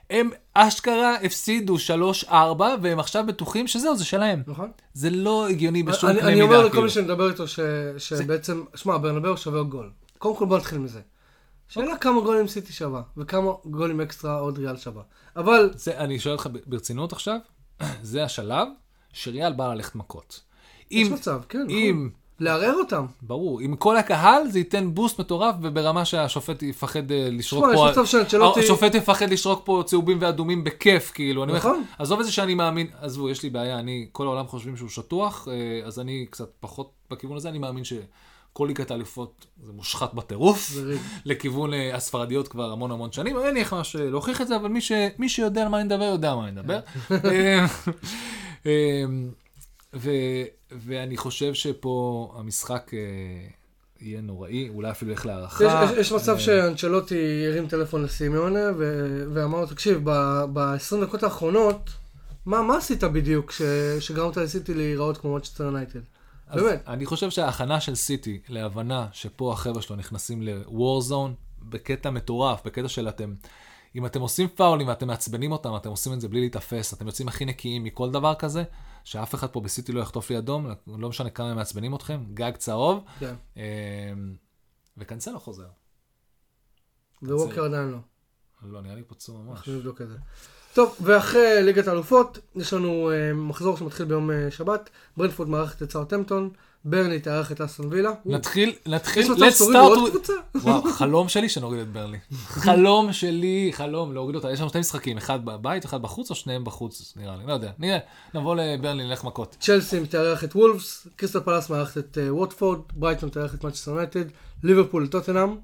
הם 0.09 0.29
אשכרה 0.53 1.15
הפסידו 1.15 1.75
3-4 2.27 2.31
והם 2.81 2.99
עכשיו 2.99 3.23
בטוחים 3.27 3.67
שזהו, 3.67 3.95
זה 3.97 4.05
שלהם. 4.05 4.43
נכון? 4.47 4.71
זה 4.93 5.09
לא 5.09 5.47
הגיוני 5.49 5.83
בשום 5.83 6.09
אני, 6.09 6.19
קנה 6.19 6.27
אני 6.27 6.35
מידה. 6.35 6.45
אומר 6.47 6.59
לכל 6.59 6.69
כאילו. 6.71 6.83
מי 6.83 6.89
שאני 6.89 7.05
מדבר 7.05 7.29
איתו 7.31 7.47
ש, 7.47 7.59
שבעצם, 7.97 8.63
שמע, 8.75 8.97
ברנבאו 8.97 9.37
שווה 9.37 9.63
גול. 9.63 9.91
קודם 10.17 10.35
כל 10.35 10.45
בוא 10.45 10.57
נתחיל 10.57 10.77
מזה. 10.79 10.99
שאלה 11.69 11.97
כמה 11.97 12.21
גולים 12.21 12.47
סיטי 12.47 12.73
שווה, 12.73 13.01
וכמה 13.17 13.51
גולים 13.65 14.01
אקסטרה 14.01 14.39
עוד 14.39 14.57
ריאל 14.59 14.77
שווה. 14.77 15.03
אבל, 15.35 15.69
זה, 15.75 15.97
אני 15.97 16.19
שואל 16.19 16.33
אותך 16.35 16.47
ברצינות 16.65 17.13
עכשיו, 17.13 17.37
זה 18.01 18.23
השלב 18.23 18.67
שריאל 19.13 19.53
בא 19.53 19.73
ללכת 19.73 19.95
מכות. 19.95 20.39
יש 20.91 21.07
אם, 21.07 21.13
מצב, 21.13 21.41
כן, 21.49 21.59
נכון. 21.63 21.71
אם, 21.77 22.09
לערער 22.39 22.73
אותם. 22.73 23.05
ברור, 23.21 23.59
עם 23.59 23.75
כל 23.75 23.97
הקהל 23.97 24.47
זה 24.47 24.59
ייתן 24.59 24.89
בוסט 24.93 25.19
מטורף 25.19 25.55
וברמה 25.61 26.05
שהשופט 26.05 26.63
יפחד 26.63 27.11
אה, 27.11 27.27
לשרוק 27.31 27.65
שמע, 27.65 27.73
יש 27.73 27.79
פה, 27.79 28.01
מצב 28.01 28.05
שאנצ'לוטי- 28.05 28.59
השופט 28.59 28.95
יפחד 28.95 29.29
לשרוק 29.29 29.61
פה 29.65 29.83
צהובים 29.85 30.17
ואדומים 30.21 30.63
בכיף, 30.63 31.11
כאילו, 31.15 31.43
אני 31.43 31.53
נכון. 31.53 31.83
עזוב 31.99 32.19
את 32.19 32.25
זה 32.25 32.31
שאני 32.31 32.55
מאמין, 32.55 32.87
עזבו, 33.01 33.29
יש 33.29 33.43
לי 33.43 33.49
בעיה, 33.49 33.79
אני, 33.79 34.07
כל 34.11 34.25
העולם 34.27 34.47
חושבים 34.47 34.77
שהוא 34.77 34.89
שטוח, 34.89 35.47
אה, 35.51 35.87
אז 35.87 35.99
אני 35.99 36.25
קצת 36.29 36.49
פחות 36.59 36.91
בכיוון 37.11 37.37
הזה, 37.37 37.49
אני 37.49 37.57
מאמין 37.59 37.83
כל 38.53 38.65
ליגת 38.67 38.91
האליפות 38.91 39.45
זה 39.63 39.71
מושחת 39.73 40.13
בטירוף. 40.13 40.71
לכיוון 41.25 41.73
אה, 41.73 41.95
הספרדיות 41.95 42.47
כבר 42.47 42.71
המון 42.71 42.91
המון 42.91 43.11
שנים, 43.11 43.37
אין 43.39 43.53
לי 43.53 43.59
איך 43.59 43.73
ממש 43.73 43.95
להוכיח 43.95 44.41
את 44.41 44.47
זה, 44.47 44.55
אבל 44.55 44.69
מי, 44.69 44.81
ש, 44.81 44.91
מי 45.19 45.29
שיודע 45.29 45.61
על 45.61 45.67
מה 45.67 45.77
אני 45.77 45.85
מדבר, 45.85 46.03
יודע 46.03 46.31
על 46.31 46.37
מה 46.37 46.43
אני 46.47 46.51
מדבר. 46.51 46.79
אה, 48.65 49.03
ו, 49.93 50.09
ואני 50.71 51.17
חושב 51.17 51.53
שפה 51.53 52.33
המשחק 52.37 52.91
אה, 52.93 52.99
יהיה 53.99 54.21
נוראי, 54.21 54.69
אולי 54.69 54.91
אפילו 54.91 55.11
ילך 55.11 55.19
יש, 55.19 55.25
להערכה. 55.25 55.65
יש, 55.85 55.91
יש 55.97 56.11
מצב 56.11 56.33
אה, 56.33 56.39
שאנצ'לוטי 56.39 57.45
הרים 57.47 57.67
טלפון 57.67 58.03
לסימיונה 58.03 58.71
ו- 58.77 59.23
ואמר 59.33 59.59
לו, 59.59 59.65
תקשיב, 59.65 59.99
ב-20 60.53 61.01
דקות 61.01 61.23
האחרונות, 61.23 61.89
מה, 62.45 62.61
מה 62.61 62.77
עשית 62.77 63.03
בדיוק 63.03 63.51
ש- 63.51 63.61
שגרמת 63.99 64.37
לסיטי 64.37 64.73
להיראות 64.73 65.17
כמו 65.17 65.35
מצ'סטר 65.35 65.63
יונייטד? 65.63 65.99
באמת. 66.53 66.83
אני 66.87 67.05
חושב 67.05 67.29
שההכנה 67.29 67.81
של 67.81 67.95
סיטי 67.95 68.39
להבנה 68.49 69.07
שפה 69.11 69.53
החבר'ה 69.53 69.81
שלו 69.81 69.95
נכנסים 69.95 70.41
ל-war 70.41 71.09
zone 71.11 71.31
בקטע 71.61 72.09
מטורף, 72.09 72.61
בקטע 72.65 72.87
של 72.87 73.09
אתם, 73.09 73.33
אם 73.95 74.05
אתם 74.05 74.21
עושים 74.21 74.47
פאולים 74.47 74.87
ואתם 74.87 75.07
מעצבנים 75.07 75.51
אותם, 75.51 75.75
אתם 75.75 75.89
עושים 75.89 76.13
את 76.13 76.21
זה 76.21 76.27
בלי 76.27 76.39
להיתפס, 76.39 76.93
אתם 76.93 77.07
יוצאים 77.07 77.27
הכי 77.27 77.45
נקיים 77.45 77.83
מכל 77.83 78.11
דבר 78.11 78.35
כזה, 78.35 78.63
שאף 79.03 79.35
אחד 79.35 79.47
פה 79.47 79.61
בסיטי 79.61 79.91
לא 79.91 80.01
יחטוף 80.01 80.29
לי 80.29 80.37
אדום, 80.37 80.67
לא 80.87 81.09
משנה 81.09 81.29
כמה 81.29 81.51
הם 81.51 81.55
מעצבנים 81.55 81.95
אתכם, 81.95 82.23
גג 82.33 82.51
צהוב, 82.57 83.03
כן. 83.19 83.35
אה, 83.57 83.63
וקנסלו 84.97 85.39
חוזר. 85.39 85.67
וווקר 87.23 87.65
עדיין 87.65 87.89
לא. 87.89 87.97
לא, 88.63 88.81
נראה 88.81 88.95
לי 88.95 89.03
פצוע 89.03 89.37
ממש. 89.37 89.57
אנחנו 89.57 89.73
נבדוק 89.73 90.01
את 90.01 90.07
זה. 90.09 90.15
טוב, 90.73 90.95
ואחרי 91.01 91.63
ליגת 91.63 91.87
האלופות, 91.87 92.39
יש 92.55 92.73
לנו 92.73 93.11
אה, 93.11 93.33
מחזור 93.33 93.77
שמתחיל 93.77 94.05
ביום 94.05 94.31
אה, 94.31 94.51
שבת. 94.51 94.89
ברנפורד 95.17 95.49
מארחת 95.49 95.83
את 95.83 95.91
סאוטהמפטון, 95.91 96.49
ברנלי 96.85 97.19
תארח 97.19 97.51
את 97.51 97.61
אסטון 97.61 97.85
וילה. 97.89 98.11
נתחיל, 98.25 98.73
נתחיל, 98.85 99.31
let's 99.33 99.61
start 99.61 100.25
with... 100.25 100.29
וואו, 100.63 100.91
חלום 100.91 101.29
שלי 101.29 101.49
שנוריד 101.49 101.79
את 101.79 101.87
ברנלי. 101.87 102.17
חלום 102.65 103.13
שלי, 103.13 103.69
חלום, 103.73 104.13
להוריד 104.13 104.35
אותה. 104.35 104.51
יש 104.51 104.59
לנו 104.61 104.69
שני 104.69 104.79
משחקים, 104.79 105.17
אחד 105.17 105.45
בבית, 105.45 105.85
אחד 105.85 106.01
בחוץ, 106.01 106.29
או 106.29 106.35
שניהם 106.35 106.63
בחוץ, 106.63 107.13
נראה 107.17 107.35
לי. 107.35 107.43
לא 107.47 107.53
יודע. 107.53 107.71
נראה, 107.79 107.97
נבוא 108.33 108.55
לברנלי, 108.55 109.03
נלך 109.07 109.23
מכות. 109.23 109.55
צ'לסי 109.59 110.07
תארח 110.07 110.43
את 110.43 110.55
וולפס, 110.55 111.07
קריסטל 111.15 111.39
פלאס 111.39 111.69
מארחת 111.69 111.97
את 111.97 112.17
אה, 112.17 112.35
ווטפורד, 112.35 112.79
ברייטון 112.93 113.29
תארח 113.29 113.53
את 113.55 113.63
מנצ'סטר 113.63 113.91
יונייטד, 113.91 114.25
ליברפול 114.63 115.07
טוטנהאם, 115.07 115.55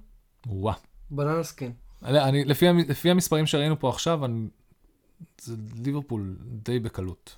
וואו. 0.48 0.76
banana 1.12 1.44
skin. 1.44 1.72
אני- 2.04 2.46
לפי, 2.46 2.68
המ- 2.68 2.80
לפי 2.90 3.12
המספרים 3.12 3.46
שראינו 3.46 3.80
פה 3.80 3.90
עכשיו, 3.90 4.20
זה 5.42 5.56
ליברפול 5.84 6.36
די 6.46 6.80
בקלות. 6.80 7.36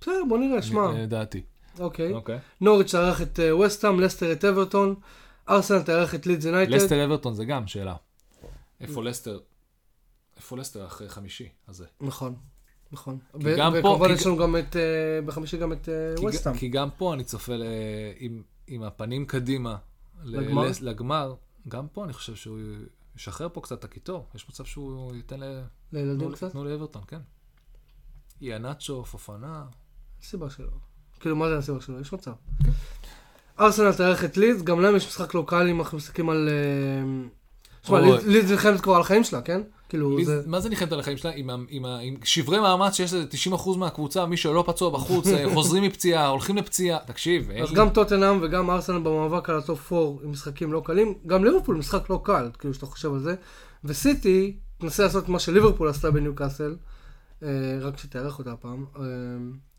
בסדר, 0.00 0.14
בוא 0.28 0.38
נראה, 0.38 0.62
שמע. 0.62 0.92
לדעתי. 0.92 1.42
אוקיי. 1.80 2.12
אוקיי. 2.12 2.38
נוריץ' 2.60 2.92
תארח 2.92 3.22
את 3.22 3.40
אה, 3.40 3.56
וסטהאם, 3.56 4.00
לסטר 4.00 4.32
את 4.32 4.44
אברטון, 4.44 4.94
ארסנל 5.48 5.82
תארח 5.82 6.14
את 6.14 6.26
לידס 6.26 6.44
יונייטד. 6.44 6.72
לסטר 6.72 7.04
אברטון 7.04 7.34
זה 7.34 7.44
גם 7.44 7.66
שאלה. 7.66 7.96
איפה 8.80 9.02
לסטר? 9.02 9.40
איפה 10.36 10.56
לסטר 10.56 10.86
אחרי 10.86 11.08
חמישי 11.08 11.48
הזה? 11.68 11.86
נכון, 12.00 12.36
נכון. 12.92 13.18
וכמובן 13.34 14.10
יש 14.10 14.26
לנו 14.26 14.36
גם 14.36 14.56
את, 14.56 14.76
אה, 14.76 15.20
בחמישי 15.26 15.56
גם 15.56 15.72
את 15.72 15.88
וסטהאם. 16.28 16.56
כי 16.56 16.68
גם 16.68 16.88
פה 16.98 17.14
אני 17.14 17.24
צופה 17.24 17.52
עם, 18.66 18.82
הפנים 18.82 19.26
קדימה 19.26 19.76
לגמר? 20.80 21.34
גם 21.68 21.88
פה 21.88 22.04
אני 22.04 22.12
חושב 22.12 22.34
שהוא 22.34 22.58
ישחרר 23.16 23.48
פה 23.52 23.60
קצת 23.60 23.78
את 23.78 23.84
הקיטור. 23.84 24.26
יש 24.34 24.48
מצב 24.48 24.64
שהוא 24.64 25.16
ייתן 25.16 25.40
ל... 25.40 25.62
לילדים 25.92 26.32
קצת? 26.32 26.52
תנו 26.52 26.64
לאברטון, 26.64 27.02
כן. 27.06 27.20
יאנצ'ו, 28.40 29.04
פופנה. 29.04 29.66
סיבה 30.22 30.50
שלא. 30.50 30.87
כאילו, 31.20 31.36
מה 31.36 31.48
זה 31.48 31.58
הסיבה 31.58 31.80
שלו? 31.80 32.00
יש 32.00 32.12
מצב. 32.12 32.30
ארסנל 33.60 33.92
תארח 33.92 34.24
את 34.24 34.36
לידס, 34.36 34.62
גם 34.62 34.80
להם 34.80 34.96
יש 34.96 35.06
משחק 35.06 35.34
לוקאלי, 35.34 35.70
אם 35.70 35.80
אנחנו 35.80 35.96
מסתכלים 35.98 36.30
על... 36.30 36.48
אה, 36.48 37.28
תשמע. 37.82 38.00
לידס- 38.00 38.24
לידס 38.26 38.50
נלחמת 38.50 38.80
כבר 38.80 38.94
על 38.94 39.00
החיים 39.00 39.24
שלה, 39.24 39.40
כן? 39.42 39.60
כאילו, 39.88 40.24
זה... 40.24 40.42
מה 40.46 40.60
זה 40.60 40.68
נלחמת 40.68 40.92
על 40.92 41.00
החיים 41.00 41.16
שלה? 41.16 41.32
עם, 41.34 42.16
שברי 42.24 42.60
מאמץ 42.60 42.94
שיש 42.94 43.12
לזה 43.14 43.24
90% 43.54 43.76
מהקבוצה, 43.76 44.26
מי 44.26 44.36
שלא 44.36 44.64
פצוע 44.66 44.90
בחוץ, 44.90 45.26
אה, 45.26 45.54
חוזרים 45.54 45.82
מפציעה, 45.82 46.26
הולכים 46.28 46.56
לפציעה. 46.56 46.98
תקשיב, 47.06 47.50
אז 47.50 47.72
גם 47.72 47.88
טוטנאם 47.90 48.38
וגם 48.42 48.70
ארסנל 48.70 48.98
במאבק 48.98 49.50
על 49.50 49.58
ה 49.58 49.66
top 49.66 49.92
4 49.92 50.22
עם 50.24 50.30
משחקים 50.30 50.72
לא 50.72 50.82
קלים. 50.84 51.14
גם 51.26 51.44
ליברפול 51.44 51.76
משחק 51.76 52.10
לא 52.10 52.20
קל, 52.24 52.50
כאילו 52.58 52.74
שאתה 52.74 52.86
חושב 52.86 53.12
על 53.12 53.20
זה. 53.20 53.34
וסיטי 53.84 54.56
תנסה 54.78 55.02
לעשות 55.02 55.28
מה 55.28 55.38
שליברפול 55.38 55.88
עשתה 55.88 56.10
בניוקאסל, 56.10 56.76
אה, 57.42 57.48
רק 57.80 57.98
שתארח 57.98 58.38
אותה 58.38 58.52
הפעם, 58.52 58.84
אה, 58.96 59.02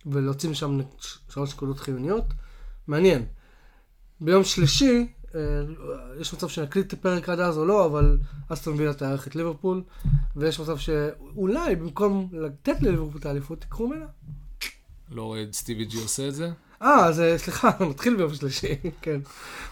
ולהוציא 0.05 0.49
משם 0.49 0.79
שלוש 1.29 1.53
נקודות 1.53 1.79
חיוניות. 1.79 2.25
מעניין. 2.87 3.25
ביום 4.21 4.43
שלישי, 4.43 5.07
אה, 5.35 5.41
יש 6.19 6.33
מצב 6.33 6.47
שנקליט 6.47 6.87
את 6.87 6.93
הפרק 6.93 7.29
עד 7.29 7.39
אז 7.39 7.57
או 7.57 7.65
לא, 7.65 7.85
אבל 7.85 8.17
אסטון 8.49 8.77
וילה 8.77 8.93
תארח 8.93 9.27
את 9.27 9.35
ליברפול, 9.35 9.83
ויש 10.35 10.59
מצב 10.59 10.77
שאולי 10.77 11.75
במקום 11.75 12.29
לתת 12.31 12.81
לליברפול 12.81 13.19
את 13.19 13.25
האליפות, 13.25 13.61
תיקחו 13.61 13.87
ממנה. 13.87 14.05
לא 15.11 15.23
רואה 15.23 15.43
את 15.43 15.53
סטיבי 15.53 15.85
ג'י 15.85 16.01
עושה 16.01 16.27
את 16.27 16.35
זה. 16.35 16.51
אה, 16.81 17.05
אז 17.05 17.23
סליחה, 17.37 17.69
מתחיל 17.89 18.15
ביום 18.15 18.33
שלישי, 18.33 18.75
כן. 19.01 19.19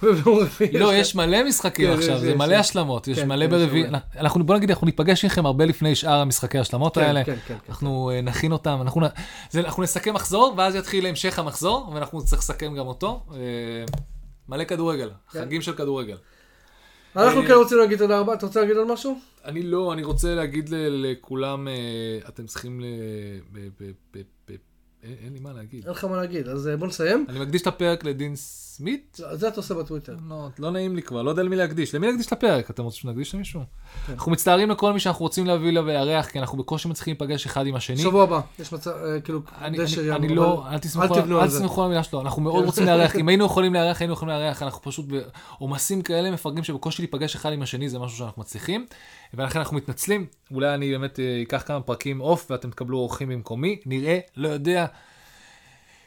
וביום 0.04 0.40
רביעי. 0.40 0.80
לא, 0.80 0.96
יש 0.96 1.16
מלא 1.16 1.44
משחקים 1.44 1.88
כן, 1.88 2.00
עכשיו, 2.00 2.20
זה 2.20 2.36
מלא. 2.36 2.56
השלמות, 2.56 3.08
יש 3.08 3.20
כן, 3.20 3.28
מלא 3.28 3.46
כן, 3.46 3.52
ברביעי. 3.52 3.86
אנחנו, 4.20 4.46
בוא 4.46 4.56
נגיד, 4.56 4.70
אנחנו 4.70 4.86
ניפגש 4.86 5.24
איתכם 5.24 5.46
הרבה 5.46 5.66
לפני 5.66 5.96
שאר 5.96 6.20
המשחקי 6.20 6.58
השלמות 6.58 6.98
האלה. 6.98 7.24
כן, 7.24 7.36
כן, 7.36 7.38
כן. 7.48 7.56
אנחנו 7.70 8.12
אה, 8.14 8.22
נכין 8.22 8.52
אותם, 8.52 8.78
אנחנו, 8.82 9.02
נסכם 9.84 10.14
מחזור, 10.14 10.54
ואז 10.58 10.76
יתחיל 10.76 11.06
המשך 11.06 11.40
המחזור, 11.40 11.92
ואנחנו 11.94 12.20
נצטרך 12.20 12.40
לסכם 12.40 12.76
גם 12.76 12.88
אותו. 12.88 13.24
אה, 13.34 13.38
מלא 14.50 14.64
כדורגל. 14.64 15.10
חגים 15.30 15.62
של 15.62 15.74
כדורגל. 15.74 16.18
אנחנו 17.16 17.42
אה, 17.42 17.48
כן 17.48 17.54
רוצים 17.54 17.78
להגיד 17.78 17.98
תודה 17.98 18.20
רבה, 18.20 18.34
אתה 18.34 18.46
רוצה 18.46 18.62
להגיד 18.62 18.78
עוד 18.78 18.88
משהו? 18.88 19.20
אני 19.46 19.64
לא, 19.64 19.94
אני 19.94 20.04
רוצה 20.04 20.36
להגיד 20.36 20.70
לכולם, 20.72 21.68
אתם 22.28 22.46
צריכים 22.46 22.82
ל... 22.82 22.86
אין, 25.04 25.34
לי 25.34 25.40
מה 25.40 25.54
להגיד. 25.54 25.84
אין 25.84 25.92
לך 25.94 26.04
מה 26.06 26.18
להגיד, 26.18 26.48
אז 26.48 26.68
אה, 26.68 26.78
בוא 26.78 26.88
נסיים. 26.88 27.26
אני 27.30 27.40
מקדיש 27.40 27.62
את 27.62 27.68
הפרק 27.68 28.04
לדין 28.04 28.34
סמית? 28.36 29.20
זה 29.34 29.48
אתה 29.48 29.56
עושה 29.58 29.74
בטוויטר. 29.74 30.16
לא, 30.30 30.48
לא 30.60 30.72
נעים 30.72 30.96
לי 30.96 31.02
כבר, 31.02 31.22
לא 31.22 31.30
יודע 31.30 31.44
למי 31.44 31.56
להקדיש. 31.56 31.96
למי 31.96 32.08
להקדיש 32.08 32.26
את 32.28 32.32
הפרק? 32.32 32.70
אתם 32.70 32.84
רוצים 32.84 33.00
שנקדיש 33.02 33.36
למישהו? 33.36 33.62
כן. 34.08 34.14
אנחנו 34.14 34.32
מצטערים 34.32 34.70
לכל 34.70 34.94
מי 34.94 35.00
שאנחנו 35.00 35.26
רוצים 35.26 35.46
להביא 35.46 35.72
לה 35.72 35.82
ויארח, 35.84 36.26
כי 36.28 36.40
אנחנו 36.40 36.58
בקושי 36.58 36.88
מצליחים 36.88 37.16
להיפגש 37.20 37.46
אחד 37.46 37.68
עם 37.68 37.76
השני. 37.76 37.98
שבוע 37.98 38.24
הבא, 38.24 38.40
יש 38.60 38.74
מצב, 38.74 38.92
אה, 38.92 39.20
כאילו, 39.22 39.42
אני, 39.62 39.78
די 39.78 40.12
אני, 40.12 40.28
לא, 40.36 40.66
אל 40.72 40.78
תסמכו 40.80 41.16
על- 41.82 41.86
המילה 41.86 42.04
שלו, 42.04 42.22
אנחנו 42.22 42.42
מאוד 42.42 42.60
כן. 42.62 42.66
רוצים 42.66 42.86
לארח, 42.86 43.16
אם 43.16 43.28
היינו 43.30 43.46
יכולים 43.46 43.74
לארח, 43.74 44.02
היינו 44.02 44.14
יכולים 44.14 44.36
לארח, 44.36 44.64
אנחנו 44.64 44.82
פשוט 44.82 45.06
בעומסים 45.60 46.02
כאלה 46.02 46.32
מפגרים 46.32 46.64
שבקושי 46.64 47.02
להיפגש 47.02 47.36
אחד 47.36 47.54
עם 47.54 47.62
השני, 47.62 47.90
זה 47.90 48.00
משהו 48.00 48.18
שאנחנו 48.18 48.42
מצליחים, 48.42 48.86
ולכן 49.34 49.60
אנחנו 49.60 49.78
מתנצלים, 49.78 50.26
אולי 50.52 50.74
אני 50.74 50.92
באמת 50.92 51.20
אה, 51.20 51.42
אקח 51.42 51.64
כמה 51.66 51.82
פרקים 51.82 52.22
off 52.22 52.48
ואתם 52.52 52.70
תקבלו 52.72 52.98
אורחים 52.98 53.30
במקומי, 53.30 53.80
נראה, 53.86 54.20
לא 54.38 54.48
יודע. 54.48 54.86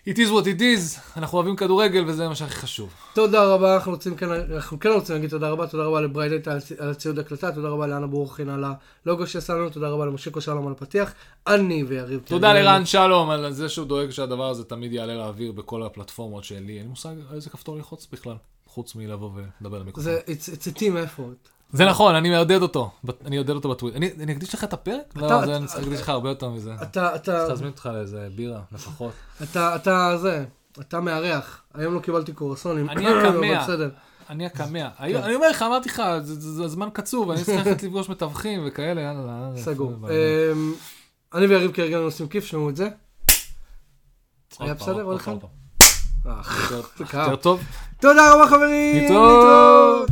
It 0.09 0.13
is 0.17 0.31
what 0.31 0.45
it 0.45 0.61
is, 0.61 1.01
אנחנו 1.17 1.39
אוהבים 1.39 1.57
כדורגל 1.57 2.05
וזה 2.07 2.29
מה 2.29 2.35
שהכי 2.35 2.55
חשוב. 2.55 2.95
תודה 3.15 3.45
רבה, 3.45 3.75
אנחנו 3.75 3.93
רוצים 3.93 4.17
כן, 4.17 4.27
אנחנו 4.55 4.81
כן 4.81 4.89
רוצים 4.89 5.15
להגיד 5.15 5.31
תודה 5.31 5.49
רבה, 5.49 5.67
תודה 5.67 5.85
רבה 5.85 6.01
לבריידט 6.01 6.49
על 6.49 6.59
הצ- 6.59 6.83
על 6.83 6.91
הציוד 6.91 7.19
הקלטה, 7.19 7.53
תודה 7.53 7.69
רבה 7.69 7.87
לאנה 7.87 8.07
ברוכין 8.07 8.49
על 8.49 8.65
הלוגו 9.07 9.27
שעשה 9.27 9.55
לנו, 9.55 9.71
תודה 9.71 9.89
רבה 9.89 10.07
למושיקו 10.07 10.41
שלום 10.41 10.67
על 10.67 10.73
הפתיח, 10.73 11.15
אני 11.47 11.85
ויריב. 11.85 12.21
תודה. 12.25 12.53
לרן 12.53 12.87
שלום 12.87 13.31
על 13.31 13.53
זה 13.53 13.69
שהוא 13.69 13.87
דואג 13.87 14.11
שהדבר 14.11 14.49
הזה 14.51 14.65
תמיד 14.65 14.93
יעלה 14.93 15.15
לאוויר 15.15 15.53
בכל 15.53 15.83
הפלטפורמות 15.83 16.45
שלי, 16.45 16.59
אין 16.59 16.83
לי 16.83 16.83
מושג 16.83 17.15
איזה 17.33 17.51
כפתור 17.51 17.77
ללחוץ 17.77 18.07
בכלל, 18.13 18.37
חוץ 18.67 18.95
מלבוא 18.95 19.31
ולדבר 19.35 19.79
למיקרופון. 19.79 20.13
זה, 20.13 20.21
it's, 20.27 20.49
it's 20.57 20.77
a 20.77 20.79
team 20.79 20.93
effort. 21.19 21.60
זה 21.73 21.85
נכון, 21.87 22.15
אני 22.15 22.31
מעודד 22.31 22.63
אותו, 22.63 22.91
אני 23.25 23.37
מעודד 23.37 23.51
אותו 23.55 23.69
בטוויטר. 23.71 23.97
אני 23.97 24.33
אקדיש 24.33 24.55
לך 24.55 24.65
את 24.65 24.73
הפרק? 24.73 25.03
לא, 25.17 25.43
אני 25.45 25.67
צריך 25.67 25.79
להקדיש 25.81 26.01
לך 26.01 26.09
הרבה 26.09 26.29
יותר 26.29 26.49
מזה. 26.49 26.75
אתה, 26.83 27.15
אתה, 27.15 27.21
צריך 27.37 27.49
להזמין 27.49 27.71
אותך 27.71 27.91
לאיזה 27.93 28.29
בירה, 28.37 28.61
לפחות. 28.73 29.13
אתה, 29.43 29.77
אתה, 29.77 30.17
זה, 30.21 30.45
אתה 30.81 31.01
מארח. 31.01 31.63
היום 31.75 31.95
לא 31.95 32.01
קיבלתי 32.01 32.33
קורסונים. 32.33 32.91
אני 32.91 33.07
הקמע. 33.07 33.67
אני 34.31 34.47
הקמע. 34.47 34.89
היום- 34.99 35.23
אני 35.23 35.35
אומר 35.35 35.51
לך, 35.51 35.63
אמרתי 35.63 35.89
לך, 35.89 36.03
זה- 36.23 36.69
זמן 36.69 36.89
קצוב, 36.93 37.31
אני 37.31 37.45
צריך 37.45 37.67
ללכת 37.67 37.83
לפגוש 37.83 38.09
מתווכים 38.09 38.63
וכאלה, 38.67 39.01
יאללה. 39.01 39.51
סגור. 39.57 39.93
אמ, 39.93 40.73
אני 41.35 41.47
ויריב 41.47 41.71
כהרגלנו 41.75 42.05
עושים 42.05 42.29
כיף, 42.29 42.45
שמעו 42.45 42.69
את 42.71 42.77
זה. 42.77 42.89
היה 44.61 44.75
בסדר? 44.75 45.03
עוד 45.03 45.17
אחד? 45.17 45.33
אה, 46.27 46.41
יותר- 47.01 47.37
טוב? 47.37 47.61
תודה 48.01 48.35
רבה 48.35 48.47
חברים. 48.49 49.03
להתראות. 49.03 50.11